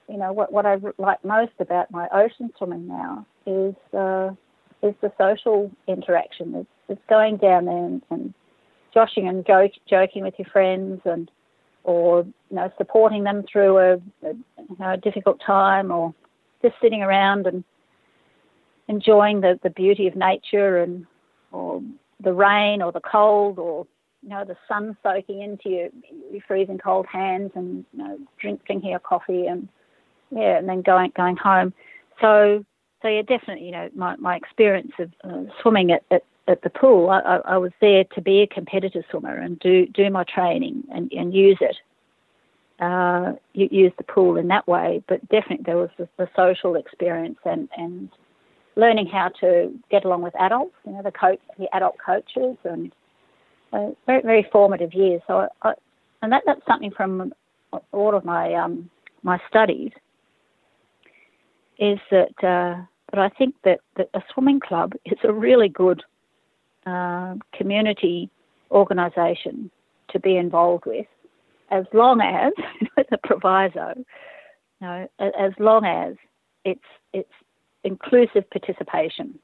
you 0.08 0.18
know, 0.18 0.32
what, 0.34 0.52
what 0.52 0.66
I 0.66 0.78
like 0.98 1.24
most 1.26 1.54
about 1.60 1.92
my 1.92 2.08
ocean 2.14 2.52
swimming 2.58 2.88
now 2.88 3.26
is, 3.46 3.76
uh, 3.94 4.32
is 4.84 4.94
the 5.02 5.12
social 5.18 5.72
interaction. 5.88 6.56
It's, 6.56 6.70
it's 6.90 7.02
going 7.10 7.38
down 7.38 7.66
there 7.66 7.86
and, 7.86 8.02
and 8.12 8.34
joshing 8.94 9.28
and 9.28 9.46
joking 9.46 10.24
with 10.24 10.36
your 10.38 10.48
friends 10.52 11.02
and 11.06 11.30
or 11.84 12.22
you 12.50 12.56
know 12.56 12.72
supporting 12.78 13.24
them 13.24 13.44
through 13.52 13.78
a, 13.78 13.94
a, 13.94 14.34
you 14.58 14.76
know, 14.80 14.94
a 14.94 14.98
difficult 14.98 15.40
time 15.46 15.92
or 15.92 16.14
just 16.62 16.76
sitting 16.82 17.02
around 17.02 17.46
and 17.46 17.64
enjoying 18.88 19.42
the, 19.42 19.60
the 19.64 19.70
beauty 19.70 20.08
of 20.08 20.16
nature 20.16 20.78
and 20.80 21.06
or 21.52 21.82
the 22.22 22.34
rain 22.34 22.82
or 22.82 22.92
the 22.92 23.02
cold 23.02 23.60
or 23.60 23.86
you 24.24 24.30
know 24.30 24.44
the 24.44 24.58
sun 24.68 24.98
soaking 25.04 25.42
into 25.42 25.70
your, 25.70 25.90
your 26.32 26.42
freezing 26.48 26.78
cold 26.78 27.06
hands 27.06 27.52
and 27.56 27.86
you 27.94 28.00
know 28.00 28.18
drink, 28.40 28.64
drinking 28.66 28.90
your 28.90 29.00
coffee 29.00 29.46
and 29.48 29.68
yeah 30.32 30.58
and 30.58 30.68
then 30.68 30.82
going 30.82 31.12
going 31.16 31.36
home 31.36 31.74
so 32.22 32.64
so 33.02 33.08
yeah 33.08 33.22
definitely 33.22 33.66
you 33.66 33.72
know 33.72 33.90
my, 33.96 34.16
my 34.18 34.36
experience 34.36 34.92
of 35.00 35.12
uh, 35.24 35.44
swimming 35.62 35.92
at, 35.92 36.04
at 36.12 36.24
at 36.48 36.62
the 36.62 36.70
pool, 36.70 37.10
I, 37.10 37.40
I, 37.46 37.58
was 37.58 37.72
there 37.82 38.04
to 38.04 38.22
be 38.22 38.42
a 38.42 38.48
competitive 38.48 39.04
swimmer 39.10 39.36
and 39.36 39.60
do, 39.60 39.88
do 39.88 40.10
my 40.12 40.24
training 40.24 40.84
and, 40.92 41.12
and 41.12 41.34
use 41.34 41.58
it. 41.60 41.76
Uh, 42.80 43.34
use 43.54 43.94
the 43.98 44.04
pool 44.04 44.36
in 44.36 44.50
that 44.50 44.68
way, 44.68 45.02
but 45.08 45.22
definitely 45.30 45.64
there 45.66 45.78
was 45.78 45.90
the, 45.98 46.10
the, 46.18 46.28
social 46.36 46.76
experience 46.76 47.40
and, 47.46 47.70
and 47.78 48.10
learning 48.76 49.08
how 49.08 49.30
to 49.42 49.74
get 49.90 50.06
along 50.06 50.22
with 50.22 50.36
adults, 50.40 50.76
you 50.86 50.92
know, 50.92 51.02
the 51.02 51.12
coach, 51.12 51.40
the 51.58 51.74
adult 51.74 51.96
coaches, 52.04 52.58
and 52.64 52.94
uh, 53.74 53.92
very, 54.06 54.22
very 54.22 54.48
formative 54.52 54.94
years. 54.94 55.22
So, 55.28 55.48
I, 55.62 55.74
and 56.22 56.32
that, 56.32 56.44
that's 56.46 56.66
something 56.68 56.92
from 56.92 57.34
all 57.92 58.16
of 58.16 58.26
my 58.26 58.54
um, 58.54 58.90
my 59.24 59.40
studies 59.50 59.92
is 61.78 62.00
that 62.10 62.44
uh, 62.44 62.86
but 63.16 63.20
I 63.20 63.30
think 63.30 63.56
that, 63.64 63.80
that 63.96 64.10
a 64.14 64.22
swimming 64.34 64.60
club 64.60 64.94
is 65.06 65.18
a 65.24 65.32
really 65.32 65.70
good 65.70 66.04
uh, 66.86 67.36
community 67.54 68.30
organisation 68.72 69.72
to 70.10 70.20
be 70.20 70.38
involved 70.38 70.86
with, 70.86 71.08
as 71.72 71.86
long 71.94 72.22
as, 72.22 72.54
a 73.12 73.18
proviso, 73.18 73.94
you 73.96 74.88
know, 74.88 75.08
as 75.20 75.54
long 75.60 75.86
as 75.86 76.16
it's 76.64 76.84
it's 77.14 77.32
inclusive 77.86 78.50
participation, 78.50 79.40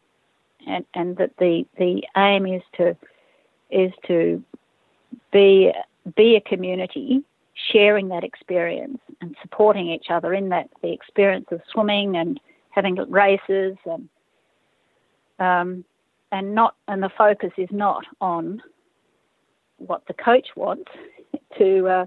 and 0.68 0.86
and 0.94 1.16
that 1.18 1.32
the 1.38 1.66
the 1.78 2.04
aim 2.18 2.46
is 2.46 2.64
to 2.78 2.96
is 3.70 3.94
to 4.08 4.44
be 5.32 5.72
be 6.16 6.36
a 6.36 6.42
community 6.42 7.24
sharing 7.72 8.10
that 8.10 8.24
experience 8.24 9.00
and 9.22 9.36
supporting 9.42 9.90
each 9.90 10.08
other 10.10 10.34
in 10.34 10.50
that 10.50 10.70
the 10.82 10.92
experience 10.92 11.46
of 11.52 11.62
swimming 11.72 12.18
and 12.18 12.40
having 12.72 12.96
races 13.10 13.78
and 13.86 14.10
um, 15.40 15.86
and 16.32 16.56
not 16.56 16.76
and 16.88 17.04
the 17.04 17.12
focus 17.18 17.52
is 17.58 17.70
not 17.72 18.06
on 18.20 18.62
what 19.78 20.04
the 20.08 20.14
coach 20.14 20.48
wants 20.56 20.92
to 21.58 21.88
uh, 21.88 22.06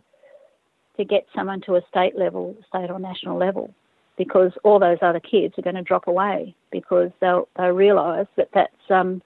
to 0.97 1.05
get 1.05 1.27
someone 1.35 1.61
to 1.63 1.75
a 1.75 1.83
state 1.89 2.17
level, 2.17 2.57
state 2.69 2.91
or 2.91 2.99
national 2.99 3.37
level, 3.37 3.75
because 4.17 4.53
all 4.63 4.79
those 4.79 4.99
other 5.03 5.21
kids 5.21 5.55
are 5.59 5.63
going 5.63 5.77
to 5.77 5.83
drop 5.83 6.07
away 6.07 6.55
because 6.71 7.11
they'll 7.21 7.49
they'll 7.57 7.69
realise 7.69 8.29
that 8.37 8.49
that's 8.55 8.91
um, 8.91 9.23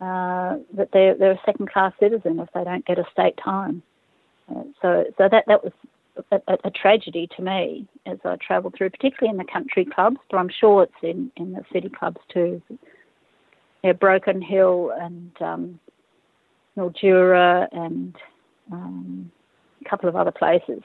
uh, 0.00 0.56
that 0.74 0.90
they're 0.92 1.14
they're 1.14 1.32
a 1.32 1.40
second 1.44 1.70
class 1.70 1.92
citizen 2.00 2.38
if 2.38 2.48
they 2.54 2.64
don't 2.64 2.86
get 2.86 2.98
a 2.98 3.04
state 3.12 3.38
time. 3.42 3.82
Uh, 4.50 4.64
so 4.80 5.04
so 5.18 5.28
that 5.30 5.44
that 5.46 5.62
was 5.62 5.72
a, 6.30 6.40
a, 6.48 6.58
a, 6.64 6.70
tragedy 6.70 7.28
to 7.36 7.42
me 7.42 7.86
as 8.06 8.18
I 8.24 8.36
travelled 8.36 8.74
through, 8.76 8.90
particularly 8.90 9.30
in 9.32 9.38
the 9.38 9.50
country 9.50 9.86
clubs, 9.86 10.18
but 10.30 10.36
I'm 10.36 10.50
sure 10.50 10.82
it's 10.82 10.92
in, 11.02 11.32
in 11.36 11.52
the 11.52 11.64
city 11.72 11.88
clubs 11.88 12.18
too 12.32 12.60
yeah, 13.82 13.92
Broken 13.92 14.40
Hill 14.40 14.92
and 14.98 15.30
um, 15.40 15.80
Mildura 16.76 17.68
and 17.72 18.16
um, 18.70 19.30
a 19.84 19.88
couple 19.88 20.08
of 20.08 20.16
other 20.16 20.30
places. 20.30 20.82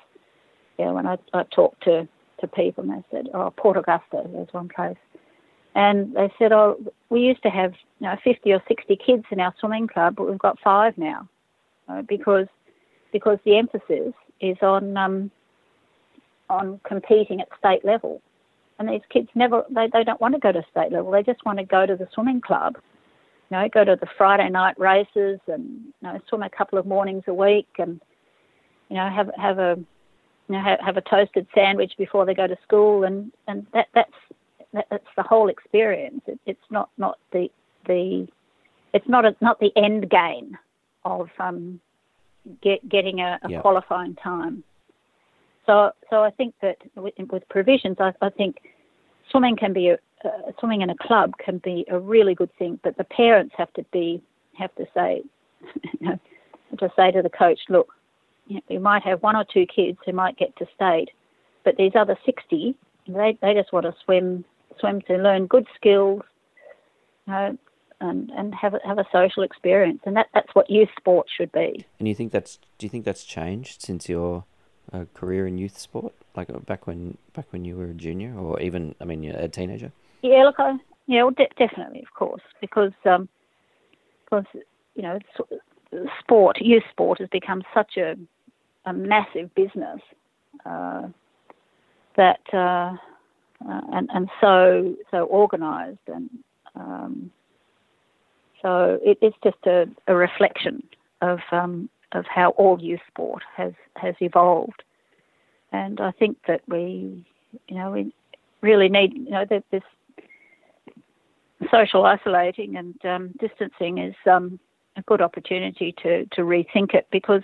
Yeah, 0.78 0.92
when 0.92 1.08
I, 1.08 1.18
I 1.34 1.44
talked 1.44 1.84
to, 1.84 2.08
to 2.40 2.48
people 2.48 2.84
and 2.84 2.92
they 2.92 3.04
said, 3.12 3.28
oh, 3.34 3.52
Port 3.56 3.78
Augusta, 3.78 4.24
is 4.36 4.54
one 4.54 4.70
place. 4.70 4.98
And 5.76 6.16
they 6.16 6.32
said, 6.40 6.52
oh, 6.52 6.78
we 7.10 7.22
used 7.22 7.44
to 7.44 7.50
have 7.50 7.74
you 8.00 8.08
know 8.08 8.16
50 8.24 8.52
or 8.52 8.64
60 8.68 8.96
kids 9.06 9.24
in 9.32 9.40
our 9.40 9.54
swimming 9.60 9.88
club, 9.88 10.16
but 10.16 10.30
we've 10.30 10.40
got 10.40 10.60
five 10.64 10.98
now, 10.98 11.28
uh, 11.88 12.02
because 12.04 12.48
because 13.12 13.38
the 13.46 13.58
emphasis 13.58 14.14
is 14.42 14.58
on 14.62 14.98
um, 14.98 15.32
on 16.50 16.80
competing 16.84 17.42
at 17.42 17.48
state 17.58 17.84
level. 17.86 18.22
And 18.80 18.90
these 18.90 19.02
kids 19.10 19.30
never, 19.34 19.64
they, 19.70 19.90
they 19.92 20.04
don't 20.04 20.22
want 20.22 20.36
to 20.36 20.40
go 20.40 20.52
to 20.52 20.64
state 20.70 20.92
level. 20.92 21.12
They 21.12 21.24
just 21.24 21.44
want 21.46 21.58
to 21.60 21.66
go 21.66 21.86
to 21.86 21.96
the 21.96 22.08
swimming 22.14 22.42
club, 22.42 22.78
you 23.50 23.58
know, 23.58 23.68
go 23.70 23.84
to 23.84 23.98
the 24.00 24.08
Friday 24.18 24.50
night 24.50 24.80
races 24.80 25.40
and, 25.48 25.64
you 26.02 26.04
know, 26.04 26.20
swim 26.30 26.44
a 26.44 26.50
couple 26.50 26.78
of 26.78 26.86
mornings 26.86 27.24
a 27.28 27.34
week 27.34 27.68
and, 27.80 28.00
you 28.90 28.98
know, 28.98 29.10
have, 29.10 29.32
have 29.36 29.60
a, 29.60 29.80
you 30.48 30.56
know, 30.56 30.62
have, 30.62 30.80
have 30.80 30.98
a 30.98 31.02
toasted 31.02 31.48
sandwich 31.54 31.94
before 31.98 32.26
they 32.26 32.34
go 32.34 32.48
to 32.48 32.58
school. 32.64 33.04
And, 33.04 33.32
and 33.48 33.66
that, 33.74 33.88
that's, 33.94 34.14
that, 34.74 34.88
that's 34.90 35.08
the 35.16 35.24
whole 35.24 35.50
experience. 35.50 36.22
It, 36.28 36.40
it's 36.46 36.60
not, 36.70 36.90
not 36.98 37.18
the, 37.32 37.50
the, 37.86 38.28
it's 38.94 39.08
not 39.08 39.26
a, 39.26 39.36
not 39.42 39.60
the 39.60 39.72
end 39.76 40.10
game 40.10 40.58
of 41.06 41.30
um, 41.40 41.80
get, 42.62 42.88
getting 42.88 43.20
a, 43.20 43.40
a 43.44 43.50
yep. 43.50 43.62
qualifying 43.62 44.16
time. 44.16 44.64
So, 45.66 45.92
so 46.10 46.24
I 46.24 46.32
think 46.32 46.56
that 46.62 46.78
with, 46.96 47.14
with 47.30 47.48
provisions, 47.50 47.98
I, 48.00 48.14
I, 48.22 48.30
think 48.30 48.58
swimming 49.30 49.58
can 49.58 49.74
be 49.74 49.90
a, 49.90 49.98
uh, 50.24 50.52
swimming 50.60 50.82
in 50.82 50.90
a 50.90 50.96
club 50.96 51.34
can 51.44 51.58
be 51.60 51.86
a 51.90 52.00
really 52.00 52.34
good 52.34 52.50
thing, 52.58 52.80
but 52.84 52.98
the 52.98 53.04
parents 53.04 53.54
have 53.58 53.72
to 53.74 53.84
be 53.92 54.22
have 54.58 54.74
to 54.76 54.86
say, 54.94 55.22
you 56.00 56.08
know, 56.08 56.20
to 56.80 56.90
say 56.96 57.12
to 57.12 57.22
the 57.22 57.30
coach, 57.30 57.60
look, 57.70 57.94
you 58.48 58.80
might 58.80 59.04
have 59.04 59.22
one 59.22 59.36
or 59.36 59.46
two 59.52 59.66
kids 59.66 59.98
who 60.06 60.14
might 60.14 60.38
get 60.38 60.56
to 60.58 60.66
state, 60.76 61.10
but 61.64 61.78
these 61.78 61.94
other 61.96 62.18
60, 62.26 62.76
they, 63.08 63.38
they 63.42 63.54
just 63.54 63.74
want 63.74 63.86
to 63.86 63.96
swim 64.04 64.46
swim 64.80 65.02
to 65.02 65.18
learn 65.18 65.48
good 65.48 65.66
skills, 65.76 66.22
you 67.26 67.34
know, 67.34 67.58
and, 68.00 68.30
and 68.32 68.54
have 68.54 68.76
a, 68.76 68.80
have 68.86 69.00
a 69.00 69.06
social 69.12 69.42
experience, 69.42 70.00
and 70.06 70.16
that, 70.16 70.28
that's 70.34 70.54
what 70.54 70.70
youth 70.70 70.90
sport 70.98 71.26
should 71.36 71.52
be. 71.52 71.84
And 71.98 72.08
you 72.08 72.14
think 72.14 72.32
that's 72.32 72.60
do 72.78 72.86
you 72.86 72.90
think 72.90 73.06
that's 73.06 73.24
changed 73.24 73.82
since 73.82 74.08
your 74.08 74.46
uh, 74.94 75.06
career 75.14 75.48
in 75.48 75.58
youth 75.58 75.80
sport, 75.80 76.14
like 76.36 76.50
uh, 76.50 76.60
back 76.60 76.86
when 76.86 77.18
back 77.34 77.48
when 77.52 77.66
you 77.66 77.76
were 77.76 77.86
a 77.86 77.94
junior, 77.94 78.36
or 78.38 78.60
even 78.60 78.94
I 79.02 79.06
mean 79.06 79.26
a 79.26 79.48
teenager? 79.48 79.92
Yeah, 80.22 80.44
look, 80.44 80.56
I, 80.60 80.78
yeah, 81.08 81.24
well, 81.24 81.32
de- 81.32 81.50
definitely, 81.58 82.02
of 82.02 82.14
course, 82.14 82.42
because 82.62 82.94
um, 83.06 83.28
because 84.26 84.46
you 84.96 85.02
know, 85.02 85.20
sport, 86.20 86.58
youth 86.62 86.84
sport 86.92 87.20
has 87.20 87.30
become 87.30 87.64
such 87.74 87.98
a 87.98 88.16
a 88.88 88.94
massive 88.94 89.54
business 89.54 90.00
uh, 90.66 91.08
that 92.16 92.40
uh, 92.54 92.96
uh, 93.70 93.82
and 93.94 94.10
and 94.14 94.30
so 94.42 94.96
so 95.12 95.28
organised 95.28 96.08
and 96.08 96.30
um, 96.76 97.32
so 98.62 98.98
it, 99.04 99.18
it's 99.22 99.36
just 99.44 99.58
a, 99.66 99.86
a 100.08 100.16
reflection 100.16 100.82
of 101.22 101.40
um, 101.52 101.90
of 102.14 102.26
how 102.26 102.52
all 102.52 102.82
youth 102.82 103.02
sport 103.08 103.44
has 103.56 103.74
has 103.98 104.16
evolved, 104.22 104.84
and 105.72 106.00
I 106.00 106.12
think 106.12 106.38
that 106.48 106.62
we 106.68 107.26
you 107.68 107.76
know 107.76 107.92
we 107.92 108.14
really 108.62 108.88
need 108.88 109.14
you 109.14 109.32
know 109.32 109.46
that 109.50 109.64
this 109.70 109.84
social 111.72 112.06
isolating 112.06 112.78
and 112.78 112.96
um, 113.06 113.34
distancing 113.40 113.98
is 113.98 114.16
um, 114.26 114.60
a 114.96 115.02
good 115.02 115.22
opportunity 115.22 115.94
to 116.04 116.26
to 116.28 116.42
rethink 116.42 116.94
it 116.94 117.08
because 117.12 117.44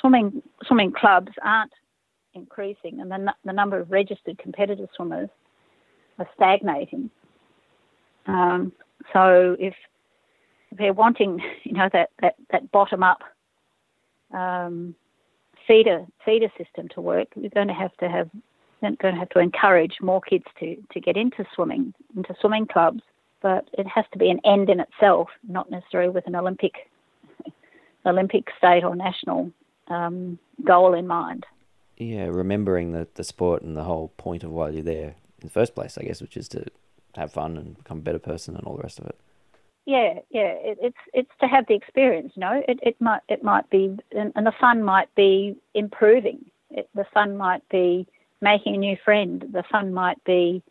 swimming 0.00 0.42
swimming 0.66 0.92
clubs 0.92 1.32
aren't 1.42 1.72
increasing, 2.34 3.00
and 3.00 3.10
the, 3.10 3.32
the 3.44 3.52
number 3.52 3.78
of 3.78 3.90
registered 3.90 4.38
competitive 4.38 4.88
swimmers 4.96 5.28
are 6.18 6.28
stagnating. 6.34 7.10
Um, 8.26 8.72
so 9.12 9.56
if 9.58 9.74
they're 10.72 10.92
wanting, 10.92 11.40
you 11.64 11.72
know, 11.72 11.88
that, 11.92 12.10
that, 12.20 12.34
that 12.50 12.70
bottom 12.70 13.02
up 13.02 13.22
um, 14.32 14.94
feeder 15.66 16.06
feeder 16.24 16.48
system 16.58 16.88
to 16.94 17.00
work, 17.00 17.28
we're 17.36 17.50
going 17.50 17.68
to 17.68 17.74
have 17.74 17.96
to 17.98 18.08
have 18.08 18.30
going 19.00 19.14
to 19.14 19.18
have 19.18 19.30
to 19.30 19.38
encourage 19.38 19.94
more 20.02 20.20
kids 20.20 20.44
to, 20.60 20.76
to 20.92 21.00
get 21.00 21.16
into 21.16 21.44
swimming, 21.54 21.94
into 22.16 22.34
swimming 22.40 22.66
clubs. 22.66 23.00
But 23.40 23.68
it 23.72 23.86
has 23.86 24.04
to 24.12 24.18
be 24.18 24.30
an 24.30 24.40
end 24.44 24.68
in 24.68 24.80
itself, 24.80 25.28
not 25.46 25.70
necessarily 25.70 26.10
with 26.10 26.26
an 26.26 26.36
Olympic 26.36 26.90
Olympic 28.06 28.48
state 28.58 28.84
or 28.84 28.94
national 28.94 29.50
um, 29.88 30.38
goal 30.64 30.94
in 30.94 31.06
mind. 31.06 31.46
Yeah, 31.96 32.26
remembering 32.26 32.92
the, 32.92 33.06
the 33.14 33.24
sport 33.24 33.62
and 33.62 33.76
the 33.76 33.84
whole 33.84 34.08
point 34.16 34.42
of 34.42 34.50
why 34.50 34.70
you're 34.70 34.82
there 34.82 35.14
in 35.40 35.48
the 35.48 35.50
first 35.50 35.74
place, 35.74 35.96
I 35.96 36.02
guess, 36.02 36.20
which 36.20 36.36
is 36.36 36.48
to 36.48 36.66
have 37.16 37.32
fun 37.32 37.56
and 37.56 37.76
become 37.76 37.98
a 37.98 38.02
better 38.02 38.18
person 38.18 38.56
and 38.56 38.64
all 38.64 38.76
the 38.76 38.82
rest 38.82 38.98
of 38.98 39.06
it. 39.06 39.16
Yeah, 39.86 40.14
yeah, 40.30 40.54
it, 40.62 40.78
it's 40.80 40.96
it's 41.12 41.30
to 41.40 41.46
have 41.46 41.66
the 41.68 41.74
experience. 41.74 42.32
You 42.34 42.40
know, 42.40 42.62
it 42.66 42.78
it 42.82 42.96
might 43.00 43.20
it 43.28 43.44
might 43.44 43.68
be, 43.68 43.96
and, 44.12 44.32
and 44.34 44.46
the 44.46 44.52
fun 44.58 44.82
might 44.82 45.14
be 45.14 45.56
improving. 45.74 46.44
It, 46.70 46.88
the 46.94 47.04
fun 47.12 47.36
might 47.36 47.68
be 47.68 48.06
making 48.40 48.76
a 48.76 48.78
new 48.78 48.96
friend. 49.04 49.44
The 49.52 49.62
fun 49.70 49.92
might 49.92 50.22
be 50.24 50.62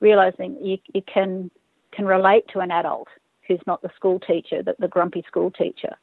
realizing 0.00 0.58
you 0.60 0.76
you 0.92 1.00
can 1.02 1.50
can 1.92 2.04
relate 2.04 2.44
to 2.52 2.60
an 2.60 2.70
adult 2.70 3.08
who's 3.48 3.60
not 3.66 3.80
the 3.82 3.90
school 3.96 4.20
teacher, 4.20 4.62
that 4.62 4.78
the 4.78 4.88
grumpy 4.88 5.24
school 5.26 5.50
teacher. 5.50 5.96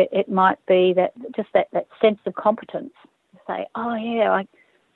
It, 0.00 0.08
it 0.12 0.28
might 0.28 0.64
be 0.66 0.92
that 0.94 1.12
just 1.34 1.48
that, 1.54 1.68
that 1.72 1.86
sense 2.00 2.18
of 2.26 2.34
competence 2.34 2.92
say, 3.50 3.66
oh 3.74 3.94
yeah, 3.94 4.30
I, 4.30 4.46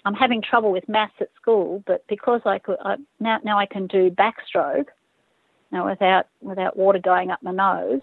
I'm 0.05 0.15
having 0.15 0.43
trouble 0.43 0.73
with 0.73 0.89
maths 0.89 1.15
at 1.21 1.29
school, 1.41 1.83
but 1.87 2.05
because 2.09 2.41
I 2.45 2.59
could 2.59 2.77
I, 2.85 2.97
now 3.21 3.39
now 3.45 3.59
I 3.59 3.67
can 3.67 3.87
do 3.87 4.11
backstroke, 4.11 4.89
now 5.73 5.89
without 5.89 6.27
without 6.41 6.77
water 6.77 6.99
going 6.99 7.31
up 7.31 7.43
my 7.43 7.53
nose, 7.53 8.01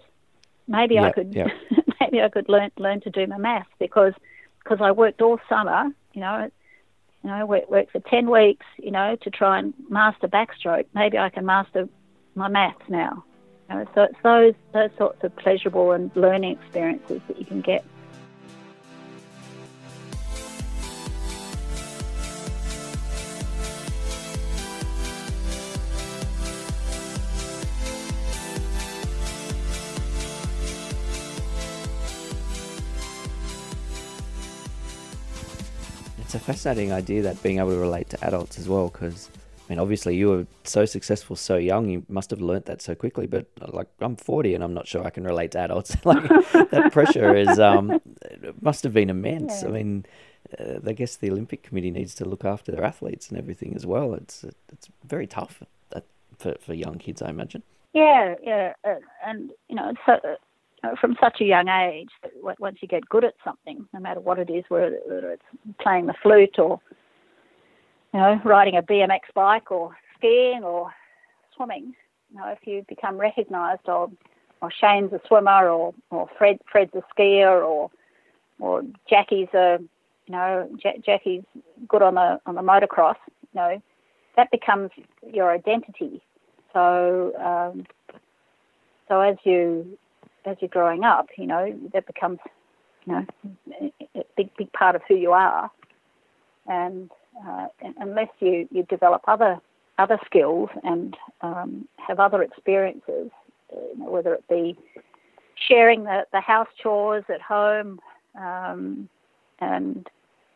maybe 0.68 0.98
I 0.98 1.12
could 1.12 1.34
maybe 2.00 2.20
I 2.22 2.28
could 2.28 2.48
learn 2.48 2.70
learn 2.78 3.00
to 3.02 3.10
do 3.10 3.26
my 3.26 3.38
maths 3.38 3.70
because 3.78 4.14
because 4.62 4.78
I 4.80 4.92
worked 4.92 5.22
all 5.22 5.38
summer, 5.48 5.90
you 6.12 6.20
know, 6.20 6.50
you 7.24 7.30
know, 7.30 7.46
work, 7.46 7.70
work 7.70 7.90
for 7.90 8.00
ten 8.00 8.30
weeks, 8.30 8.66
you 8.78 8.90
know, 8.90 9.16
to 9.22 9.30
try 9.30 9.58
and 9.58 9.74
master 9.88 10.28
backstroke. 10.28 10.86
Maybe 10.94 11.18
I 11.18 11.30
can 11.30 11.46
master 11.46 11.88
my 12.34 12.48
maths 12.48 12.82
now. 12.88 13.24
Know, 13.72 13.86
so 13.94 14.02
it's 14.02 14.20
those 14.22 14.54
those 14.74 14.90
sorts 14.98 15.24
of 15.24 15.34
pleasurable 15.36 15.92
and 15.92 16.14
learning 16.14 16.58
experiences 16.60 17.22
that 17.26 17.38
you 17.38 17.46
can 17.46 17.62
get. 17.62 17.82
It's 36.18 36.34
a 36.34 36.38
fascinating 36.38 36.92
idea 36.92 37.22
that 37.22 37.42
being 37.42 37.58
able 37.58 37.70
to 37.70 37.78
relate 37.78 38.10
to 38.10 38.22
adults 38.22 38.58
as 38.58 38.68
well, 38.68 38.88
because 38.88 39.30
mean, 39.72 39.80
obviously 39.80 40.16
you 40.16 40.28
were 40.28 40.46
so 40.64 40.84
successful 40.84 41.36
so 41.36 41.56
young, 41.56 41.88
you 41.88 42.04
must 42.08 42.30
have 42.30 42.40
learnt 42.40 42.66
that 42.66 42.82
so 42.82 42.94
quickly. 42.94 43.26
But 43.26 43.46
like, 43.68 43.88
I'm 44.00 44.16
40 44.16 44.54
and 44.54 44.62
I'm 44.62 44.74
not 44.74 44.86
sure 44.86 45.04
I 45.04 45.10
can 45.10 45.24
relate 45.24 45.52
to 45.52 45.60
adults. 45.60 45.96
like 46.04 46.22
that 46.70 46.90
pressure 46.92 47.34
is 47.34 47.58
um, 47.58 48.00
must 48.60 48.84
have 48.84 48.92
been 48.92 49.10
immense. 49.10 49.62
Yeah. 49.62 49.68
I 49.68 49.72
mean, 49.72 50.06
uh, 50.58 50.78
I 50.86 50.92
guess 50.92 51.16
the 51.16 51.30
Olympic 51.30 51.62
Committee 51.62 51.90
needs 51.90 52.14
to 52.16 52.24
look 52.24 52.44
after 52.44 52.70
their 52.70 52.84
athletes 52.84 53.28
and 53.28 53.38
everything 53.38 53.74
as 53.74 53.86
well. 53.86 54.14
It's 54.14 54.44
it's 54.70 54.88
very 55.04 55.26
tough 55.26 55.62
for 56.42 56.56
for 56.60 56.74
young 56.74 56.98
kids, 56.98 57.22
I 57.22 57.30
imagine. 57.30 57.62
Yeah, 57.94 58.34
yeah, 58.42 58.72
uh, 58.84 58.96
and 59.24 59.50
you 59.68 59.76
know, 59.76 59.92
so 60.04 60.18
uh, 60.82 60.96
from 61.00 61.16
such 61.20 61.40
a 61.40 61.44
young 61.44 61.68
age, 61.68 62.08
once 62.58 62.78
you 62.80 62.88
get 62.88 63.08
good 63.08 63.24
at 63.24 63.34
something, 63.44 63.86
no 63.92 64.00
matter 64.00 64.20
what 64.20 64.38
it 64.38 64.50
is, 64.50 64.64
whether 64.68 64.98
it's 65.08 65.42
playing 65.80 66.06
the 66.06 66.14
flute 66.22 66.58
or 66.58 66.80
you 68.12 68.20
know 68.20 68.40
riding 68.44 68.76
a 68.76 68.82
BMX 68.82 69.20
bike 69.34 69.70
or 69.70 69.96
skiing 70.16 70.62
or 70.62 70.92
swimming, 71.56 71.94
you 72.30 72.38
know, 72.38 72.48
if 72.48 72.58
you 72.66 72.84
become 72.88 73.16
recognised 73.18 73.88
or 73.88 74.10
or 74.60 74.70
Shane's 74.70 75.12
a 75.12 75.20
swimmer 75.26 75.68
or 75.68 75.94
or 76.10 76.28
Fred 76.38 76.58
Fred's 76.70 76.94
a 76.94 77.02
skier 77.14 77.64
or 77.64 77.90
or 78.58 78.82
Jackie's 79.08 79.48
a 79.54 79.78
you 80.26 80.32
know 80.32 80.68
Jackie's 81.04 81.42
good 81.88 82.02
on 82.02 82.14
the 82.14 82.40
on 82.46 82.54
the 82.54 82.62
motocross, 82.62 83.16
you 83.28 83.60
know, 83.60 83.82
that 84.36 84.50
becomes 84.50 84.90
your 85.32 85.50
identity. 85.50 86.22
So 86.72 87.32
um, 87.38 87.86
so 89.08 89.20
as 89.20 89.36
you 89.44 89.98
as 90.44 90.56
you're 90.60 90.68
growing 90.68 91.04
up, 91.04 91.28
you 91.36 91.46
know, 91.46 91.74
that 91.92 92.06
becomes, 92.06 92.38
you 93.06 93.12
know, 93.12 93.26
a 94.16 94.24
big, 94.36 94.50
big 94.56 94.72
part 94.72 94.96
of 94.96 95.02
who 95.08 95.14
you 95.14 95.32
are. 95.32 95.70
And 96.66 97.10
uh, 97.46 97.66
unless 97.98 98.28
you, 98.40 98.68
you 98.70 98.84
develop 98.84 99.22
other 99.26 99.60
other 99.98 100.18
skills 100.24 100.70
and 100.82 101.16
um, 101.42 101.86
have 101.98 102.18
other 102.18 102.42
experiences, 102.42 103.30
uh, 103.72 103.80
you 103.92 103.98
know, 103.98 104.10
whether 104.10 104.34
it 104.34 104.44
be 104.48 104.76
sharing 105.68 106.04
the, 106.04 106.24
the 106.32 106.40
house 106.40 106.68
chores 106.82 107.24
at 107.28 107.42
home 107.42 108.00
um, 108.40 109.08
and 109.60 110.08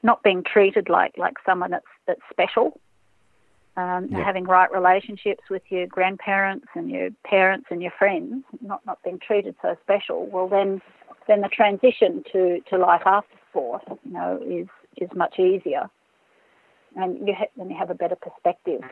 not 0.03 0.22
being 0.22 0.43
treated 0.43 0.89
like, 0.89 1.12
like 1.18 1.35
someone 1.45 1.70
that's, 1.70 1.85
that's 2.07 2.20
special, 2.31 2.81
um, 3.77 4.09
having 4.09 4.45
right 4.45 4.72
relationships 4.72 5.43
with 5.51 5.62
your 5.68 5.87
grandparents 5.87 6.66
and 6.74 6.91
your 6.91 7.11
parents 7.24 7.66
and 7.70 7.83
your 7.83 7.93
friends, 7.99 8.43
not 8.62 8.81
not 8.87 9.03
being 9.03 9.18
treated 9.18 9.55
so 9.61 9.77
special, 9.83 10.27
well 10.27 10.49
then 10.49 10.81
then 11.29 11.43
the 11.43 11.49
transition 11.49 12.24
to, 12.33 12.61
to 12.70 12.79
life 12.79 13.03
after 13.05 13.37
sport, 13.51 13.83
you 14.05 14.12
know, 14.12 14.41
is 14.49 14.66
is 14.97 15.11
much 15.14 15.39
easier, 15.39 15.91
and 16.97 17.26
you 17.26 17.34
ha- 17.34 17.51
then 17.57 17.70
you 17.70 17.76
have 17.76 17.90
a 17.90 17.94
better 17.94 18.16
perspective 18.16 18.82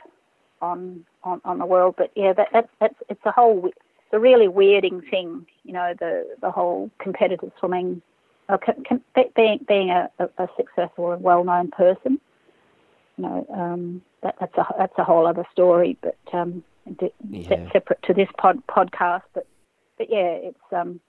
on 0.63 1.05
on, 1.23 1.41
on 1.45 1.59
the 1.59 1.67
world. 1.67 1.95
But 1.99 2.13
yeah, 2.15 2.33
that, 2.35 2.49
that 2.53 2.69
that's 2.81 2.95
it's 3.09 3.25
a 3.25 3.33
whole 3.33 3.67
it's 3.67 4.13
a 4.13 4.21
really 4.21 4.47
weirding 4.47 5.09
thing, 5.11 5.47
you 5.65 5.73
know, 5.73 5.95
the 5.99 6.37
the 6.41 6.51
whole 6.51 6.91
competitive 6.99 7.51
swimming, 7.59 8.03
uh, 8.49 8.59
com- 8.59 8.85
com- 8.89 9.29
being 9.35 9.65
being 9.67 9.91
a, 9.91 10.11
a, 10.19 10.29
a 10.39 10.49
successful 10.57 11.13
and 11.13 11.23
well 11.23 11.45
known 11.45 11.71
person 11.71 12.21
you 13.17 13.25
know, 13.25 13.47
um, 13.53 14.03
that, 14.23 14.37
that's 14.41 14.57
a 14.57 14.67
that's 14.79 14.99
a 14.99 15.05
whole 15.05 15.27
other 15.27 15.45
story, 15.53 15.97
but 16.03 16.17
um, 16.33 16.65
yeah. 17.31 17.71
separate 17.73 18.03
to 18.05 18.15
this 18.15 18.29
pod, 18.39 18.63
podcast. 18.67 19.23
But 19.35 19.47
but 19.99 20.09
yeah, 20.11 20.33
it's 20.33 20.59
um, 20.73 21.01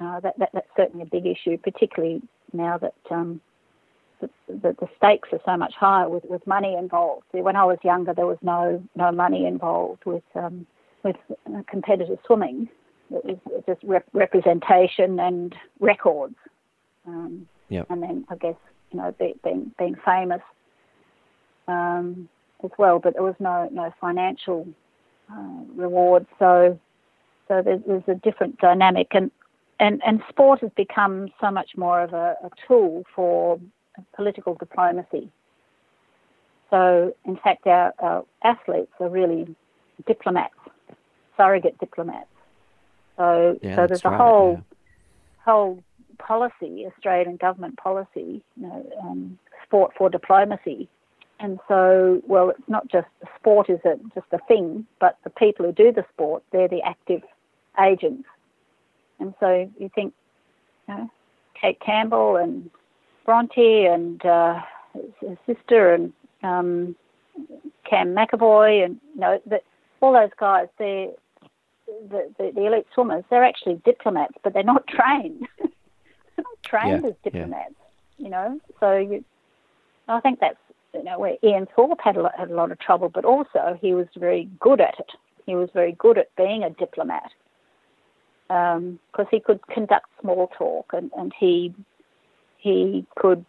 uh, 0.00 0.20
that, 0.20 0.38
that 0.38 0.50
that's 0.52 0.68
certainly 0.76 1.04
a 1.04 1.10
big 1.10 1.26
issue, 1.26 1.56
particularly 1.58 2.22
now 2.52 2.78
that 2.78 2.94
um, 3.10 3.40
the, 4.20 4.28
the, 4.48 4.88
stakes 4.96 5.28
are 5.32 5.40
so 5.44 5.56
much 5.56 5.74
higher 5.74 6.08
with, 6.08 6.24
with 6.24 6.46
money 6.46 6.74
involved. 6.74 7.26
When 7.32 7.56
I 7.56 7.64
was 7.64 7.78
younger, 7.84 8.14
there 8.14 8.26
was 8.26 8.38
no 8.42 8.82
no 8.94 9.12
money 9.12 9.46
involved 9.46 10.04
with 10.04 10.24
um, 10.34 10.66
with 11.02 11.16
competitive 11.68 12.18
swimming. 12.26 12.68
It 13.10 13.24
was 13.24 13.62
just 13.66 13.82
rep- 13.84 14.08
representation 14.12 15.20
and 15.20 15.54
records. 15.80 16.36
Um, 17.06 17.46
yep. 17.68 17.86
And 17.90 18.02
then 18.02 18.24
I 18.28 18.36
guess 18.36 18.56
you 18.90 18.98
know 18.98 19.14
be, 19.18 19.34
being 19.44 19.72
being 19.78 19.96
famous 20.04 20.42
um, 21.68 22.28
as 22.64 22.70
well, 22.78 22.98
but 22.98 23.14
there 23.14 23.22
was 23.22 23.36
no 23.38 23.68
no 23.72 23.92
financial 24.00 24.66
uh, 25.30 25.60
reward. 25.74 26.26
So 26.38 26.78
so 27.48 27.62
there's, 27.62 27.80
there's 27.86 28.02
a 28.08 28.14
different 28.14 28.58
dynamic, 28.58 29.08
and 29.12 29.30
and 29.78 30.02
and 30.06 30.22
sport 30.28 30.60
has 30.60 30.70
become 30.76 31.28
so 31.40 31.50
much 31.50 31.70
more 31.76 32.02
of 32.02 32.12
a, 32.12 32.36
a 32.42 32.50
tool 32.66 33.04
for 33.14 33.60
political 34.14 34.54
diplomacy. 34.54 35.30
So 36.70 37.14
in 37.24 37.36
fact, 37.36 37.66
our, 37.66 37.94
our 37.98 38.24
athletes 38.42 38.92
are 39.00 39.08
really 39.08 39.54
diplomats, 40.06 40.54
surrogate 41.36 41.78
diplomats. 41.78 42.28
So 43.16 43.58
yeah, 43.62 43.76
so 43.76 43.86
there's 43.86 44.04
a 44.04 44.10
right, 44.10 44.20
whole 44.20 44.52
yeah. 44.54 45.44
whole 45.44 45.82
policy, 46.18 46.86
Australian 46.86 47.36
government 47.36 47.76
policy, 47.76 48.42
you 48.56 48.62
know, 48.62 48.92
um, 49.02 49.38
sport 49.64 49.92
for 49.96 50.10
diplomacy. 50.10 50.88
And 51.38 51.58
so, 51.68 52.22
well, 52.26 52.50
it's 52.50 52.68
not 52.68 52.88
just 52.88 53.08
sport 53.38 53.68
is 53.68 53.80
it 53.84 54.00
just 54.14 54.26
a 54.32 54.38
thing, 54.48 54.86
but 55.00 55.18
the 55.22 55.30
people 55.30 55.66
who 55.66 55.72
do 55.72 55.92
the 55.92 56.04
sport, 56.12 56.42
they're 56.50 56.68
the 56.68 56.82
active 56.82 57.22
agents. 57.78 58.26
And 59.20 59.34
so 59.38 59.70
you 59.78 59.90
think, 59.94 60.14
you 60.88 60.94
know, 60.94 61.10
Kate 61.60 61.78
Campbell 61.80 62.36
and 62.36 62.70
Bronte 63.26 63.84
and 63.86 64.24
uh, 64.24 64.60
his 65.20 65.36
sister 65.44 65.92
and 65.92 66.12
um, 66.42 66.96
Cam 67.88 68.14
McEvoy 68.14 68.84
and 68.84 68.98
you 69.14 69.20
know 69.20 69.40
the, 69.44 69.60
all 70.00 70.12
those 70.12 70.30
guys, 70.38 70.68
they're 70.78 71.08
the, 72.08 72.32
the, 72.38 72.52
the, 72.54 72.66
elite 72.66 72.86
swimmers. 72.94 73.24
They're 73.28 73.44
actually 73.44 73.80
diplomats, 73.84 74.34
but 74.42 74.54
they're 74.54 74.62
not 74.62 74.86
trained. 74.88 75.46
they're 75.58 75.68
not 76.38 76.62
trained 76.62 77.02
yeah, 77.02 77.10
as 77.10 77.14
diplomats. 77.24 77.74
Yeah. 78.18 78.24
You 78.24 78.30
know, 78.30 78.60
so 78.80 78.96
you, 78.96 79.24
I 80.08 80.20
think 80.20 80.40
that's 80.40 80.56
you 80.94 81.04
know 81.04 81.18
where 81.18 81.36
Ian 81.44 81.66
Thorpe 81.74 82.00
had 82.02 82.16
a 82.16 82.22
lot, 82.22 82.32
had 82.38 82.50
a 82.50 82.54
lot 82.54 82.72
of 82.72 82.78
trouble, 82.78 83.08
but 83.08 83.24
also 83.24 83.78
he 83.80 83.92
was 83.92 84.06
very 84.16 84.48
good 84.60 84.80
at 84.80 84.98
it. 84.98 85.10
He 85.44 85.54
was 85.54 85.68
very 85.74 85.92
good 85.92 86.16
at 86.16 86.34
being 86.36 86.62
a 86.62 86.70
diplomat 86.70 87.30
because 88.48 88.76
um, 88.76 89.26
he 89.30 89.40
could 89.40 89.60
conduct 89.66 90.06
small 90.20 90.48
talk 90.56 90.92
and, 90.92 91.10
and 91.16 91.32
he 91.38 91.74
he 92.66 93.06
could 93.16 93.44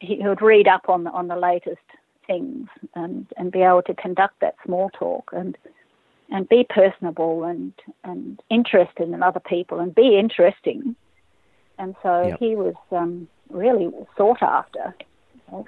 he 0.00 0.18
would 0.20 0.42
read 0.42 0.68
up 0.68 0.88
on 0.88 1.04
the, 1.04 1.10
on 1.10 1.28
the 1.28 1.36
latest 1.36 1.78
things 2.26 2.66
and, 2.94 3.26
and 3.36 3.52
be 3.52 3.60
able 3.62 3.82
to 3.82 3.94
conduct 3.94 4.40
that 4.40 4.56
small 4.64 4.90
talk 4.90 5.30
and 5.32 5.56
and 6.32 6.48
be 6.48 6.64
personable 6.68 7.44
and 7.44 7.72
and 8.04 8.40
interested 8.50 9.08
in 9.08 9.22
other 9.22 9.40
people 9.40 9.80
and 9.80 9.94
be 9.94 10.18
interesting. 10.18 10.94
And 11.78 11.96
so 12.02 12.26
yep. 12.28 12.38
he 12.38 12.54
was 12.54 12.74
um, 12.92 13.26
really 13.48 13.88
sought 14.16 14.42
after, 14.42 14.94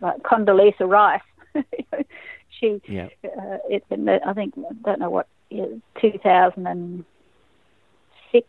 like 0.03 0.22
Condoleezza 0.22 0.86
Rice. 0.86 1.22
she, 2.61 2.82
yep. 2.86 3.11
uh, 3.24 3.57
it, 3.70 3.82
I 3.90 4.34
think, 4.34 4.53
I 4.59 4.74
don't 4.84 5.01
know 5.01 5.09
what, 5.09 5.26
2006 5.51 8.47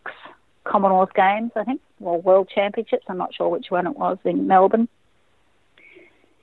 Commonwealth 0.66 1.14
Games, 1.16 1.52
I 1.56 1.64
think, 1.64 1.80
or 2.06 2.22
World 2.22 2.50
Championships. 2.54 3.06
I'm 3.08 3.18
not 3.18 3.34
sure 3.34 3.50
which 3.50 3.68
one 3.70 3.88
it 3.88 3.98
was 3.98 4.18
in 4.24 4.48
Melbourne. 4.48 4.88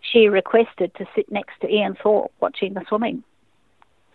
She 0.01 0.29
requested 0.29 0.95
to 0.97 1.07
sit 1.15 1.31
next 1.31 1.61
to 1.61 1.69
Ian 1.69 1.97
Thorpe 2.03 2.33
watching 2.41 2.75
the 2.75 2.85
swimming. 2.89 3.23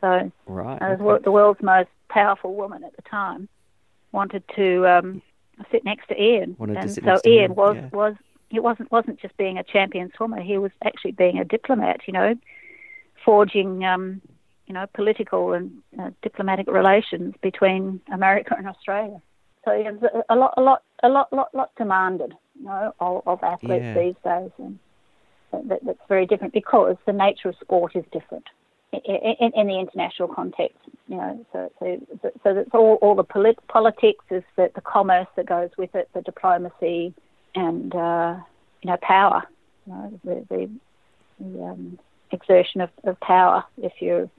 So, 0.02 0.32
right, 0.46 0.82
as 0.82 1.00
okay. 1.00 1.24
the 1.24 1.32
world's 1.32 1.62
most 1.62 1.90
powerful 2.10 2.56
woman 2.56 2.84
at 2.84 2.96
the 2.96 3.02
time, 3.04 3.48
wanted 4.12 4.44
to 4.56 4.88
um, 4.88 5.22
sit 5.72 5.86
next 5.86 6.08
to 6.08 6.22
Ian. 6.22 6.56
Wanted 6.60 6.78
and 6.78 6.88
to 6.88 6.94
sit 6.94 7.04
so 7.04 7.12
next 7.12 7.22
to 7.24 7.30
Ian 7.30 7.52
him, 7.52 7.56
was 7.56 7.76
yeah. 7.76 7.90
was 7.92 8.16
he 8.50 8.60
wasn't 8.60 8.92
wasn't 8.92 9.20
just 9.20 9.38
being 9.38 9.58
a 9.58 9.64
champion 9.64 10.12
swimmer. 10.16 10.42
He 10.42 10.58
was 10.58 10.72
actually 10.84 11.12
being 11.12 11.40
a 11.40 11.46
diplomat. 11.46 12.02
You 12.08 12.14
know, 12.14 12.36
forging 13.24 13.86
um, 13.86 14.22
you 14.68 14.74
know, 14.74 14.86
political 14.94 15.54
and 15.54 15.82
uh, 16.00 16.12
diplomatic 16.22 16.68
relations 16.68 17.36
between 17.42 18.02
America 18.12 18.56
and 18.58 18.68
Australia. 18.68 19.22
So 19.66 19.72
a 20.30 20.36
lot, 20.36 20.54
a 20.58 20.62
lot, 20.62 20.84
a 21.04 21.10
lot, 21.10 21.34
lot, 21.34 21.54
lot 21.54 21.72
demanded, 21.76 22.34
you 22.58 22.66
know, 22.66 22.94
of, 23.00 23.24
of 23.26 23.44
athletes 23.44 23.84
Yeah. 23.84 24.00
these 24.00 24.16
days, 24.24 24.52
and 24.60 24.80
that, 25.70 25.80
that's 25.84 26.00
very 26.08 26.26
different 26.28 26.54
because 26.54 26.98
the 27.06 27.14
nature 27.14 27.50
of 27.50 27.56
sport 27.60 27.96
is 27.96 28.06
different 28.12 28.46
in, 28.94 29.36
in, 29.40 29.52
in 29.56 29.68
the 29.68 29.80
international 29.80 30.28
context. 30.28 30.78
You 31.08 31.18
know, 31.18 31.46
so 31.52 31.72
so 31.80 32.00
so 32.44 32.54
that's 32.54 32.70
all, 32.74 33.00
all 33.02 33.16
the 33.16 33.24
polit- 33.24 33.68
politics 33.68 34.24
is 34.30 34.44
the, 34.56 34.70
the 34.76 34.82
commerce 34.82 35.28
that 35.36 35.48
goes 35.48 35.70
with 35.78 35.94
it, 35.96 36.10
the 36.14 36.22
diplomacy, 36.22 37.14
and 37.56 37.94
uh, 37.96 38.36
you 38.82 38.92
know, 38.92 38.98
power. 39.02 39.44
You 39.88 39.94
know, 39.94 40.20
the, 40.24 40.46
the, 40.50 40.70
the 41.40 41.64
um, 41.64 42.00
exertion 42.32 42.82
of, 42.82 42.90
of 43.04 43.20
power 43.20 43.64
if 43.78 43.94
you're 44.00 44.30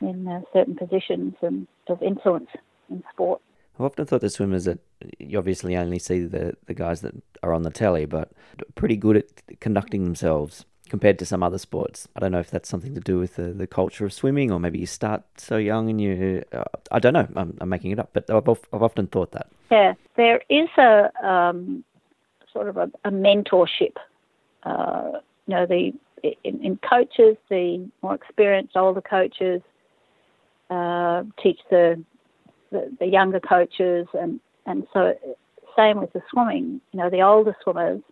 in 0.00 0.26
uh, 0.26 0.40
certain 0.52 0.74
positions 0.74 1.34
and 1.42 1.66
of 1.88 2.02
influence 2.02 2.48
in 2.90 3.02
sport. 3.12 3.40
I've 3.82 3.86
often 3.86 4.06
thought 4.06 4.20
the 4.20 4.30
swimmers 4.30 4.64
that 4.66 4.78
you 5.18 5.36
obviously 5.36 5.76
only 5.76 5.98
see 5.98 6.20
the, 6.20 6.56
the 6.66 6.74
guys 6.74 7.00
that 7.00 7.14
are 7.42 7.52
on 7.52 7.62
the 7.62 7.70
telly, 7.70 8.04
but 8.04 8.30
pretty 8.76 8.96
good 8.96 9.16
at 9.16 9.58
conducting 9.58 10.04
themselves 10.04 10.64
compared 10.88 11.18
to 11.18 11.26
some 11.26 11.42
other 11.42 11.58
sports. 11.58 12.06
I 12.14 12.20
don't 12.20 12.30
know 12.30 12.38
if 12.38 12.48
that's 12.48 12.68
something 12.68 12.94
to 12.94 13.00
do 13.00 13.18
with 13.18 13.34
the, 13.34 13.48
the 13.48 13.66
culture 13.66 14.04
of 14.06 14.12
swimming, 14.12 14.52
or 14.52 14.60
maybe 14.60 14.78
you 14.78 14.86
start 14.86 15.24
so 15.36 15.56
young 15.56 15.90
and 15.90 16.00
you. 16.00 16.44
Uh, 16.52 16.62
I 16.92 17.00
don't 17.00 17.12
know. 17.12 17.26
I'm, 17.34 17.58
I'm 17.60 17.68
making 17.68 17.90
it 17.90 17.98
up, 17.98 18.10
but 18.12 18.30
I've, 18.30 18.48
I've 18.72 18.82
often 18.84 19.08
thought 19.08 19.32
that. 19.32 19.48
Yeah, 19.72 19.94
there 20.16 20.42
is 20.48 20.68
a 20.78 21.10
um, 21.26 21.82
sort 22.52 22.68
of 22.68 22.76
a, 22.76 22.88
a 23.04 23.10
mentorship. 23.10 23.96
Uh, 24.62 25.18
you 25.48 25.56
know, 25.56 25.66
the 25.66 25.92
in, 26.44 26.62
in 26.62 26.78
coaches, 26.88 27.36
the 27.50 27.90
more 28.00 28.14
experienced 28.14 28.76
older 28.76 29.00
coaches 29.00 29.60
uh, 30.70 31.24
teach 31.42 31.58
the, 31.68 32.00
the, 32.98 33.06
younger 33.06 33.40
coaches, 33.40 34.06
and 34.14 34.40
and 34.66 34.86
so 34.92 35.14
same 35.76 36.00
with 36.00 36.12
the 36.12 36.22
swimming. 36.30 36.80
You 36.92 37.00
know, 37.00 37.10
the 37.10 37.22
older 37.22 37.56
swimmers 37.62 38.02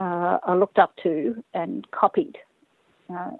uh, 0.00 0.38
are 0.42 0.58
looked 0.58 0.78
up 0.78 0.94
to 1.02 1.42
and 1.52 1.88
copied. 1.90 2.38
Uh, 3.10 3.32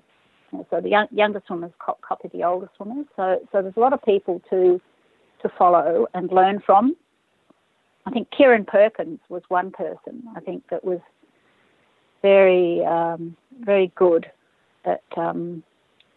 so 0.71 0.81
the 0.81 0.89
young, 0.89 1.09
younger 1.11 1.43
swimmers 1.47 1.73
co- 1.79 1.99
copy 2.01 2.29
the 2.33 2.45
older 2.45 2.71
swimmers. 2.77 3.07
So 3.17 3.41
so 3.53 3.63
there's 3.63 3.77
a 3.77 3.81
lot 3.81 3.93
of 3.93 4.03
people 4.03 4.43
to 4.51 4.81
to 5.43 5.49
follow 5.59 6.07
and 6.15 6.31
learn 6.31 6.61
from. 6.65 6.97
I 8.07 8.11
think 8.11 8.29
Kieren 8.31 8.67
Perkins 8.67 9.21
was 9.29 9.43
one 9.49 9.71
person. 9.71 10.25
I 10.37 10.41
think 10.41 10.63
that 10.71 10.85
was 10.85 11.01
very 12.23 12.85
um, 12.85 13.37
very 13.61 13.93
good 13.97 14.31
at 14.85 15.03
um, 15.17 15.63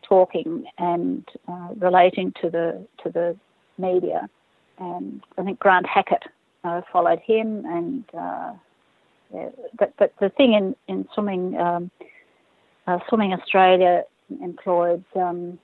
talking 0.08 0.66
and 0.78 1.28
uh, 1.48 1.70
relating 1.78 2.34
to 2.42 2.50
the 2.50 2.86
to 3.04 3.10
the 3.10 3.38
media. 3.78 4.30
And 4.80 5.24
I 5.38 5.44
think 5.44 5.60
Grant 5.60 5.88
Hackett 5.88 6.24
uh, 6.64 6.82
followed 6.92 7.20
him. 7.20 7.66
And 7.66 8.04
uh, 8.14 8.54
yeah, 9.34 9.50
but 9.78 9.94
but 9.98 10.14
the 10.20 10.30
thing 10.30 10.54
in 10.54 10.76
in 10.88 11.08
swimming, 11.14 11.58
um, 11.58 11.92
uh, 12.86 13.00
Swimming 13.10 13.34
Australia 13.34 14.04
employed 14.42 15.04
um, 15.16 15.60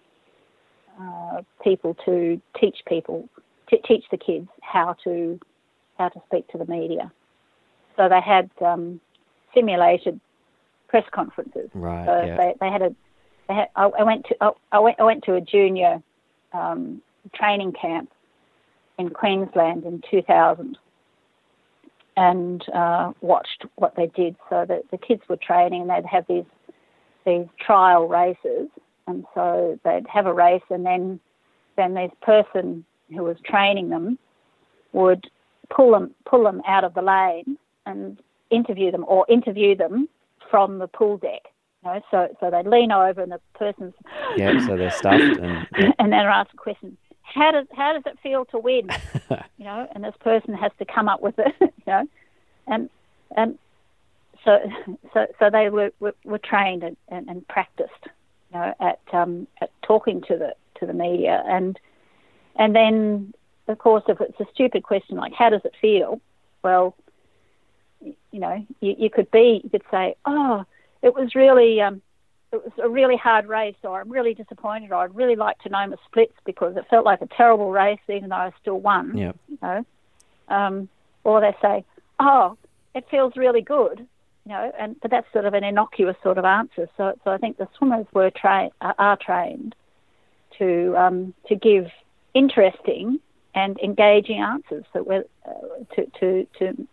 uh, 1.00 1.42
people 1.64 1.96
to 2.06 2.42
teach 2.60 2.78
people 2.88 3.30
to 3.70 3.78
teach 3.88 4.06
the 4.12 4.18
kids 4.18 4.48
how 4.62 4.96
to 5.04 5.40
how 5.98 6.10
to 6.10 6.22
speak 6.28 6.48
to 6.50 6.58
the 6.58 6.66
media. 6.66 7.12
So 7.96 8.10
they 8.10 8.22
had 8.22 8.50
um, 8.66 9.00
simulated 9.54 10.20
press 10.88 11.06
conferences. 11.12 11.70
Right. 11.74 12.06
So 12.06 12.26
yeah. 12.26 12.38
they, 12.38 12.54
they 12.60 12.70
had 12.70 12.82
a 12.82 12.96
they 13.48 13.54
had, 13.54 13.70
I, 13.76 13.86
I 14.00 14.04
went 14.04 14.26
to 14.26 14.36
I, 14.42 14.52
I 14.72 14.80
went 14.80 15.00
I 15.00 15.04
went 15.04 15.24
to 15.26 15.36
a 15.36 15.42
junior 15.42 16.02
um, 16.54 17.02
training 17.30 17.74
camp 17.74 18.10
in 18.98 19.10
Queensland 19.10 19.86
in 19.86 20.02
2000 20.10 20.78
and 22.16 22.64
uh, 22.74 23.12
watched 23.22 23.66
what 23.76 23.96
they 23.96 24.08
did. 24.08 24.36
So 24.50 24.66
that 24.68 24.84
the 24.92 24.98
kids 24.98 25.22
were 25.28 25.38
training 25.38 25.82
and 25.82 25.90
they'd 25.90 26.06
have 26.06 26.26
these 26.28 26.46
these 27.26 27.48
trial 27.60 28.08
races, 28.08 28.68
and 29.08 29.26
so 29.34 29.80
they'd 29.86 30.08
have 30.08 30.26
a 30.26 30.34
race 30.34 30.62
and 30.70 30.86
then 30.86 31.20
then 31.76 31.94
this 31.94 32.12
person 32.22 32.86
who 33.10 33.24
was 33.24 33.38
training 33.46 33.90
them 33.90 34.18
would 34.92 35.30
pull 35.70 35.92
them 35.92 36.14
pull 36.26 36.44
them 36.44 36.62
out 36.68 36.84
of 36.84 36.94
the 36.94 37.02
lane 37.02 37.58
and 37.86 38.20
interview 38.50 38.92
them 38.92 39.06
or 39.08 39.26
interview 39.30 39.76
them 39.76 40.08
from 40.50 40.80
the 40.80 40.88
pool 40.88 41.18
deck. 41.18 41.42
You 41.84 41.92
know, 41.92 42.02
so 42.12 42.28
so 42.40 42.50
they 42.52 42.64
lean 42.64 42.92
over 42.92 43.22
and 43.22 43.32
the 43.32 43.40
person's 43.56 43.94
Yeah, 44.38 44.60
so 44.66 44.78
they're 44.78 44.92
stuffed 44.92 45.40
and 45.40 45.68
yeah. 45.78 45.92
and 46.00 46.12
then 46.12 46.26
ask 46.26 46.54
a 46.54 46.58
question. 46.58 46.98
How 47.34 47.52
does 47.52 47.68
how 47.76 47.94
does 47.94 48.04
it 48.06 48.20
feel 48.22 48.46
to 48.46 48.60
win? 48.60 48.90
you 49.58 49.66
know, 49.66 49.88
and 49.94 50.04
this 50.04 50.16
person 50.20 50.54
has 50.54 50.72
to 50.80 50.86
come 50.86 51.10
up 51.10 51.22
with 51.22 51.36
it. 51.40 51.56
You 51.86 51.92
know, 51.92 52.08
and 52.68 52.90
and 53.36 53.60
so, 54.46 54.60
so, 55.14 55.28
so 55.40 55.50
they 55.50 55.70
were, 55.70 55.92
were, 56.00 56.16
were 56.24 56.38
trained 56.38 56.84
and, 56.84 56.98
and, 57.10 57.28
and, 57.30 57.48
practiced, 57.48 57.92
you 58.04 58.58
know, 58.58 58.74
at 58.80 59.00
um, 59.14 59.48
at 59.62 59.70
talking 59.82 60.22
to 60.28 60.38
the 60.38 60.56
to 60.80 60.86
the 60.86 60.94
media, 60.94 61.44
and 61.46 61.80
and 62.56 62.76
then 62.76 63.34
of 63.68 63.78
course, 63.78 64.04
if 64.08 64.20
it's 64.22 64.40
a 64.40 64.46
stupid 64.54 64.84
question 64.84 65.18
like 65.18 65.34
"How 65.34 65.50
does 65.50 65.62
it 65.66 65.74
feel?" 65.82 66.22
Well, 66.64 66.96
you 68.02 68.40
know, 68.40 68.66
you, 68.80 68.96
you 68.98 69.10
could 69.10 69.32
be, 69.32 69.62
you 69.64 69.70
could 69.70 69.84
say, 69.92 70.16
"Oh, 70.26 70.66
it 71.02 71.14
was 71.14 71.36
really, 71.36 71.82
um, 71.82 72.02
it 72.54 72.64
was 72.64 72.74
a 72.82 72.90
really 72.90 73.18
hard 73.18 73.48
race," 73.48 73.76
or 73.84 74.00
"I'm 74.00 74.10
really 74.10 74.34
disappointed," 74.34 74.92
or 74.92 74.98
"I'd 74.98 75.16
really 75.16 75.36
like 75.36 75.58
to 75.60 75.70
know 75.70 75.86
my 75.88 75.96
splits 76.06 76.36
because 76.46 76.78
it 76.78 76.86
felt 76.90 77.06
like 77.06 77.22
a 77.22 77.28
terrible 77.28 77.72
race, 77.72 78.00
even 78.08 78.30
though 78.30 78.36
I 78.36 78.52
still 78.62 78.80
won." 78.80 79.18
Yeah. 79.18 79.34
You 79.48 79.58
know, 79.62 79.86
um, 80.48 80.90
or 81.24 81.42
they 81.42 81.56
say, 81.62 81.84
"Oh, 82.20 82.58
it 82.94 83.06
feels 83.10 83.36
really 83.36 83.62
good," 83.62 84.00
you 84.46 84.52
know, 84.52 84.72
and 84.78 84.96
but 85.02 85.12
that's 85.12 85.32
sort 85.34 85.46
of 85.46 85.54
an 85.54 85.64
innocuous 85.64 86.18
sort 86.24 86.38
of 86.38 86.46
answer. 86.46 86.88
So, 86.98 87.18
so 87.24 87.32
I 87.32 87.38
think 87.38 87.58
the 87.58 87.68
swimmers 87.78 88.08
were 88.14 88.30
trained, 88.30 88.72
are 88.82 89.18
trained 89.18 89.76
to 90.60 90.96
um, 90.98 91.34
to 91.48 91.56
give 91.56 91.88
interesting 92.34 93.20
and 93.56 93.80
engaging 93.80 94.40
answers 94.40 94.86
that 94.94 95.06
were 95.06 95.26
uh, 95.46 95.96
to, 95.96 96.06
to, 96.20 96.48
to 96.60 96.88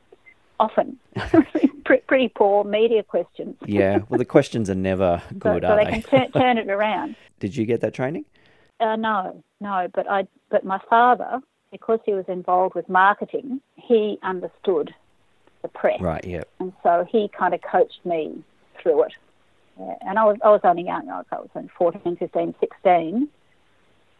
often 0.60 0.98
pretty 2.06 2.28
poor 2.28 2.62
media 2.64 3.02
questions. 3.02 3.56
yeah, 3.64 4.00
well, 4.08 4.18
the 4.18 4.24
questions 4.24 4.68
are 4.70 4.74
never 4.74 5.22
good, 5.38 5.62
so, 5.62 5.68
so 5.68 5.76
they? 5.76 5.84
they? 5.84 5.90
can 5.90 6.02
turn, 6.02 6.32
turn 6.32 6.58
it 6.58 6.70
around. 6.70 7.16
Did 7.40 7.56
you 7.56 7.64
get 7.64 7.80
that 7.80 7.94
training? 7.94 8.26
Uh, 8.78 8.96
no, 8.96 9.42
no, 9.60 9.88
but 9.94 10.08
I, 10.08 10.26
but 10.50 10.64
my 10.64 10.78
father, 10.88 11.40
because 11.72 11.98
he 12.04 12.12
was 12.12 12.26
involved 12.28 12.74
with 12.74 12.88
marketing, 12.88 13.60
he 13.76 14.18
understood 14.22 14.94
the 15.62 15.68
press. 15.68 16.00
Right. 16.00 16.24
Yeah. 16.24 16.42
And 16.58 16.72
so 16.82 17.06
he 17.10 17.28
kind 17.36 17.54
of 17.54 17.60
coached 17.62 18.04
me 18.04 18.42
through 18.80 19.04
it. 19.04 19.12
Yeah, 19.78 19.94
and 20.02 20.18
I 20.18 20.24
was 20.24 20.36
I 20.44 20.50
was 20.50 20.60
only 20.64 20.84
young. 20.84 21.08
I 21.08 21.18
was, 21.18 21.26
I 21.32 21.36
was 21.36 21.48
only 21.54 21.70
14, 21.78 22.16
15, 22.16 22.54
16. 22.60 23.28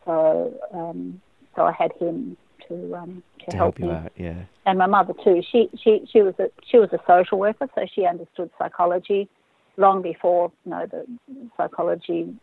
So 0.06 0.54
um, 0.72 1.20
so 1.54 1.64
I 1.64 1.72
had 1.72 1.92
him 2.00 2.36
to 2.68 2.94
um, 2.96 3.22
to, 3.40 3.50
To 3.50 3.56
help, 3.56 3.78
help 3.78 3.78
you 3.80 3.86
me. 3.86 3.92
out. 3.92 4.12
Yeah. 4.16 4.44
And 4.66 4.78
my 4.78 4.86
mother 4.86 5.14
too. 5.24 5.42
She 5.50 5.68
she 5.82 6.06
she 6.12 6.22
was 6.22 6.34
a 6.38 6.48
she 6.70 6.78
was 6.78 6.90
a 6.92 6.98
social 7.06 7.38
worker, 7.38 7.68
so 7.74 7.86
she 7.94 8.06
understood 8.06 8.50
psychology 8.58 9.28
long 9.76 10.02
before 10.02 10.52
you 10.64 10.70
know 10.72 10.86
the 10.86 11.06
psychology 11.56 12.34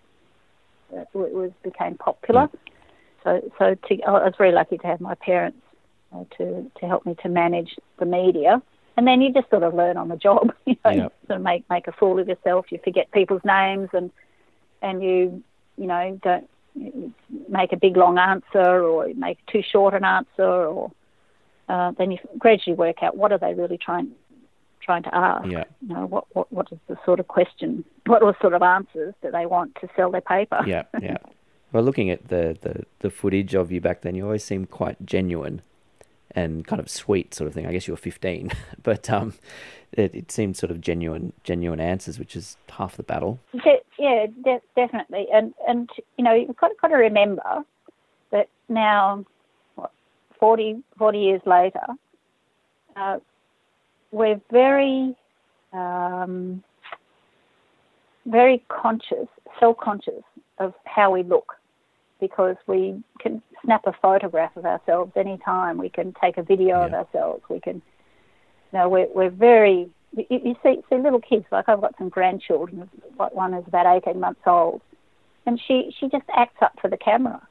uh, 0.96 1.04
w- 1.14 1.38
was 1.38 1.52
became 1.64 1.96
popular. 1.98 2.50
So 3.24 3.42
so 3.60 3.76
to, 3.76 4.02
I 4.04 4.12
was 4.12 4.34
very 4.38 4.52
lucky 4.52 4.78
to 4.78 4.88
have 4.88 5.02
my 5.02 5.16
parents 5.16 5.60
uh, 6.14 6.24
to 6.38 6.70
to 6.80 6.88
help 6.88 7.06
me 7.06 7.16
to 7.24 7.30
manage 7.30 7.76
the 8.00 8.06
media. 8.06 8.62
And 8.98 9.06
then 9.06 9.22
you 9.22 9.32
just 9.32 9.50
sort 9.52 9.62
of 9.62 9.76
learn 9.76 9.96
on 9.96 10.08
the 10.08 10.16
job, 10.18 10.52
you 10.66 10.76
know, 10.84 10.92
Yep. 10.92 11.14
sort 11.28 11.38
of 11.38 11.44
make 11.44 11.64
make 11.70 11.88
a 11.88 11.92
fool 11.92 12.20
of 12.20 12.28
yourself. 12.28 12.66
You 12.72 12.80
forget 12.84 13.12
people's 13.12 13.44
names, 13.46 13.90
and 13.94 14.10
and 14.82 15.04
you 15.04 15.44
you 15.78 15.86
know 15.88 16.20
don't 16.24 16.50
make 17.50 17.72
a 17.74 17.78
big 17.78 17.98
long 17.98 18.18
answer 18.18 18.84
or 18.84 19.08
make 19.16 19.38
too 19.48 19.62
short 19.62 19.94
an 19.94 20.04
answer, 20.04 20.44
or 20.44 20.92
uh, 21.70 21.92
then 21.98 22.12
you 22.12 22.18
gradually 22.38 22.76
work 22.76 23.04
out 23.04 23.18
what 23.18 23.32
are 23.32 23.38
they 23.38 23.54
really 23.54 23.78
trying 23.78 24.12
trying 24.82 25.04
to 25.04 25.14
ask. 25.14 25.48
Yeah. 25.50 25.66
You 25.82 25.94
know, 25.94 26.06
what 26.06 26.26
what 26.34 26.52
what 26.52 26.72
is 26.72 26.80
the 26.88 26.98
sort 27.06 27.20
of 27.20 27.28
question? 27.28 27.84
What 28.06 28.24
are 28.24 28.32
the 28.32 28.38
sort 28.42 28.54
of 28.54 28.62
answers 28.62 29.14
that 29.22 29.32
they 29.32 29.46
want 29.46 29.76
to 29.82 29.88
sell 29.96 30.12
their 30.12 30.22
paper? 30.22 30.64
Yeah. 30.66 30.84
Yeah. 31.02 31.18
Well, 31.74 31.84
looking 31.84 32.10
at 32.10 32.30
the, 32.30 32.58
the, 32.62 32.86
the 33.00 33.10
footage 33.10 33.54
of 33.54 33.74
you 33.74 33.82
back 33.82 34.02
then, 34.02 34.16
you 34.16 34.24
always 34.24 34.44
seemed 34.44 34.72
quite 34.72 35.06
genuine 35.06 35.62
and 36.32 36.66
kind 36.68 36.80
of 36.80 36.90
sweet 36.90 37.34
sort 37.34 37.48
of 37.48 37.54
thing. 37.54 37.66
I 37.66 37.72
guess 37.72 37.88
you 37.88 37.94
were 37.94 37.98
15, 37.98 38.52
but 38.84 39.10
um, 39.10 39.34
it, 39.92 40.14
it 40.14 40.32
seemed 40.32 40.58
sort 40.58 40.72
of 40.72 40.82
genuine 40.82 41.34
genuine 41.44 41.80
answers, 41.80 42.20
which 42.20 42.36
is 42.36 42.58
half 42.70 42.98
the 42.98 43.04
battle. 43.04 43.40
De- 43.54 43.82
yeah, 43.98 44.28
de- 44.44 44.62
definitely. 44.76 45.28
And 45.34 45.54
and 45.68 45.90
you 46.18 46.24
know 46.24 46.34
you've 46.34 46.56
got, 46.58 46.72
got 46.82 46.90
to 46.90 46.96
remember 46.96 47.64
that 48.32 48.50
now, 48.70 49.26
what, 49.76 49.92
40, 50.40 50.84
40 50.98 51.18
years 51.18 51.42
later, 51.46 51.86
uh, 52.96 53.20
we're 54.12 54.42
very 54.52 55.16
um, 55.74 56.64
very 58.26 58.64
conscious, 58.68 59.28
self-conscious 59.60 60.24
of 60.60 60.74
how 60.86 61.12
we 61.12 61.24
look 61.24 61.54
because 62.20 62.56
we 62.68 63.02
can 63.20 63.42
snap 63.64 63.82
a 63.86 63.94
photograph 63.94 64.56
of 64.56 64.66
ourselves 64.66 65.12
anytime. 65.16 65.78
We 65.78 65.90
can 65.90 66.14
take 66.22 66.38
a 66.38 66.44
video 66.44 66.84
of 66.84 66.94
ourselves. 66.94 67.44
We 67.50 67.60
can, 67.60 67.76
you 67.76 68.80
know, 68.80 68.90
we're, 68.90 69.08
we're 69.14 69.30
very, 69.30 69.90
you, 70.16 70.26
you 70.30 70.56
see, 70.64 70.82
see 70.90 70.98
little 70.98 71.22
kids, 71.22 71.46
like 71.52 71.68
I've 71.68 71.82
got 71.82 71.96
some 71.98 72.10
grandchildren, 72.10 72.90
one 73.16 73.54
is 73.54 73.64
about 73.68 73.86
18 74.08 74.20
months 74.20 74.42
old, 74.46 74.82
and 75.46 75.60
she, 75.68 75.94
she 76.00 76.08
just 76.10 76.26
acts 76.36 76.62
up 76.62 76.74
for 76.82 76.90
the 76.90 76.98
camera. 76.98 77.42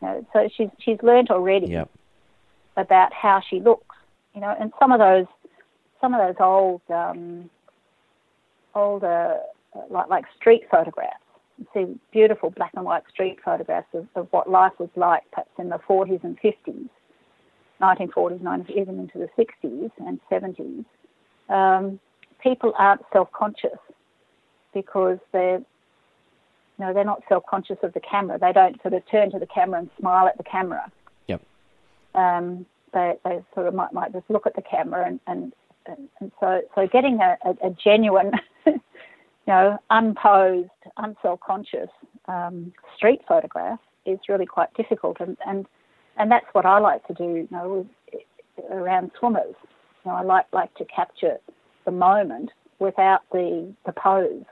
You 0.00 0.08
know, 0.08 0.26
so 0.32 0.48
she's, 0.56 0.68
she's 0.78 0.98
learnt 1.02 1.30
already 1.30 1.66
Yep. 1.66 1.90
about 2.76 3.12
how 3.12 3.40
she 3.48 3.60
looks, 3.60 3.96
you 4.34 4.40
know, 4.40 4.54
and 4.58 4.72
some 4.78 4.92
of 4.92 4.98
those, 4.98 5.26
some 6.00 6.14
of 6.14 6.20
those 6.20 6.36
old, 6.40 6.80
um, 6.88 7.50
older, 8.74 9.38
like 9.90 10.08
like 10.08 10.24
street 10.36 10.62
photographs. 10.70 11.14
See 11.74 11.86
beautiful 12.12 12.50
black 12.50 12.72
and 12.74 12.84
white 12.84 13.02
street 13.12 13.38
photographs 13.44 13.88
of, 13.92 14.06
of 14.14 14.28
what 14.30 14.48
life 14.48 14.72
was 14.78 14.88
like, 14.96 15.22
perhaps 15.30 15.50
in 15.58 15.68
the 15.68 15.78
40s 15.78 16.24
and 16.24 16.38
50s, 16.40 16.88
1940s, 17.82 18.40
90s, 18.40 18.70
even 18.70 18.98
into 18.98 19.18
the 19.18 19.28
60s 19.38 19.90
and 19.98 20.20
70s. 20.30 20.84
Um, 21.48 22.00
people 22.42 22.72
aren't 22.78 23.02
self-conscious 23.12 23.78
because 24.72 25.18
they're 25.32 25.60
you 26.78 26.86
know, 26.86 26.94
they're 26.94 27.04
not 27.04 27.22
self-conscious 27.28 27.76
of 27.82 27.92
the 27.92 28.00
camera. 28.00 28.38
They 28.38 28.52
don't 28.52 28.80
sort 28.80 28.94
of 28.94 29.02
turn 29.10 29.30
to 29.32 29.38
the 29.38 29.46
camera 29.46 29.80
and 29.80 29.90
smile 29.98 30.26
at 30.26 30.38
the 30.38 30.44
camera. 30.44 30.90
Yep. 31.26 31.42
Um, 32.14 32.64
they, 32.94 33.14
they 33.22 33.40
sort 33.54 33.66
of 33.66 33.74
might, 33.74 33.92
might 33.92 34.12
just 34.12 34.24
look 34.30 34.46
at 34.46 34.56
the 34.56 34.62
camera 34.62 35.06
and, 35.06 35.20
and, 35.26 35.52
and, 35.84 36.08
and 36.20 36.32
so 36.40 36.62
so 36.74 36.86
getting 36.90 37.18
a, 37.20 37.36
a, 37.44 37.68
a 37.68 37.76
genuine, 37.84 38.32
you 39.46 39.52
know, 39.52 39.78
unposed, 39.90 40.68
unself-conscious 40.96 41.90
um, 42.28 42.72
street 42.96 43.20
photograph 43.26 43.80
is 44.06 44.18
really 44.28 44.46
quite 44.46 44.72
difficult, 44.74 45.18
and, 45.20 45.36
and 45.46 45.66
and 46.16 46.30
that's 46.30 46.46
what 46.52 46.66
I 46.66 46.78
like 46.78 47.06
to 47.06 47.14
do. 47.14 47.24
You 47.24 47.48
know, 47.50 47.86
around 48.70 49.10
swimmers, 49.18 49.54
you 50.04 50.10
know, 50.10 50.16
I 50.16 50.22
like 50.22 50.46
like 50.52 50.74
to 50.76 50.84
capture 50.84 51.38
the 51.84 51.90
moment 51.90 52.50
without 52.78 53.20
the 53.32 53.72
the 53.86 53.92
pose. 53.92 54.44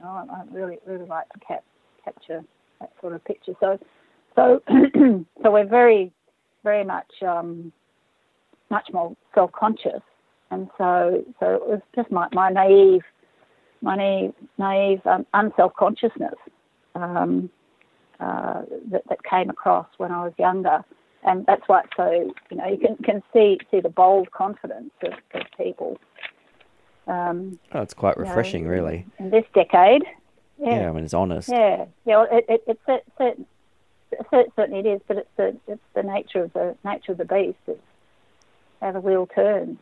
You 0.00 0.06
know, 0.06 0.10
I, 0.10 0.40
I 0.40 0.42
really 0.50 0.78
really 0.86 1.06
like 1.06 1.28
to 1.30 1.40
cap, 1.46 1.64
capture 2.04 2.42
that 2.80 2.92
sort 3.00 3.14
of 3.14 3.24
picture. 3.24 3.52
So 3.60 3.78
so 4.34 4.62
so 5.42 5.50
we're 5.50 5.68
very 5.68 6.12
very 6.64 6.84
much 6.84 7.10
um, 7.26 7.72
much 8.70 8.88
more 8.92 9.14
self-conscious, 9.34 10.02
and 10.50 10.68
so 10.78 11.24
so 11.40 11.54
it 11.54 11.66
was 11.66 11.80
just 11.94 12.10
my, 12.10 12.28
my 12.32 12.50
naive 12.50 13.02
naive, 13.82 14.32
naive 14.58 15.06
um, 15.06 15.26
unself-consciousness 15.34 16.34
um, 16.94 17.50
uh, 18.20 18.62
that, 18.90 19.02
that 19.08 19.22
came 19.24 19.50
across 19.50 19.86
when 19.98 20.12
I 20.12 20.24
was 20.24 20.32
younger, 20.38 20.84
and 21.24 21.44
that's 21.46 21.62
why 21.66 21.80
it's 21.80 21.90
so 21.96 22.32
you 22.50 22.56
know 22.56 22.66
you 22.66 22.78
can, 22.78 22.96
can 22.96 23.22
see 23.32 23.58
see 23.70 23.80
the 23.80 23.88
bold 23.88 24.30
confidence 24.30 24.92
of, 25.04 25.12
of 25.34 25.42
people. 25.56 25.98
Um, 27.06 27.58
Oh, 27.72 27.82
it's 27.82 27.94
quite 27.94 28.16
you 28.16 28.22
know, 28.22 28.28
refreshing, 28.28 28.66
really. 28.66 29.06
in 29.18 29.30
this 29.30 29.44
decade. 29.54 30.04
Yeah. 30.58 30.82
Yeah, 30.82 30.88
I 30.90 30.92
mean, 30.92 31.04
it's 31.04 31.14
honest. 31.14 31.48
yeah, 31.48 31.86
yeah. 32.04 32.18
Well, 32.18 32.28
it, 32.30 32.44
it, 32.48 32.62
it's 32.68 33.04
certain, 33.18 33.46
certainly 34.56 34.80
it 34.80 34.86
is, 34.86 35.00
but 35.08 35.16
it's 35.16 35.30
the 35.36 35.56
it's 35.66 35.82
the 35.94 36.02
nature 36.04 36.44
of 36.44 36.52
the 36.52 36.76
nature 36.84 37.12
of 37.12 37.18
the 37.18 37.24
beast. 37.24 37.58
It's 37.66 37.80
how 38.80 38.92
the 38.92 39.00
wheel 39.00 39.26
turns. 39.34 39.78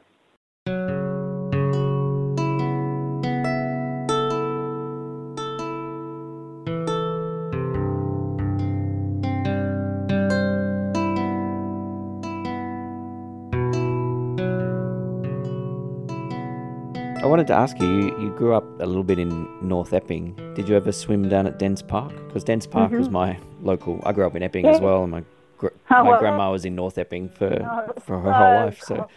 Wanted 17.31 17.47
to 17.47 17.55
ask 17.55 17.81
you, 17.81 17.87
you, 17.89 18.21
you 18.21 18.31
grew 18.37 18.55
up 18.55 18.65
a 18.81 18.87
little 18.87 19.05
bit 19.05 19.21
in 19.21 19.47
North 19.63 19.93
Epping. 19.93 20.35
Did 20.55 20.69
you 20.69 20.75
ever 20.75 20.91
swim 20.91 21.29
down 21.29 21.47
at 21.47 21.61
Dence 21.61 21.81
Park? 21.81 22.13
Because 22.27 22.43
Dence 22.43 22.67
Park 22.67 22.91
was 22.91 23.09
my 23.09 23.39
local. 23.63 24.01
I 24.05 24.11
grew 24.11 24.27
up 24.27 24.35
in 24.35 24.43
Epping 24.43 24.67
as 24.67 24.77
Mm-hmm. 24.79 24.85
Well, 24.85 25.03
and 25.05 25.13
my 25.13 25.23
gr- 25.57 25.69
Oh, 25.93 26.03
my 26.03 26.11
well, 26.11 26.19
grandma 26.19 26.51
was 26.51 26.65
in 26.65 26.75
North 26.75 26.99
Epping 26.99 27.29
for 27.29 27.47
Oh, 27.47 28.01
for 28.01 28.19
her 28.19 28.33
whole 28.33 28.57
so 28.59 28.65
life. 28.65 28.83
So. 28.83 29.09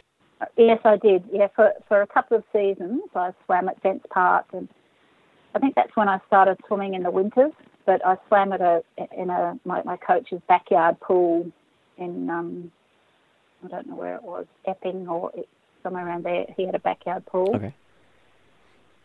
Yes, 0.57 0.79
I 0.85 0.97
did. 0.97 1.23
Yeah, 1.33 1.47
for 1.55 1.73
for 1.87 2.03
a 2.03 2.07
couple 2.07 2.37
of 2.37 2.43
seasons, 2.53 3.01
I 3.15 3.31
swam 3.45 3.67
at 3.67 3.81
Dence 3.81 4.03
Park, 4.11 4.45
and 4.53 4.67
I 5.55 5.59
think 5.59 5.73
that's 5.73 5.95
when 5.95 6.07
I 6.07 6.19
started 6.27 6.59
swimming 6.67 6.93
in 6.93 7.01
the 7.01 7.09
winters. 7.11 7.53
But 7.87 8.05
I 8.05 8.17
swam 8.27 8.53
at 8.53 8.61
a 8.61 8.83
in 9.17 9.31
a 9.31 9.57
my, 9.65 9.81
my 9.85 9.97
coach's 9.97 10.41
backyard 10.47 10.99
pool 10.99 11.51
in 11.97 12.29
um 12.29 12.71
I 13.65 13.69
don't 13.69 13.87
know 13.87 13.95
where 13.95 14.13
it 14.15 14.23
was, 14.23 14.45
Epping 14.67 15.07
or 15.07 15.31
it- 15.35 15.49
somewhere 15.81 16.05
around 16.05 16.25
there. 16.25 16.45
He 16.55 16.63
had 16.67 16.75
a 16.75 16.79
backyard 16.79 17.25
pool. 17.25 17.55
okay, 17.55 17.73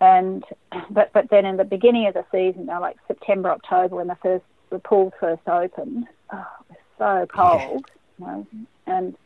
and 0.01 0.45
but 0.91 1.13
but 1.13 1.31
then 1.31 1.45
in 1.45 1.57
the 1.57 1.65
beginning 1.65 2.07
of 2.07 2.15
the 2.15 2.25
season, 2.31 2.67
know, 2.67 2.81
like 2.81 2.97
September, 3.07 3.51
October, 3.51 3.97
when 3.97 4.09
the 4.09 4.17
first 4.23 4.45
the 4.71 4.79
pool 4.79 5.13
first 5.19 5.43
opened, 5.49 6.07
oh, 6.33 6.47
it 6.71 6.77
was 6.99 7.27
so 7.27 7.27
cold, 7.35 7.87
yeah. 8.19 8.19
you 8.19 8.27
know, 8.27 8.47
and 8.87 9.17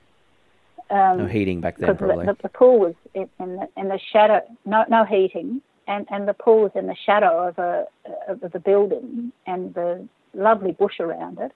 um, 0.90 1.18
no 1.18 1.26
heating 1.26 1.60
back 1.60 1.78
then, 1.78 1.96
probably. 1.96 2.26
The, 2.26 2.36
the, 2.42 2.48
pool 2.48 2.78
was 2.78 2.94
in, 3.14 3.28
in, 3.40 3.56
the 3.56 3.68
in 3.76 3.88
the 3.88 3.98
shadow, 4.12 4.40
no 4.64 4.84
no 4.88 5.04
heating, 5.04 5.60
and 5.86 6.06
and 6.10 6.26
the 6.26 6.34
pool 6.34 6.62
was 6.62 6.72
in 6.74 6.86
the 6.86 6.96
shadow 7.06 7.48
of 7.48 7.58
a 7.58 7.86
of 8.28 8.52
the 8.52 8.60
building 8.60 9.32
and 9.46 9.74
the 9.74 10.06
lovely 10.34 10.72
bush 10.72 11.00
around 11.00 11.38
it. 11.38 11.52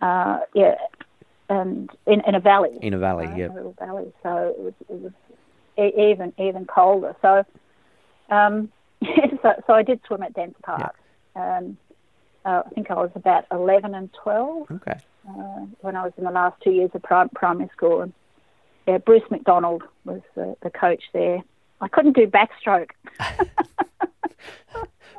Uh, 0.00 0.40
yeah, 0.54 0.76
and 1.48 1.90
in, 2.06 2.22
in 2.26 2.34
a 2.34 2.40
valley. 2.40 2.78
In 2.82 2.94
a 2.94 2.98
valley, 2.98 3.26
right? 3.26 3.38
yeah. 3.38 3.52
A 3.52 3.54
little 3.54 3.74
valley, 3.78 4.12
so 4.22 4.54
it 4.56 4.60
was, 4.60 4.74
it 4.88 5.00
was 5.00 5.12
even 5.78 6.32
even 6.38 6.66
colder. 6.66 7.14
So, 7.22 7.44
um, 8.28 8.70
so, 9.42 9.54
so 9.66 9.72
I 9.72 9.82
did 9.82 10.00
swim 10.06 10.22
at 10.22 10.34
Dence 10.34 10.56
Park. 10.62 10.94
Yeah. 11.36 11.58
Um, 11.58 11.76
uh, 12.44 12.62
I 12.66 12.68
think 12.70 12.90
I 12.90 12.94
was 12.94 13.10
about 13.14 13.44
eleven 13.50 13.94
and 13.94 14.10
twelve. 14.22 14.70
Okay. 14.70 14.98
Uh, 15.28 15.66
when 15.80 15.94
I 15.94 16.04
was 16.04 16.12
in 16.16 16.24
the 16.24 16.30
last 16.30 16.60
two 16.62 16.70
years 16.70 16.90
of 16.94 17.02
prim- 17.02 17.28
primary 17.34 17.68
school, 17.76 18.00
and 18.00 18.12
yeah, 18.86 18.98
Bruce 18.98 19.28
McDonald 19.30 19.82
was 20.04 20.22
the, 20.34 20.56
the 20.62 20.70
coach 20.70 21.02
there. 21.12 21.42
I 21.80 21.88
couldn't 21.88 22.16
do 22.16 22.26
backstroke. 22.26 22.90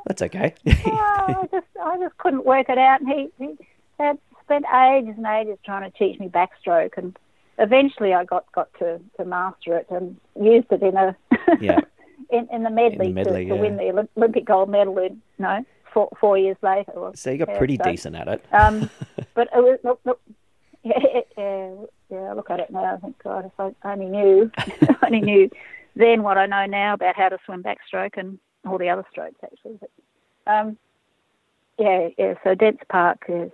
That's 0.06 0.22
okay. 0.22 0.54
oh, 0.66 1.26
I 1.42 1.48
just 1.52 1.66
I 1.82 1.98
just 1.98 2.16
couldn't 2.18 2.44
work 2.44 2.68
it 2.68 2.78
out, 2.78 3.00
and 3.00 3.08
he, 3.08 3.28
he 3.38 3.56
had 3.98 4.18
spent 4.42 4.64
ages 4.74 5.14
and 5.16 5.26
ages 5.26 5.58
trying 5.64 5.88
to 5.88 5.96
teach 5.96 6.18
me 6.18 6.28
backstroke, 6.28 6.96
and 6.96 7.16
eventually 7.58 8.12
I 8.12 8.24
got, 8.24 8.50
got 8.52 8.68
to, 8.80 9.00
to 9.18 9.24
master 9.24 9.76
it 9.76 9.86
and 9.90 10.16
used 10.40 10.66
it 10.72 10.82
in 10.82 10.96
a 10.96 11.16
yeah. 11.60 11.80
in, 12.30 12.48
in 12.52 12.62
the 12.62 12.70
medley, 12.70 13.08
in 13.08 13.14
the 13.14 13.24
medley 13.24 13.44
to, 13.44 13.54
to 13.54 13.56
win 13.56 13.76
the 13.76 14.08
Olympic 14.16 14.44
gold 14.44 14.68
medal 14.68 14.98
in 14.98 15.20
no 15.38 15.64
four, 15.92 16.08
four 16.20 16.38
years 16.38 16.56
later. 16.62 17.10
So 17.14 17.30
you 17.30 17.38
got 17.38 17.56
pretty 17.56 17.76
so, 17.76 17.90
decent 17.90 18.16
at 18.16 18.28
it. 18.28 18.44
um, 18.52 18.90
but 19.34 19.48
it 19.54 19.62
was 19.62 19.78
look, 19.84 20.00
look, 20.04 20.20
yeah, 20.82 21.20
yeah, 21.36 21.74
yeah. 22.10 22.32
Look 22.32 22.50
at 22.50 22.60
it 22.60 22.70
now. 22.70 22.94
I 22.94 22.96
think 22.98 23.22
God, 23.22 23.46
if 23.46 23.74
I 23.84 23.92
only 23.92 24.06
knew, 24.06 24.50
only 25.04 25.20
knew 25.20 25.50
then 25.96 26.22
what 26.22 26.38
I 26.38 26.46
know 26.46 26.66
now 26.66 26.94
about 26.94 27.16
how 27.16 27.28
to 27.28 27.38
swim 27.44 27.62
backstroke 27.62 28.16
and 28.16 28.38
all 28.66 28.78
the 28.78 28.88
other 28.88 29.04
strokes 29.10 29.40
actually. 29.42 29.78
But, 29.80 30.52
um, 30.52 30.78
yeah, 31.78 32.08
yeah. 32.18 32.34
So 32.44 32.54
Dence 32.54 32.80
Park 32.88 33.24
is, 33.28 33.50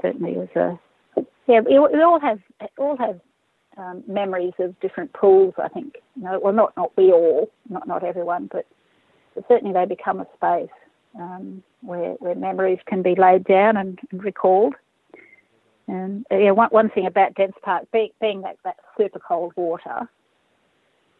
certainly 0.00 0.32
was 0.32 0.48
a 0.54 0.78
yeah. 1.46 1.60
We, 1.60 1.78
we 1.78 2.02
all 2.02 2.20
have 2.20 2.40
all 2.78 2.96
have 2.96 3.20
um, 3.76 4.02
memories 4.06 4.52
of 4.58 4.78
different 4.80 5.12
pools. 5.12 5.54
I 5.58 5.68
think, 5.68 5.96
you 6.16 6.22
know, 6.24 6.40
well, 6.42 6.52
not 6.52 6.76
not 6.76 6.96
we 6.96 7.12
all, 7.12 7.50
not 7.68 7.86
not 7.86 8.04
everyone, 8.04 8.48
but, 8.52 8.66
but 9.34 9.44
certainly 9.48 9.72
they 9.72 9.86
become 9.86 10.20
a 10.20 10.26
space 10.36 10.70
um, 11.18 11.62
where 11.82 12.12
where 12.14 12.34
memories 12.34 12.78
can 12.86 13.02
be 13.02 13.14
laid 13.14 13.44
down 13.44 13.76
and, 13.76 13.98
and 14.10 14.22
recalled. 14.22 14.74
And 15.88 16.24
uh, 16.30 16.36
yeah, 16.36 16.50
one 16.52 16.68
one 16.70 16.90
thing 16.90 17.06
about 17.06 17.34
Dence 17.34 17.56
Park 17.62 17.86
being, 17.92 18.10
being 18.20 18.42
that 18.42 18.56
that 18.64 18.76
super 18.96 19.18
cold 19.18 19.52
water, 19.56 20.08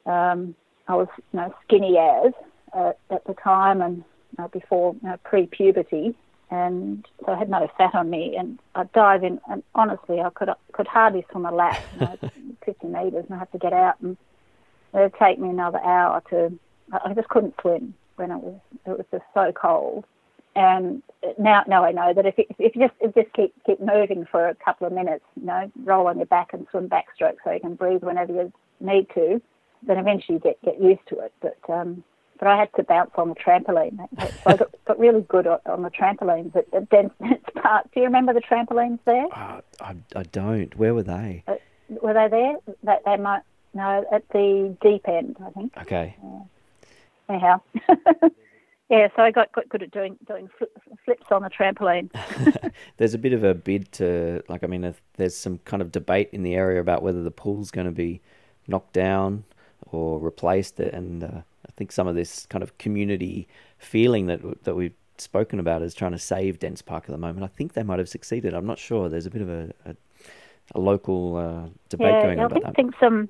um, 0.06 0.54
I 0.88 0.94
was 0.94 1.08
you 1.32 1.40
know 1.40 1.54
skinny 1.64 1.98
as 1.98 2.32
uh, 2.72 2.92
at 3.10 3.24
the 3.26 3.34
time 3.34 3.80
and 3.80 3.98
you 3.98 4.36
know, 4.38 4.48
before 4.48 4.94
you 5.02 5.08
know, 5.08 5.16
pre-puberty, 5.24 6.14
and 6.50 7.06
so 7.24 7.32
I 7.32 7.38
had 7.38 7.48
no 7.48 7.68
fat 7.78 7.94
on 7.94 8.10
me, 8.10 8.36
and 8.36 8.58
I'd 8.74 8.92
dive 8.92 9.22
in, 9.22 9.40
and 9.48 9.62
honestly, 9.74 10.20
I 10.20 10.30
could 10.30 10.48
could 10.72 10.88
hardly 10.88 11.24
swim 11.30 11.46
a 11.46 11.54
lap, 11.54 11.82
you 11.92 12.00
know, 12.00 12.16
50 12.64 12.86
metres, 12.88 13.24
and 13.28 13.36
I 13.36 13.38
had 13.38 13.52
to 13.52 13.58
get 13.58 13.72
out, 13.72 14.00
and 14.00 14.16
it'd 14.94 15.14
take 15.14 15.38
me 15.38 15.48
another 15.48 15.80
hour 15.80 16.22
to. 16.30 16.58
I 16.92 17.14
just 17.14 17.28
couldn't 17.28 17.54
swim 17.60 17.94
when 18.16 18.32
it 18.32 18.38
was 18.38 18.60
it 18.86 18.90
was 18.90 19.06
just 19.12 19.24
so 19.32 19.52
cold, 19.52 20.04
and 20.56 21.02
now 21.38 21.62
now 21.68 21.84
I 21.84 21.92
know 21.92 22.12
that 22.12 22.26
if 22.26 22.36
you, 22.36 22.44
if 22.58 22.74
you 22.74 22.88
just 22.88 22.94
if 23.00 23.14
you 23.14 23.22
just 23.22 23.34
keep 23.34 23.54
keep 23.64 23.80
moving 23.80 24.26
for 24.30 24.48
a 24.48 24.54
couple 24.56 24.86
of 24.86 24.92
minutes, 24.92 25.24
you 25.38 25.46
know, 25.46 25.70
roll 25.84 26.08
on 26.08 26.16
your 26.16 26.26
back 26.26 26.52
and 26.52 26.66
swim 26.70 26.88
backstroke 26.88 27.36
so 27.44 27.52
you 27.52 27.60
can 27.60 27.76
breathe 27.76 28.02
whenever 28.02 28.32
you 28.32 28.52
need 28.80 29.06
to, 29.14 29.40
then 29.86 29.98
eventually 29.98 30.36
you 30.36 30.40
get 30.40 30.60
get 30.62 30.82
used 30.82 31.06
to 31.08 31.20
it. 31.20 31.32
But 31.40 31.58
um, 31.72 32.02
but 32.40 32.48
I 32.48 32.56
had 32.56 32.72
to 32.76 32.82
bounce 32.82 33.10
on 33.16 33.28
the 33.28 33.34
trampoline. 33.34 33.98
So 34.18 34.30
I 34.46 34.56
got, 34.56 34.70
got 34.86 34.98
really 34.98 35.20
good 35.28 35.46
on 35.46 35.82
the 35.82 35.90
trampolines 35.90 36.56
at, 36.56 36.64
at 36.72 36.88
Dence 36.88 37.12
Park. 37.62 37.86
Do 37.92 38.00
you 38.00 38.06
remember 38.06 38.32
the 38.32 38.40
trampolines 38.40 38.98
there? 39.04 39.26
Uh, 39.26 39.60
I, 39.80 39.96
I 40.16 40.22
don't. 40.22 40.74
Where 40.76 40.94
were 40.94 41.02
they? 41.02 41.44
Uh, 41.46 41.56
were 42.02 42.14
they 42.14 42.28
there? 42.28 42.56
They, 42.82 42.96
they 43.04 43.16
might. 43.18 43.42
No, 43.74 44.04
at 44.10 44.26
the 44.30 44.74
deep 44.80 45.06
end, 45.06 45.36
I 45.46 45.50
think. 45.50 45.76
Okay. 45.82 46.16
Anyhow. 47.28 47.60
yeah, 48.88 49.08
so 49.14 49.22
I 49.22 49.30
got, 49.30 49.52
got 49.52 49.68
good 49.68 49.82
at 49.82 49.90
doing 49.90 50.16
doing 50.26 50.48
flips 51.04 51.26
on 51.30 51.42
the 51.42 51.50
trampoline. 51.50 52.10
there's 52.96 53.14
a 53.14 53.18
bit 53.18 53.34
of 53.34 53.44
a 53.44 53.54
bid 53.54 53.92
to 53.92 54.42
like. 54.48 54.64
I 54.64 54.66
mean, 54.66 54.92
there's 55.16 55.36
some 55.36 55.58
kind 55.58 55.82
of 55.82 55.92
debate 55.92 56.30
in 56.32 56.42
the 56.42 56.54
area 56.54 56.80
about 56.80 57.02
whether 57.02 57.22
the 57.22 57.30
pool's 57.30 57.70
going 57.70 57.86
to 57.86 57.92
be 57.92 58.22
knocked 58.66 58.94
down 58.94 59.44
or 59.92 60.18
replaced, 60.18 60.80
it. 60.80 60.92
and 60.94 61.24
uh, 61.24 61.28
I 61.66 61.72
think 61.76 61.92
some 61.92 62.06
of 62.06 62.14
this 62.14 62.46
kind 62.46 62.62
of 62.62 62.76
community 62.78 63.48
feeling 63.78 64.26
that 64.26 64.64
that 64.64 64.74
we've 64.74 64.94
spoken 65.20 65.60
about 65.60 65.82
is 65.82 65.94
trying 65.94 66.12
to 66.12 66.18
save 66.18 66.58
Dence 66.58 66.82
Park 66.82 67.04
at 67.04 67.10
the 67.10 67.18
moment. 67.18 67.44
I 67.44 67.48
think 67.48 67.74
they 67.74 67.82
might 67.82 67.98
have 67.98 68.08
succeeded. 68.08 68.54
I'm 68.54 68.66
not 68.66 68.78
sure. 68.78 69.08
There's 69.08 69.26
a 69.26 69.30
bit 69.30 69.42
of 69.42 69.48
a, 69.48 69.72
a, 69.84 69.94
a 70.74 70.80
local 70.80 71.36
uh, 71.36 71.68
debate 71.88 72.14
yeah, 72.14 72.22
going 72.22 72.40
on 72.40 72.46
about 72.46 72.50
I 72.50 72.54
think, 72.54 72.64
that. 72.64 72.76
think 72.76 72.94
some 73.00 73.28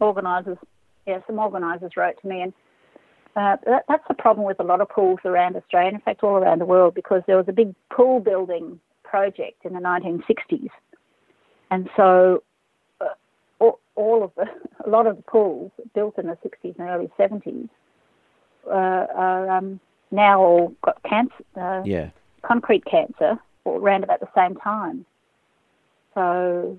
organisers, 0.00 0.58
yeah, 1.06 1.20
some 1.26 1.38
organisers 1.38 1.92
wrote 1.96 2.20
to 2.22 2.28
me, 2.28 2.42
and 2.42 2.52
uh, 3.36 3.56
that, 3.66 3.84
that's 3.88 4.04
the 4.08 4.14
problem 4.14 4.46
with 4.46 4.58
a 4.60 4.64
lot 4.64 4.80
of 4.80 4.88
pools 4.88 5.20
around 5.24 5.56
Australia, 5.56 5.92
in 5.94 6.00
fact, 6.00 6.22
all 6.22 6.36
around 6.36 6.60
the 6.60 6.66
world, 6.66 6.94
because 6.94 7.22
there 7.26 7.36
was 7.36 7.46
a 7.48 7.52
big 7.52 7.74
pool 7.90 8.20
building 8.20 8.80
project 9.04 9.64
in 9.64 9.74
the 9.74 9.80
1960s, 9.80 10.70
and 11.70 11.88
so 11.96 12.42
all 13.60 14.22
of 14.22 14.30
the, 14.36 14.46
a 14.86 14.88
lot 14.88 15.06
of 15.06 15.16
the 15.16 15.22
pools 15.22 15.72
built 15.94 16.18
in 16.18 16.26
the 16.26 16.38
60s 16.44 16.78
and 16.78 16.88
early 16.88 17.10
70s 17.18 17.68
uh, 18.66 19.06
are 19.14 19.50
um, 19.50 19.80
now 20.10 20.40
all 20.40 20.74
got 20.82 21.02
cancer, 21.02 21.44
uh, 21.56 21.82
yeah. 21.84 22.10
concrete 22.42 22.84
cancer, 22.84 23.38
around 23.66 24.04
about 24.04 24.20
the 24.20 24.28
same 24.34 24.56
time. 24.56 25.04
So, 26.14 26.78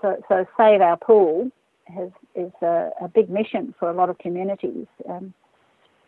so, 0.00 0.22
so 0.28 0.46
Save 0.56 0.80
Our 0.80 0.96
Pool 0.96 1.50
has, 1.86 2.10
is 2.34 2.52
a, 2.62 2.90
a 3.02 3.08
big 3.08 3.30
mission 3.30 3.74
for 3.78 3.90
a 3.90 3.92
lot 3.92 4.08
of 4.08 4.18
communities, 4.18 4.86
um, 5.08 5.34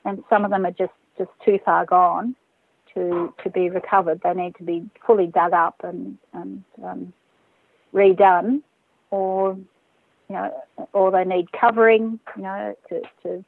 and 0.04 0.22
some 0.30 0.44
of 0.44 0.50
them 0.50 0.64
are 0.64 0.72
just, 0.72 0.92
just 1.16 1.30
too 1.44 1.58
far 1.64 1.84
gone 1.84 2.34
to, 2.94 3.32
to 3.42 3.50
be 3.50 3.68
recovered. 3.68 4.20
They 4.22 4.32
need 4.34 4.56
to 4.56 4.62
be 4.62 4.88
fully 5.06 5.26
dug 5.26 5.52
up 5.52 5.80
and, 5.84 6.18
and 6.32 6.64
um, 6.82 7.12
redone, 7.94 8.62
or 9.10 9.58
you 10.28 10.36
know, 10.36 10.52
or 10.92 11.10
they 11.10 11.24
need 11.24 11.50
covering, 11.52 12.20
you 12.36 12.42
know, 12.42 12.74
to 12.88 13.02
to 13.22 13.44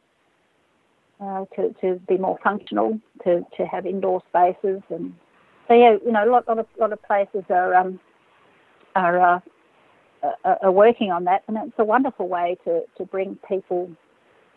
uh, 1.20 1.44
to, 1.54 1.74
to 1.80 2.00
be 2.08 2.16
more 2.16 2.38
functional, 2.42 2.98
to, 3.24 3.44
to 3.54 3.66
have 3.66 3.84
indoor 3.84 4.22
spaces, 4.30 4.80
and 4.88 5.14
so 5.68 5.74
yeah, 5.74 5.96
you 6.04 6.10
know, 6.10 6.24
a 6.24 6.30
lot, 6.30 6.48
lot 6.48 6.58
of 6.58 6.66
lot 6.78 6.92
of 6.92 7.02
places 7.02 7.44
are 7.50 7.74
um, 7.74 8.00
are, 8.96 9.20
uh, 9.20 10.54
are, 10.62 10.72
working 10.72 11.12
on 11.12 11.24
that, 11.24 11.42
and 11.46 11.56
it's 11.58 11.78
a 11.78 11.84
wonderful 11.84 12.28
way 12.28 12.56
to, 12.64 12.82
to 12.96 13.04
bring 13.04 13.38
people 13.46 13.90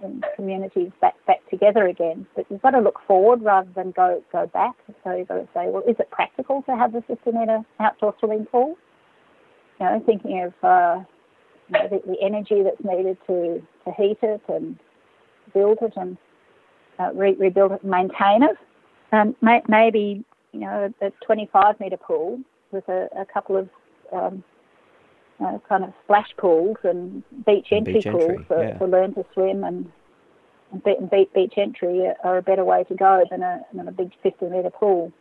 and 0.02 0.26
communities 0.36 0.92
back 1.02 1.16
back 1.28 1.48
together 1.50 1.88
again. 1.88 2.26
But 2.36 2.46
you've 2.50 2.62
got 2.62 2.72
to 2.72 2.80
look 2.80 3.00
forward 3.08 3.42
rather 3.42 3.70
than 3.76 3.92
go 3.92 4.24
go 4.32 4.48
back. 4.48 4.76
So 5.04 5.16
you've 5.16 5.28
got 5.28 5.36
to 5.36 5.48
say, 5.54 5.68
well, 5.68 5.84
is 5.88 5.96
it 6.00 6.10
practical 6.12 6.62
to 6.64 6.76
have 6.76 6.94
the 6.94 7.04
system 7.08 7.36
in 7.36 7.50
an 7.50 7.66
outdoor 7.80 8.16
swimming 8.20 8.46
pool? 8.46 8.78
You 9.80 9.86
know, 9.86 10.04
thinking 10.06 10.42
of 10.42 10.54
uh, 10.64 11.04
know, 11.74 11.88
the, 11.90 12.02
the, 12.06 12.22
energy 12.22 12.64
that's 12.64 12.84
needed 12.84 13.18
to, 13.28 13.62
to 13.86 13.92
heat 13.98 14.18
it 14.22 14.42
and 14.48 14.78
build 15.54 15.80
it 15.82 15.94
and 15.96 16.18
uh, 17.00 17.10
re- 17.14 17.36
rebuild 17.36 17.72
it 17.72 17.82
and 17.84 17.92
maintain 17.92 18.44
it. 18.44 18.58
Um, 19.12 19.36
may, 19.42 19.62
maybe, 19.68 20.24
you 20.52 20.62
know, 20.62 20.94
a 21.02 21.12
25 21.26 21.80
metre 21.80 21.98
pool 21.98 22.40
with 22.72 22.88
a, 22.90 23.08
a 23.18 23.26
couple 23.26 23.58
of 23.58 23.70
um, 24.12 24.44
uh, 25.44 25.58
kind 25.68 25.84
of 25.84 25.94
splash 26.04 26.30
pools 26.38 26.78
and 26.84 27.24
beach 27.46 27.68
entry 27.72 27.94
beach 27.94 28.06
pools 28.06 28.24
entry, 28.24 28.46
for, 28.48 28.64
yeah. 28.64 28.78
for 28.78 28.88
learn 28.88 29.14
to 29.16 29.26
swim 29.34 29.64
and, 29.64 29.92
and, 30.72 30.84
beat, 30.84 31.00
and 31.00 31.10
beat 31.10 31.34
beach 31.34 31.54
entry 31.58 32.08
are 32.24 32.38
a 32.38 32.42
better 32.42 32.64
way 32.64 32.84
to 32.86 32.96
go 32.96 33.24
than 33.30 33.42
a, 33.42 33.62
than 33.74 33.88
a 33.88 33.92
big 33.92 34.12
50 34.22 34.46
metre 34.48 34.70
pool. 34.70 35.12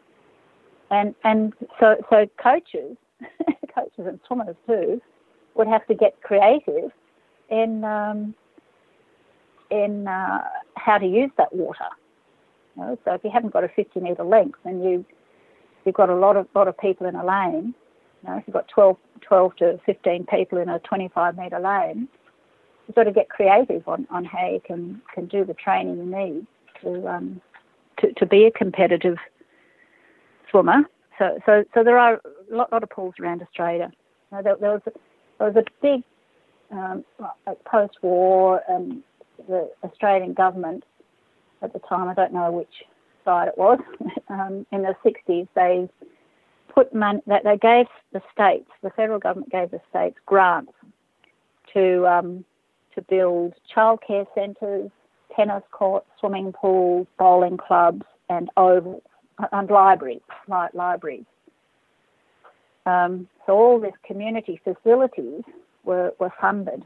And, 0.90 1.14
and 1.24 1.54
so, 1.80 1.96
so 2.10 2.26
coaches, 2.42 2.96
coaches 3.74 4.06
and 4.06 4.20
swimmers 4.26 4.56
too, 4.66 5.00
would 5.54 5.68
have 5.68 5.86
to 5.86 5.94
get 5.94 6.20
creative 6.22 6.90
in 7.50 7.84
um, 7.84 8.34
in 9.70 10.06
uh, 10.06 10.42
how 10.76 10.98
to 10.98 11.06
use 11.06 11.30
that 11.38 11.54
water. 11.54 11.88
You 12.76 12.82
know, 12.82 12.98
so 13.04 13.14
if 13.14 13.24
you 13.24 13.30
haven't 13.30 13.52
got 13.52 13.64
a 13.64 13.68
50 13.68 14.00
metre 14.00 14.24
length 14.24 14.58
and 14.64 14.82
you 14.82 15.04
you've 15.84 15.94
got 15.94 16.10
a 16.10 16.14
lot 16.14 16.36
of 16.36 16.46
lot 16.54 16.68
of 16.68 16.76
people 16.78 17.06
in 17.06 17.14
a 17.14 17.24
lane, 17.24 17.74
you 18.22 18.30
know, 18.30 18.36
if 18.38 18.44
you've 18.46 18.54
got 18.54 18.68
12, 18.68 18.96
12 19.20 19.56
to 19.56 19.80
15 19.84 20.26
people 20.26 20.58
in 20.58 20.68
a 20.68 20.78
25 20.80 21.36
metre 21.36 21.60
lane, 21.60 22.08
you've 22.86 22.94
got 22.94 23.04
to 23.04 23.12
get 23.12 23.28
creative 23.28 23.86
on, 23.88 24.06
on 24.10 24.24
how 24.24 24.48
you 24.48 24.60
can, 24.64 25.00
can 25.14 25.26
do 25.26 25.44
the 25.44 25.54
training 25.54 25.98
you 25.98 26.04
need 26.06 26.46
to 26.82 27.08
um, 27.08 27.40
to, 27.98 28.12
to 28.14 28.26
be 28.26 28.44
a 28.44 28.50
competitive 28.50 29.16
swimmer. 30.50 30.82
So 31.18 31.38
so 31.46 31.64
so 31.74 31.84
there 31.84 31.98
are 31.98 32.14
a 32.50 32.54
lot, 32.54 32.72
lot 32.72 32.82
of 32.82 32.90
pools 32.90 33.14
around 33.20 33.42
Australia. 33.42 33.90
Now, 34.30 34.40
there, 34.40 34.56
there 34.56 34.72
was 34.72 34.82
there 35.42 35.50
was 35.50 35.64
a 35.66 35.70
big 35.82 36.04
um, 36.70 37.04
post-war 37.64 38.62
um, 38.70 39.02
the 39.48 39.68
Australian 39.82 40.34
government 40.34 40.84
at 41.62 41.72
the 41.72 41.80
time. 41.80 42.08
I 42.08 42.14
don't 42.14 42.32
know 42.32 42.52
which 42.52 42.84
side 43.24 43.48
it 43.48 43.58
was. 43.58 43.80
um, 44.28 44.64
in 44.70 44.82
the 44.82 44.94
60s, 45.04 45.48
they 45.56 45.88
put 46.72 46.94
money 46.94 47.20
that 47.26 47.42
they 47.42 47.56
gave 47.56 47.86
the 48.12 48.22
states, 48.32 48.70
the 48.82 48.90
federal 48.90 49.18
government 49.18 49.50
gave 49.50 49.72
the 49.72 49.80
states 49.90 50.16
grants 50.26 50.72
to 51.74 52.06
um, 52.06 52.44
to 52.94 53.02
build 53.02 53.54
childcare 53.74 54.26
centres, 54.34 54.90
tennis 55.34 55.64
courts, 55.72 56.06
swimming 56.20 56.52
pools, 56.52 57.06
bowling 57.18 57.56
clubs, 57.56 58.06
and 58.28 58.48
ovals, 58.56 59.02
and 59.50 59.70
libraries, 59.70 60.20
like 60.46 60.72
libraries. 60.72 61.24
Um, 62.86 63.28
so 63.46 63.52
all 63.52 63.80
these 63.80 63.92
community 64.04 64.60
facilities 64.64 65.42
were, 65.84 66.12
were 66.18 66.32
funded, 66.40 66.82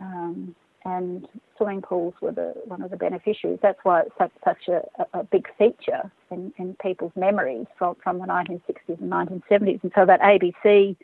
um, 0.00 0.54
and 0.84 1.26
swimming 1.56 1.82
pools 1.82 2.14
were 2.20 2.32
the, 2.32 2.54
one 2.66 2.82
of 2.82 2.90
the 2.90 2.96
beneficiaries. 2.96 3.58
That's 3.62 3.78
why 3.84 4.02
it's 4.02 4.14
such, 4.18 4.32
such 4.44 4.68
a, 4.68 4.82
a 5.18 5.24
big 5.24 5.46
feature 5.56 6.10
in, 6.30 6.52
in 6.58 6.76
people's 6.82 7.12
memories 7.16 7.66
from, 7.78 7.96
from 8.02 8.18
the 8.18 8.26
1960s 8.26 9.00
and 9.00 9.10
1970s. 9.10 9.82
And 9.82 9.92
so 9.94 10.04
that 10.04 10.20
ABC 10.20 10.96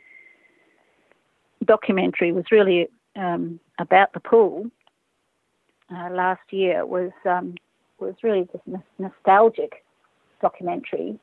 documentary 1.65 2.31
was 2.31 2.45
really 2.51 2.87
um, 3.15 3.59
about 3.79 4.13
the 4.13 4.19
pool 4.19 4.69
uh, 5.93 6.09
last 6.11 6.41
year 6.51 6.85
was 6.85 7.11
um, 7.25 7.55
was 7.99 8.15
really 8.23 8.47
just 8.51 8.63
a 8.67 9.01
nostalgic 9.01 9.83
documentary 10.41 11.19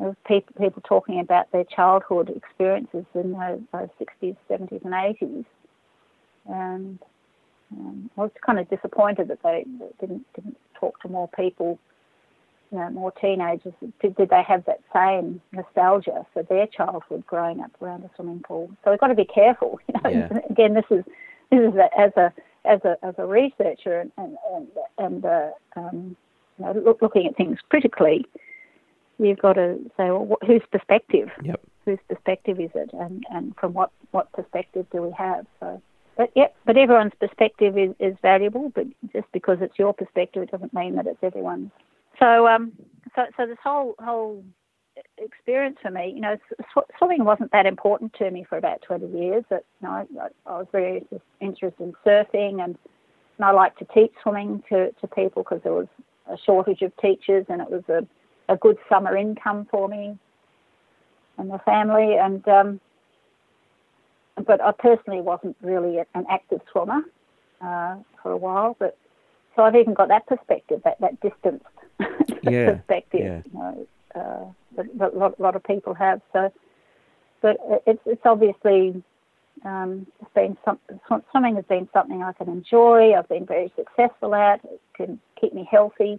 of 0.00 0.16
people 0.24 0.54
people 0.58 0.82
talking 0.86 1.20
about 1.20 1.50
their 1.52 1.64
childhood 1.64 2.30
experiences 2.34 3.04
in 3.14 3.32
those, 3.32 3.60
those 3.72 3.88
60s, 4.00 4.36
70s, 4.48 4.84
and 4.84 4.94
80s. 4.94 5.44
And 6.46 6.98
um, 7.72 8.10
I 8.16 8.22
was 8.22 8.30
kind 8.44 8.58
of 8.58 8.68
disappointed 8.68 9.28
that 9.28 9.42
they 9.42 9.64
didn't 10.00 10.24
didn't 10.34 10.56
talk 10.78 11.00
to 11.02 11.08
more 11.08 11.28
people, 11.28 11.78
you 12.72 12.78
know, 12.78 12.90
more 12.90 13.12
teenagers. 13.12 13.74
Did, 14.00 14.16
did 14.16 14.30
they 14.30 14.42
have 14.42 14.64
that 14.64 14.80
same 14.94 15.40
nostalgia 15.52 16.26
for 16.32 16.42
their 16.42 16.66
childhood 16.66 17.24
growing 17.26 17.60
up 17.60 17.70
around 17.80 18.04
a 18.04 18.10
swimming 18.16 18.40
pool? 18.40 18.70
So 18.84 18.90
we've 18.90 19.00
got 19.00 19.08
to 19.08 19.14
be 19.14 19.26
careful. 19.26 19.78
You 19.88 20.00
know, 20.02 20.10
yeah. 20.10 20.38
again, 20.50 20.74
this 20.74 20.84
is 20.90 21.04
this 21.50 21.60
is 21.60 21.74
a, 21.74 22.00
as 22.00 22.12
a 22.16 22.32
as 22.64 22.80
a 22.84 22.96
as 23.04 23.14
a 23.18 23.26
researcher 23.26 24.00
and 24.00 24.12
and 24.16 24.36
and, 24.52 24.68
and 24.98 25.24
uh, 25.24 25.50
um, 25.76 26.16
you 26.58 26.64
know, 26.64 26.72
look, 26.72 27.02
looking 27.02 27.26
at 27.26 27.36
things 27.36 27.58
critically 27.68 28.26
you've 29.28 29.38
got 29.38 29.54
to 29.54 29.78
say, 29.96 30.04
well, 30.04 30.24
what, 30.24 30.44
whose 30.44 30.62
perspective? 30.70 31.28
Yep. 31.42 31.60
Whose 31.84 31.98
perspective 32.08 32.60
is 32.60 32.70
it, 32.74 32.90
and 32.92 33.24
and 33.30 33.54
from 33.56 33.72
what 33.72 33.90
what 34.10 34.30
perspective 34.32 34.86
do 34.92 35.02
we 35.02 35.12
have? 35.16 35.46
So, 35.60 35.80
but 36.16 36.30
yep, 36.36 36.54
but 36.66 36.76
everyone's 36.76 37.14
perspective 37.18 37.78
is, 37.78 37.94
is 37.98 38.16
valuable. 38.20 38.70
But 38.74 38.86
just 39.12 39.26
because 39.32 39.58
it's 39.60 39.78
your 39.78 39.94
perspective, 39.94 40.42
it 40.42 40.50
doesn't 40.50 40.74
mean 40.74 40.96
that 40.96 41.06
it's 41.06 41.22
everyone's. 41.22 41.70
So 42.18 42.46
um, 42.46 42.72
so 43.16 43.24
so 43.36 43.46
this 43.46 43.56
whole 43.64 43.94
whole 43.98 44.44
experience 45.18 45.76
for 45.80 45.90
me, 45.90 46.12
you 46.14 46.20
know, 46.20 46.36
swimming 46.98 47.24
wasn't 47.24 47.52
that 47.52 47.66
important 47.66 48.12
to 48.14 48.30
me 48.30 48.44
for 48.48 48.58
about 48.58 48.82
20 48.82 49.06
years. 49.06 49.44
But, 49.48 49.64
you 49.80 49.88
know, 49.88 50.06
I, 50.20 50.28
I 50.46 50.58
was 50.58 50.66
very 50.72 51.06
interested 51.40 51.82
in 51.82 51.92
surfing 52.04 52.62
and, 52.62 52.76
and 53.38 53.44
I 53.44 53.50
liked 53.52 53.78
to 53.78 53.86
teach 53.86 54.12
swimming 54.22 54.62
to, 54.68 54.92
to 54.92 55.06
people 55.06 55.42
because 55.42 55.60
there 55.62 55.72
was 55.72 55.88
a 56.30 56.36
shortage 56.44 56.82
of 56.82 56.92
teachers 56.98 57.46
and 57.48 57.60
it 57.60 57.70
was 57.70 57.84
a 57.88 58.06
a 58.50 58.56
good 58.56 58.76
summer 58.88 59.16
income 59.16 59.66
for 59.70 59.88
me 59.88 60.18
and 61.38 61.50
the 61.50 61.58
family. 61.60 62.16
And 62.16 62.46
um, 62.48 62.80
but 64.46 64.60
I 64.60 64.72
personally 64.72 65.20
wasn't 65.20 65.56
really 65.62 65.98
an 66.14 66.26
active 66.28 66.60
swimmer 66.70 67.02
uh, 67.62 67.96
for 68.22 68.32
a 68.32 68.36
while. 68.36 68.76
But 68.78 68.98
so 69.54 69.62
I've 69.62 69.76
even 69.76 69.94
got 69.94 70.08
that 70.08 70.26
perspective, 70.26 70.82
that 70.84 71.00
that 71.00 71.20
distanced 71.20 71.64
yeah, 72.42 72.72
perspective. 72.72 73.20
Yeah. 73.20 73.42
You 73.44 73.58
know, 73.58 73.86
uh, 74.14 74.76
that, 74.76 74.98
that 74.98 75.14
a 75.14 75.16
lot, 75.16 75.40
lot, 75.40 75.56
of 75.56 75.62
people 75.62 75.94
have. 75.94 76.20
So, 76.32 76.52
but 77.40 77.56
it's 77.86 78.02
it's 78.04 78.22
obviously 78.24 79.02
um, 79.64 80.06
it's 80.20 80.34
been 80.34 80.56
some, 80.64 80.78
swimming 81.30 81.54
has 81.54 81.64
been 81.66 81.88
something 81.92 82.22
I 82.22 82.32
can 82.32 82.48
enjoy. 82.48 83.14
I've 83.14 83.28
been 83.28 83.46
very 83.46 83.72
successful 83.76 84.34
at. 84.34 84.64
It 84.64 84.80
can 84.96 85.20
keep 85.40 85.54
me 85.54 85.68
healthy 85.70 86.18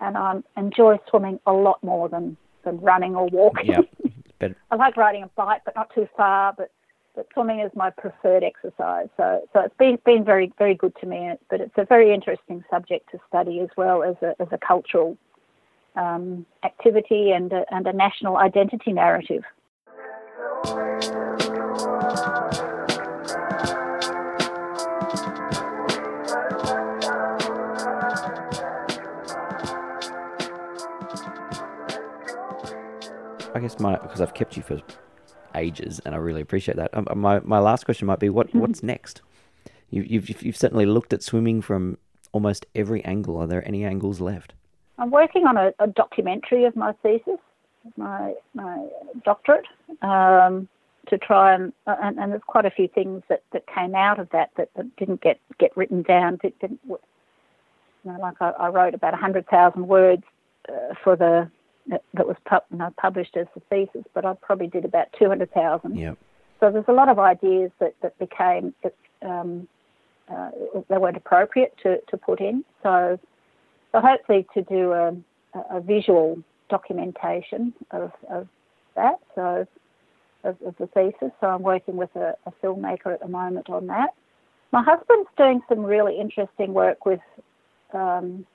and 0.00 0.16
I 0.16 0.40
enjoy 0.56 0.98
swimming 1.08 1.40
a 1.46 1.52
lot 1.52 1.82
more 1.82 2.08
than, 2.08 2.36
than 2.64 2.80
running 2.80 3.14
or 3.14 3.26
walking. 3.28 3.66
Yep. 3.66 3.88
But... 4.38 4.56
I 4.72 4.74
like 4.74 4.96
riding 4.96 5.22
a 5.22 5.28
bike, 5.28 5.62
but 5.64 5.76
not 5.76 5.94
too 5.94 6.08
far. 6.16 6.52
But 6.52 6.72
but 7.14 7.28
swimming 7.32 7.60
is 7.60 7.70
my 7.76 7.90
preferred 7.90 8.42
exercise. 8.42 9.06
So 9.16 9.42
so 9.52 9.60
it's 9.60 9.76
been 9.76 9.98
been 10.04 10.24
very 10.24 10.52
very 10.58 10.74
good 10.74 10.94
to 11.00 11.06
me. 11.06 11.34
But 11.48 11.60
it's 11.60 11.74
a 11.76 11.84
very 11.84 12.12
interesting 12.12 12.64
subject 12.68 13.08
to 13.12 13.20
study 13.28 13.60
as 13.60 13.68
well 13.76 14.02
as 14.02 14.16
a 14.20 14.34
as 14.42 14.48
a 14.50 14.58
cultural 14.58 15.16
um, 15.94 16.46
activity 16.64 17.30
and 17.30 17.52
a, 17.52 17.64
and 17.70 17.86
a 17.86 17.92
national 17.92 18.36
identity 18.36 18.92
narrative. 18.92 19.44
I 33.54 33.60
guess 33.60 33.78
my 33.78 33.96
because 33.96 34.20
I've 34.20 34.34
kept 34.34 34.56
you 34.56 34.62
for 34.62 34.80
ages, 35.54 36.00
and 36.04 36.14
I 36.14 36.18
really 36.18 36.40
appreciate 36.40 36.76
that. 36.76 36.90
Um, 36.94 37.06
my 37.16 37.40
my 37.40 37.58
last 37.58 37.84
question 37.84 38.06
might 38.06 38.18
be 38.18 38.28
what 38.28 38.48
mm-hmm. 38.48 38.60
what's 38.60 38.82
next? 38.82 39.22
You, 39.90 40.02
you've 40.02 40.42
you've 40.42 40.56
certainly 40.56 40.86
looked 40.86 41.12
at 41.12 41.22
swimming 41.22 41.60
from 41.60 41.98
almost 42.32 42.66
every 42.74 43.04
angle. 43.04 43.36
Are 43.36 43.46
there 43.46 43.66
any 43.66 43.84
angles 43.84 44.20
left? 44.20 44.54
I'm 44.98 45.10
working 45.10 45.46
on 45.46 45.56
a, 45.56 45.72
a 45.78 45.86
documentary 45.86 46.64
of 46.64 46.76
my 46.76 46.92
thesis, 47.02 47.38
my 47.96 48.34
my 48.54 48.86
doctorate, 49.24 49.66
um, 50.00 50.68
to 51.08 51.18
try 51.18 51.54
and, 51.54 51.72
and, 51.86 52.18
and 52.18 52.32
there's 52.32 52.42
quite 52.46 52.64
a 52.64 52.70
few 52.70 52.88
things 52.88 53.22
that, 53.28 53.42
that 53.52 53.64
came 53.66 53.94
out 53.94 54.18
of 54.18 54.30
that 54.30 54.50
that, 54.56 54.70
that 54.76 54.96
didn't 54.96 55.20
get 55.20 55.40
get 55.58 55.76
written 55.76 56.02
down. 56.02 56.38
Didn't, 56.42 56.80
you 56.86 56.98
know, 58.04 58.18
like 58.20 58.40
I, 58.40 58.50
I 58.50 58.68
wrote 58.68 58.94
about 58.94 59.14
hundred 59.14 59.46
thousand 59.48 59.88
words 59.88 60.22
uh, 60.68 60.94
for 61.02 61.16
the 61.16 61.50
that, 61.88 62.02
that 62.14 62.26
was 62.26 62.36
pu- 62.48 62.56
you 62.70 62.78
know, 62.78 62.92
published 63.00 63.36
as 63.36 63.46
a 63.56 63.60
thesis, 63.70 64.04
but 64.14 64.24
I 64.24 64.34
probably 64.34 64.68
did 64.68 64.84
about 64.84 65.08
200,000. 65.18 65.96
Yep. 65.96 66.18
So 66.60 66.70
there's 66.70 66.84
a 66.88 66.92
lot 66.92 67.08
of 67.08 67.18
ideas 67.18 67.70
that, 67.80 67.94
that 68.02 68.18
became, 68.18 68.74
that, 68.82 68.94
um, 69.22 69.66
uh, 70.32 70.50
they 70.88 70.96
weren't 70.96 71.16
appropriate 71.16 71.74
to, 71.82 71.98
to 72.08 72.16
put 72.16 72.40
in. 72.40 72.64
So, 72.82 73.18
so 73.90 74.00
hopefully 74.00 74.46
to 74.54 74.62
do 74.62 74.92
a, 74.92 75.16
a 75.70 75.80
visual 75.80 76.42
documentation 76.70 77.74
of, 77.90 78.12
of 78.30 78.48
that, 78.94 79.16
so 79.34 79.66
of, 80.44 80.56
of, 80.64 80.74
the 80.78 80.86
thesis. 80.86 81.32
So 81.40 81.48
I'm 81.48 81.62
working 81.62 81.96
with 81.96 82.14
a, 82.16 82.36
a 82.46 82.52
filmmaker 82.62 83.12
at 83.12 83.20
the 83.20 83.28
moment 83.28 83.68
on 83.68 83.88
that. 83.88 84.10
My 84.72 84.82
husband's 84.82 85.28
doing 85.36 85.60
some 85.68 85.80
really 85.80 86.18
interesting 86.18 86.72
work 86.72 87.04
with 87.04 87.20
um, 87.92 88.46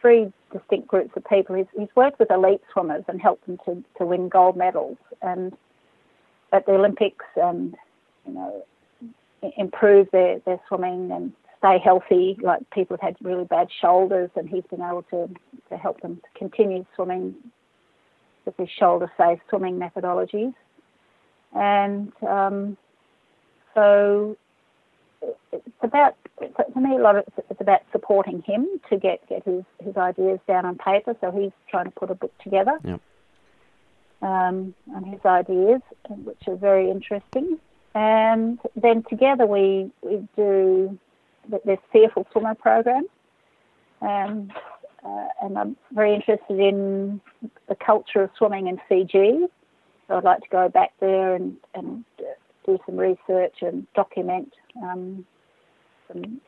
three 0.00 0.32
distinct 0.58 0.88
groups 0.88 1.10
of 1.16 1.24
people. 1.24 1.56
He's, 1.56 1.66
he's 1.76 1.88
worked 1.94 2.18
with 2.18 2.30
elite 2.30 2.60
swimmers 2.72 3.04
and 3.08 3.20
helped 3.20 3.46
them 3.46 3.58
to, 3.64 3.82
to 3.98 4.06
win 4.06 4.28
gold 4.28 4.56
medals 4.56 4.98
and 5.22 5.52
at 6.52 6.66
the 6.66 6.72
Olympics 6.72 7.24
and 7.36 7.74
you 8.26 8.32
know 8.32 8.64
improve 9.56 10.08
their, 10.12 10.38
their 10.40 10.60
swimming 10.68 11.10
and 11.12 11.32
stay 11.58 11.78
healthy. 11.82 12.36
Like 12.40 12.68
people 12.70 12.96
have 13.00 13.14
had 13.14 13.16
really 13.20 13.44
bad 13.44 13.68
shoulders, 13.80 14.30
and 14.36 14.48
he's 14.48 14.64
been 14.70 14.82
able 14.82 15.02
to, 15.10 15.28
to 15.70 15.76
help 15.76 16.00
them 16.00 16.16
to 16.16 16.38
continue 16.38 16.84
swimming 16.94 17.34
with 18.44 18.56
his 18.56 18.68
shoulder 18.78 19.10
safe 19.18 19.40
swimming 19.48 19.78
methodologies. 19.78 20.54
And 21.54 22.12
um, 22.22 22.76
so 23.74 24.36
it's 25.64 25.82
about 25.82 26.16
for 26.72 26.80
me 26.80 26.96
a 26.96 27.00
lot 27.00 27.16
of 27.16 27.24
it's 27.50 27.60
about 27.60 27.80
supporting 27.92 28.42
him 28.42 28.66
to 28.90 28.96
get 28.96 29.26
get 29.28 29.44
his 29.44 29.64
his 29.82 29.96
ideas 29.96 30.38
down 30.46 30.64
on 30.64 30.76
paper. 30.76 31.16
So 31.20 31.30
he's 31.30 31.52
trying 31.70 31.86
to 31.86 31.90
put 31.90 32.10
a 32.10 32.14
book 32.14 32.32
together. 32.42 32.78
Yep. 32.84 33.00
Um, 34.22 34.74
and 34.94 35.06
his 35.06 35.20
ideas, 35.24 35.80
which 36.08 36.42
are 36.48 36.56
very 36.56 36.90
interesting. 36.90 37.58
And 37.94 38.58
then 38.74 39.04
together 39.08 39.46
we 39.46 39.90
we 40.02 40.26
do 40.36 40.98
this 41.64 41.78
Fearful 41.92 42.26
Swimmer 42.32 42.54
program, 42.54 43.06
and 44.00 44.52
uh, 45.04 45.28
and 45.42 45.58
I'm 45.58 45.76
very 45.92 46.14
interested 46.14 46.58
in 46.58 47.20
the 47.68 47.74
culture 47.74 48.22
of 48.22 48.30
swimming 48.36 48.66
in 48.66 48.80
Fiji. 48.88 49.46
So 50.08 50.16
I'd 50.16 50.24
like 50.24 50.40
to 50.40 50.48
go 50.50 50.68
back 50.68 50.92
there 51.00 51.34
and 51.34 51.56
and 51.74 52.04
do 52.66 52.78
some 52.84 52.96
research 52.96 53.62
and 53.62 53.86
document 53.94 54.52
um, 54.82 55.24
some 56.08 56.40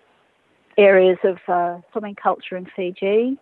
areas 0.77 1.19
of 1.25 1.39
uh, 1.49 1.81
swimming 1.93 2.15
culture 2.15 2.57
in 2.57 2.67
Fiji. 2.77 3.39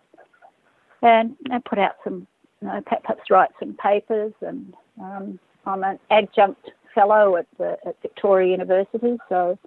and, 1.01 1.35
and 1.51 1.63
put 1.65 1.77
out 1.79 1.95
some, 2.03 2.25
you 2.61 2.67
know, 2.67 2.81
perhaps 2.81 3.29
write 3.29 3.51
some 3.59 3.73
papers. 3.75 4.33
And 4.41 4.73
um, 4.99 5.39
I'm 5.65 5.83
an 5.83 5.99
adjunct 6.09 6.71
fellow 6.95 7.35
at, 7.35 7.45
the, 7.57 7.77
at 7.85 8.01
Victoria 8.01 8.49
University, 8.51 9.17
so 9.29 9.57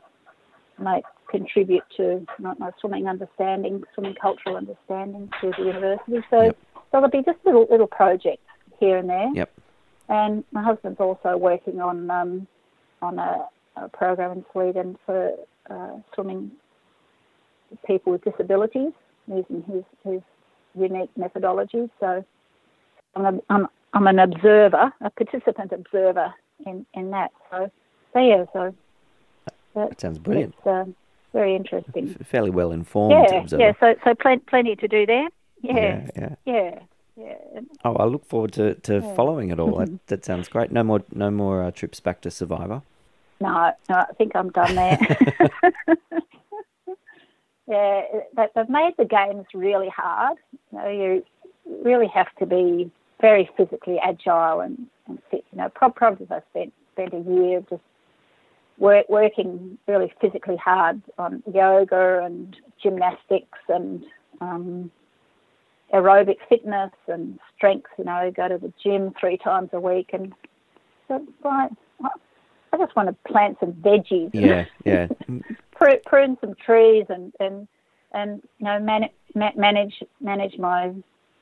I 0.78 0.82
might 0.82 1.04
contribute 1.30 1.84
to 1.96 2.26
my, 2.40 2.54
my 2.58 2.70
swimming 2.80 3.06
understanding, 3.06 3.84
swimming 3.94 4.16
cultural 4.20 4.56
understanding 4.56 5.30
to 5.40 5.52
the 5.56 5.64
university. 5.64 6.18
So, 6.30 6.42
Yep. 6.42 6.56
so 6.74 6.82
there'll 6.92 7.08
be 7.10 7.22
just 7.22 7.38
little 7.44 7.68
little 7.70 7.86
projects 7.86 8.42
here 8.80 8.96
and 8.96 9.08
there. 9.08 9.30
Yep. 9.34 9.50
And 10.08 10.44
my 10.50 10.62
husband's 10.64 10.98
also 10.98 11.36
working 11.36 11.80
on 11.80 12.10
um, 12.10 12.48
on 13.00 13.20
a, 13.20 13.46
a 13.76 13.88
program 13.88 14.32
in 14.32 14.44
Sweden 14.50 14.98
for 15.06 15.30
uh, 15.70 15.96
swimming 16.14 16.50
people 17.86 18.12
with 18.12 18.24
disabilities 18.24 18.92
using 19.28 19.62
his, 19.72 19.84
his 20.04 20.20
unique 20.74 21.10
methodology. 21.16 21.88
So 22.00 22.24
I'm, 23.14 23.24
a, 23.24 23.38
I'm, 23.48 23.66
I'm 23.94 24.06
an 24.06 24.18
observer, 24.18 24.92
a 25.00 25.10
participant 25.10 25.72
observer 25.72 26.32
in, 26.66 26.84
in 26.94 27.10
that. 27.10 27.30
So, 27.50 27.70
so 28.12 28.18
yeah, 28.20 28.44
so 28.52 28.74
That 29.74 30.00
sounds 30.00 30.18
brilliant. 30.18 30.54
it's 30.58 30.66
uh, 30.66 30.84
very 31.32 31.54
interesting. 31.54 32.16
F- 32.20 32.26
fairly 32.26 32.50
well 32.50 32.72
informed 32.72 33.26
Yeah, 33.30 33.36
observer. 33.42 33.62
yeah. 33.62 33.72
So 33.80 33.94
so 34.04 34.14
plen- 34.14 34.40
plenty 34.48 34.74
to 34.76 34.88
do 34.88 35.06
there. 35.06 35.28
Yeah, 35.62 35.74
yeah, 35.74 36.08
yeah. 36.16 36.34
yeah, 36.46 36.78
yeah. 37.16 37.60
Oh, 37.84 37.94
I 37.96 38.04
look 38.04 38.24
forward 38.24 38.52
to, 38.54 38.74
to 38.74 38.94
Yeah. 38.94 39.14
following 39.14 39.50
it 39.50 39.60
all. 39.60 39.76
That, 39.76 39.90
that 40.08 40.24
sounds 40.24 40.48
great. 40.48 40.72
No 40.72 40.82
more 40.82 41.02
no 41.12 41.30
more 41.30 41.62
uh, 41.62 41.70
trips 41.70 42.00
back 42.00 42.20
to 42.22 42.30
Survivor. 42.30 42.82
No, 43.40 43.72
no, 43.88 43.96
I 43.96 44.12
think 44.18 44.32
I'm 44.34 44.50
done 44.50 44.74
there. 44.74 44.98
yeah, 47.66 48.02
they, 48.36 48.46
they've 48.54 48.68
made 48.68 48.92
the 48.98 49.06
games 49.06 49.46
really 49.54 49.88
hard. 49.88 50.36
You 50.72 50.78
know, 50.78 50.88
you 50.88 51.24
really 51.82 52.08
have 52.08 52.34
to 52.38 52.46
be 52.46 52.90
very 53.20 53.48
physically 53.56 53.98
agile 53.98 54.60
and, 54.60 54.86
and 55.08 55.18
fit. 55.30 55.44
You 55.52 55.58
know, 55.58 55.68
prob- 55.70 55.94
probably 55.94 56.26
I 56.30 56.40
spent 56.50 56.72
spent 56.92 57.14
a 57.14 57.30
year 57.30 57.62
just 57.70 57.82
work, 58.78 59.08
working 59.08 59.78
really 59.88 60.12
physically 60.20 60.56
hard 60.56 61.00
on 61.18 61.42
yoga 61.52 62.22
and 62.24 62.56
gymnastics 62.82 63.58
and 63.68 64.04
um, 64.40 64.90
aerobic 65.94 66.36
fitness 66.48 66.92
and 67.08 67.38
strength. 67.56 67.90
You 67.98 68.04
know, 68.04 68.30
go 68.34 68.48
to 68.48 68.58
the 68.58 68.72
gym 68.82 69.14
three 69.18 69.38
times 69.38 69.70
a 69.72 69.80
week 69.80 70.10
and 70.12 70.34
so 71.08 71.16
it's 71.16 71.44
like 71.44 71.70
I 72.72 72.76
just 72.76 72.94
want 72.96 73.08
to 73.08 73.30
plant 73.30 73.58
some 73.60 73.72
veggies. 73.72 74.30
Yeah, 74.32 74.66
yeah. 74.84 75.08
Pru- 75.74 76.02
prune 76.04 76.36
some 76.40 76.54
trees 76.64 77.06
and 77.08 77.32
and 77.40 77.66
and 78.12 78.42
you 78.58 78.66
know 78.66 78.78
man- 78.78 79.10
ma- 79.34 79.52
manage 79.56 80.02
manage 80.20 80.58
my 80.58 80.92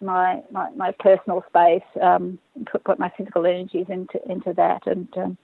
my 0.01 0.43
my, 0.51 0.70
my 0.76 0.93
personal 0.99 1.45
space. 1.49 1.83
Um, 2.01 2.39
put 2.70 2.85
put 2.85 2.99
my 2.99 3.12
physical 3.16 3.47
energies 3.47 3.87
into 3.89 4.20
into 4.31 4.53
that 4.55 4.87
and 4.87 5.09
um, 5.16 5.39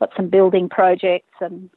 got 0.00 0.10
some 0.16 0.28
building 0.28 0.68
projects 0.68 1.34
and 1.40 1.70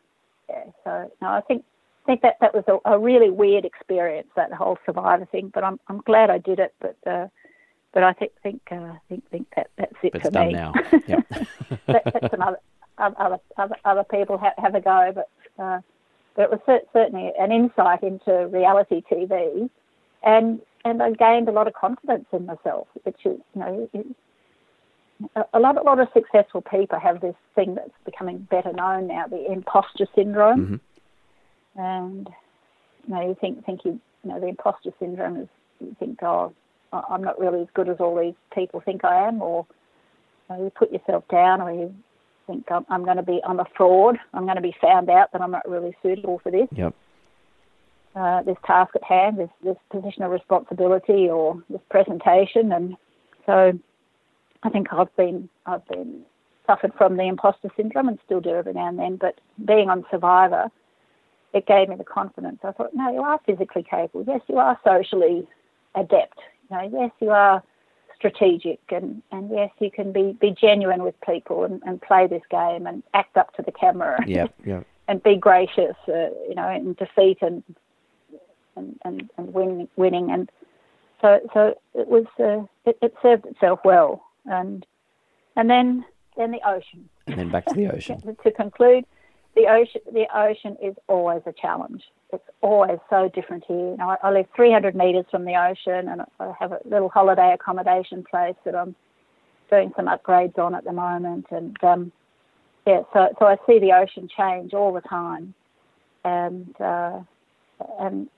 yeah. 0.49 0.63
So 0.83 1.11
no, 1.21 1.29
I 1.29 1.41
think 1.41 1.63
think 2.05 2.21
that 2.21 2.37
that 2.41 2.53
was 2.53 2.63
a, 2.67 2.93
a 2.93 2.97
really 2.99 3.29
weird 3.29 3.65
experience 3.65 4.27
that 4.35 4.53
whole 4.53 4.77
survivor 4.85 5.25
thing. 5.25 5.51
But 5.53 5.63
I'm 5.63 5.79
I'm 5.87 5.99
glad 6.01 6.29
I 6.29 6.37
did 6.37 6.59
it. 6.59 6.73
But 6.79 6.97
uh, 7.05 7.27
but 7.93 8.03
I 8.03 8.13
think 8.13 8.31
think 8.43 8.61
uh, 8.71 8.93
think 9.09 9.29
think 9.29 9.47
that 9.55 9.69
that's 9.77 9.93
it 10.03 10.13
But 10.13 10.21
for 10.21 10.27
it's 10.27 10.33
done 10.33 10.47
me. 10.47 10.53
now. 10.53 10.73
Yep. 11.07 11.25
let, 11.87 12.05
let 12.13 12.31
some 12.31 12.41
other 12.97 13.37
other 13.57 13.75
other, 13.85 14.03
people 14.03 14.37
have, 14.37 14.53
have 14.57 14.75
a 14.75 14.81
go. 14.81 15.13
But 15.13 15.29
uh, 15.61 15.79
but 16.35 16.43
it 16.43 16.51
was 16.51 16.59
cer- 16.65 16.87
certainly 16.93 17.31
an 17.39 17.51
insight 17.51 18.03
into 18.03 18.47
reality 18.47 19.01
TV, 19.11 19.69
and 20.23 20.61
and 20.85 21.01
I 21.01 21.11
gained 21.11 21.49
a 21.49 21.51
lot 21.51 21.67
of 21.67 21.73
confidence 21.73 22.25
in 22.31 22.45
myself, 22.45 22.87
which 23.03 23.25
is 23.25 23.39
you 23.55 23.59
know. 23.59 23.89
A 25.51 25.59
lot, 25.59 25.77
a 25.77 25.81
lot 25.81 25.99
of 25.99 26.09
successful 26.13 26.61
people 26.61 26.99
have 26.99 27.21
this 27.21 27.33
thing 27.55 27.73
that's 27.73 27.89
becoming 28.05 28.47
better 28.51 28.71
known 28.71 29.07
now, 29.07 29.25
the 29.25 29.51
imposter 29.51 30.05
syndrome. 30.13 30.79
Mhm. 31.75 31.83
And 31.83 32.29
you 33.07 33.15
know, 33.15 33.27
you 33.27 33.35
think, 33.41 33.65
think 33.65 33.83
you, 33.83 33.99
you 34.23 34.29
know, 34.29 34.39
the 34.39 34.45
imposter 34.45 34.91
syndrome 34.99 35.37
is 35.37 35.47
you 35.79 35.95
think, 35.99 36.21
oh, 36.21 36.53
I'm 36.93 37.23
not 37.23 37.39
really 37.39 37.61
as 37.61 37.67
good 37.73 37.89
as 37.89 37.97
all 37.99 38.19
these 38.19 38.35
people 38.53 38.79
think 38.79 39.03
I 39.03 39.27
am, 39.27 39.41
or 39.41 39.65
you, 40.49 40.55
know, 40.55 40.63
you 40.65 40.69
put 40.69 40.91
yourself 40.91 41.27
down, 41.29 41.61
or 41.61 41.71
you 41.71 41.93
think 42.47 42.65
I'm, 42.71 42.85
I'm 42.89 43.03
going 43.03 43.17
to 43.17 43.23
be, 43.23 43.41
I'm 43.47 43.59
a 43.59 43.67
fraud. 43.75 44.17
I'm 44.33 44.45
going 44.45 44.55
to 44.55 44.61
be 44.61 44.75
found 44.81 45.09
out 45.09 45.31
that 45.33 45.41
I'm 45.41 45.51
not 45.51 45.69
really 45.69 45.95
suitable 46.01 46.39
for 46.39 46.51
this 46.51 46.67
Yep. 46.71 46.93
uh, 48.15 48.41
this 48.43 48.57
task 48.65 48.95
at 48.95 49.03
hand, 49.03 49.37
this, 49.37 49.49
this 49.63 49.77
position 49.91 50.23
of 50.23 50.31
responsibility 50.31 51.29
or 51.29 51.61
this 51.69 51.81
presentation, 51.89 52.71
and 52.71 52.95
so 53.45 53.77
I 54.63 54.69
think 54.69 54.87
I've 54.91 55.15
been 55.15 55.49
I've 55.65 55.87
been 55.87 56.21
suffered 56.65 56.93
from 56.97 57.17
the 57.17 57.23
imposter 57.23 57.69
syndrome 57.77 58.09
and 58.09 58.19
still 58.25 58.41
do 58.41 58.49
every 58.49 58.73
now 58.73 58.87
and 58.87 58.99
then. 58.99 59.15
But 59.15 59.39
being 59.65 59.89
on 59.89 60.05
Survivor, 60.11 60.69
it 61.53 61.65
gave 61.65 61.89
me 61.89 61.95
the 61.95 62.03
confidence. 62.03 62.59
I 62.63 62.71
thought, 62.71 62.93
no, 62.93 63.11
you 63.11 63.21
are 63.21 63.39
physically 63.45 63.83
capable. 63.83 64.25
Yes, 64.27 64.41
you 64.47 64.57
are 64.57 64.77
socially 64.83 65.47
adept. 65.95 66.39
You 66.69 66.77
know, 66.77 66.89
yes, 67.01 67.11
you 67.21 67.29
are 67.29 67.63
strategic, 68.17 68.79
and, 68.89 69.21
and 69.31 69.49
yes, 69.51 69.69
you 69.79 69.91
can 69.91 70.11
be, 70.11 70.35
be 70.41 70.55
genuine 70.59 71.03
with 71.03 71.15
people 71.21 71.63
and, 71.63 71.81
and 71.85 72.01
play 72.01 72.27
this 72.27 72.41
game 72.49 72.87
and 72.87 73.03
act 73.13 73.37
up 73.37 73.53
to 73.55 73.61
the 73.61 73.71
camera 73.71 74.17
Yep. 74.25 74.53
Yep. 74.65 74.87
and 75.07 75.23
be 75.23 75.35
gracious, 75.35 75.95
uh, 76.07 76.29
you 76.49 76.55
know, 76.55 76.69
in 76.69 76.93
defeat 76.93 77.37
and 77.41 77.63
and 78.75 78.99
and, 79.05 79.29
and 79.37 79.53
win, 79.53 79.87
winning, 79.95 80.31
and 80.31 80.51
so 81.21 81.39
so 81.53 81.73
it 81.93 82.07
was 82.07 82.25
uh, 82.39 82.65
it, 82.85 82.97
it 83.01 83.13
served 83.21 83.45
itself 83.45 83.79
well, 83.85 84.23
and 84.45 84.85
and 85.55 85.69
then 85.69 86.05
then 86.35 86.51
the 86.51 86.61
ocean. 86.67 87.09
And 87.25 87.37
then 87.37 87.49
back 87.49 87.65
to 87.67 87.73
the 87.73 87.87
ocean. 87.93 88.21
to 88.43 88.51
conclude, 88.51 89.05
the 89.55 89.67
ocean 89.67 90.01
the 90.11 90.27
ocean 90.35 90.77
is 90.81 90.95
always 91.07 91.41
a 91.45 91.53
challenge. 91.53 92.03
It's 92.33 92.43
always 92.61 92.99
so 93.09 93.29
different 93.33 93.63
here. 93.67 93.91
You 93.91 93.97
know, 93.97 94.09
I, 94.09 94.17
I 94.21 94.31
live 94.31 94.47
300 94.55 94.95
metres 94.95 95.25
from 95.31 95.45
the 95.45 95.55
ocean, 95.55 96.09
and 96.09 96.21
I 96.39 96.53
have 96.59 96.73
a 96.73 96.79
little 96.83 97.09
holiday 97.09 97.53
accommodation 97.53 98.23
place 98.29 98.55
that 98.65 98.75
I'm 98.75 98.95
doing 99.69 99.91
some 99.95 100.07
upgrades 100.07 100.57
on 100.57 100.75
at 100.75 100.83
the 100.83 100.91
moment, 100.91 101.45
and 101.51 101.81
um, 101.83 102.11
yeah, 102.85 103.01
so 103.13 103.27
so 103.39 103.45
I 103.45 103.57
see 103.67 103.79
the 103.79 103.93
ocean 103.93 104.29
change 104.35 104.73
all 104.73 104.93
the 104.93 105.01
time, 105.01 105.53
and 106.23 106.73
uh, 106.79 107.19
and 107.99 108.29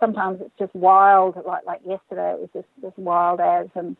sometimes 0.00 0.40
it's 0.40 0.58
just 0.58 0.74
wild. 0.74 1.36
Like 1.46 1.64
like 1.66 1.80
yesterday, 1.86 2.32
it 2.32 2.40
was 2.40 2.50
just 2.52 2.68
just 2.80 2.98
wild 2.98 3.40
as 3.40 3.68
and 3.74 3.96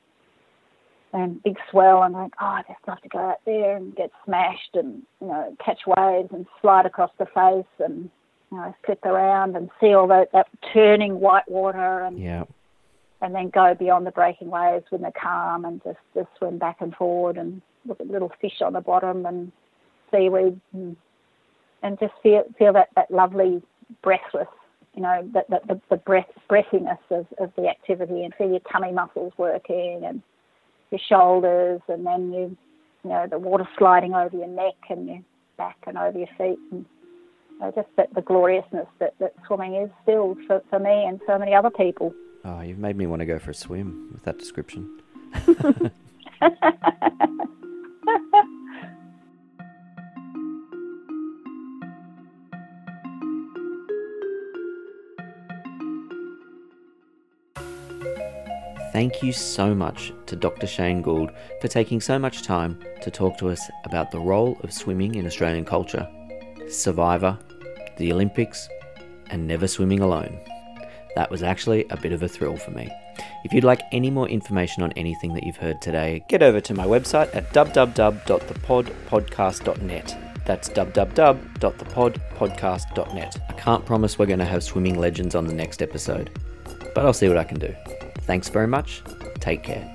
and 1.13 1.43
big 1.43 1.57
swell, 1.71 2.03
and 2.03 2.17
I'm 2.17 2.23
like 2.23 2.33
oh, 2.41 2.47
I 2.47 2.63
just 2.63 2.81
have 2.87 3.01
to 3.03 3.09
go 3.09 3.19
out 3.19 3.41
there 3.45 3.77
and 3.77 3.95
get 3.95 4.11
smashed, 4.25 4.75
and 4.75 5.03
you 5.21 5.29
know 5.29 5.57
catch 5.65 5.81
waves 5.87 6.31
and 6.33 6.47
slide 6.61 6.87
across 6.87 7.11
the 7.19 7.27
face, 7.27 7.85
and 7.85 8.11
you 8.53 8.59
know 8.59 8.75
flip 8.85 9.05
around 9.05 9.57
and 9.57 9.71
see 9.81 9.95
all 9.95 10.07
that 10.09 10.31
that 10.33 10.47
turning 10.73 11.19
white 11.19 11.51
water, 11.51 12.01
and 12.01 12.19
Yeah. 12.19 12.45
and 13.23 13.35
then 13.35 13.49
go 13.49 13.75
beyond 13.75 14.07
the 14.07 14.11
breaking 14.11 14.51
waves 14.51 14.85
when 14.91 15.01
they're 15.01 15.11
calm 15.13 15.65
and 15.65 15.83
just, 15.83 15.99
just 16.15 16.29
swim 16.37 16.59
back 16.59 16.77
and 16.81 16.95
forward 16.95 17.39
and 17.39 17.63
look 17.87 18.01
at 18.01 18.09
little 18.09 18.33
fish 18.41 18.61
on 18.61 18.75
the 18.75 18.81
bottom 18.81 19.25
and 19.27 19.53
seaweed 20.11 20.61
and, 20.73 20.97
and 21.83 21.99
just 21.99 22.13
feel 22.23 22.45
feel 22.59 22.75
that, 22.75 22.91
that 22.95 23.11
lovely 23.11 23.63
breathless, 24.03 24.49
you 24.95 25.03
know, 25.03 25.29
that, 25.33 25.49
that 25.49 25.67
the, 25.67 25.81
the 25.89 25.97
breath 25.97 26.31
breathiness 26.51 26.99
of, 27.11 27.27
of 27.39 27.51
the 27.57 27.69
activity 27.69 28.23
and 28.23 28.35
feel 28.35 28.51
your 28.51 28.61
tummy 28.71 28.93
muscles 28.93 29.33
working 29.39 30.03
and 30.05 30.23
your 30.91 31.01
shoulders 31.09 31.81
and 31.89 32.05
then 32.07 32.33
you 32.33 32.57
you 33.03 33.11
know, 33.11 33.27
the 33.29 33.39
water 33.39 33.69
sliding 33.79 34.15
over 34.15 34.37
your 34.37 34.47
neck 34.47 34.77
and 34.89 35.09
your 35.09 35.19
back 35.57 35.77
and 35.87 35.99
over 35.99 36.19
your 36.19 36.29
feet 36.39 36.59
and 36.71 36.85
uh, 37.61 37.71
just 37.73 37.89
that 37.97 38.13
the 38.15 38.23
gloriousness 38.23 38.87
that, 38.99 39.15
that 39.19 39.35
swimming 39.47 39.75
is 39.75 39.91
still 40.03 40.37
for, 40.47 40.63
for 40.71 40.79
me 40.79 41.05
and 41.05 41.21
so 41.27 41.39
many 41.39 41.55
other 41.55 41.71
people. 41.71 42.15
Oh, 42.45 42.61
you've 42.61 42.79
made 42.79 42.97
me 42.97 43.07
want 43.07 43.21
to 43.21 43.27
go 43.27 43.39
for 43.39 43.51
a 43.51 43.55
swim 43.55 44.11
with 44.13 44.25
that 44.25 44.39
description. 44.39 45.01
Thank 58.93 59.23
you 59.23 59.33
so 59.33 59.75
much 59.75 60.13
to 60.27 60.37
Dr. 60.37 60.67
Shane 60.67 61.01
Gould 61.01 61.33
for 61.63 61.69
taking 61.69 61.99
so 61.99 62.19
much 62.19 62.43
time 62.43 62.79
to 63.01 63.11
talk 63.11 63.39
to 63.39 63.49
us 63.49 63.71
about 63.85 64.11
the 64.11 64.21
role 64.21 64.59
of 64.63 64.71
swimming 64.71 65.15
in 65.15 65.27
Australian 65.27 65.65
culture, 65.65 66.07
Survivor, 66.73 67.39
the 67.99 68.13
Olympics, 68.13 68.69
and 69.31 69.47
never 69.47 69.69
swimming 69.69 70.01
alone. 70.01 70.39
That 71.15 71.31
was 71.31 71.43
actually 71.43 71.85
a 71.91 71.97
bit 71.97 72.13
of 72.13 72.23
a 72.23 72.29
thrill 72.29 72.57
for 72.57 72.71
me. 72.71 72.91
If 73.45 73.53
you'd 73.53 73.65
like 73.65 73.83
any 73.93 74.11
more 74.11 74.27
information 74.29 74.83
on 74.83 74.93
anything 74.93 75.35
that 75.35 75.45
you've 75.45 75.57
heard 75.57 75.83
today, 75.83 76.25
get 76.29 76.43
over 76.43 76.61
to 76.61 76.75
my 76.75 76.87
website 76.87 77.35
at 77.35 77.53
www.thepodpodcast.net. 77.53 80.19
That's 80.45 80.69
www.thepodpodcast.net. 80.71 83.39
I 83.49 83.53
can't 83.53 83.87
promise 83.87 84.19
we're 84.19 84.27
going 84.27 84.39
to 84.39 84.45
have 84.45 84.65
swimming 84.65 84.99
legends 84.99 85.35
on 85.35 85.47
the 85.47 85.55
next 85.55 85.83
episode, 85.83 86.31
but 86.95 87.05
I'll 87.05 87.13
see 87.13 87.29
what 87.29 87.39
I 87.39 87.45
can 87.45 87.59
do. 87.59 87.75
Thanks 88.23 88.49
very 88.49 88.67
much. 88.67 89.03
Take 89.41 89.63
care. 89.63 89.93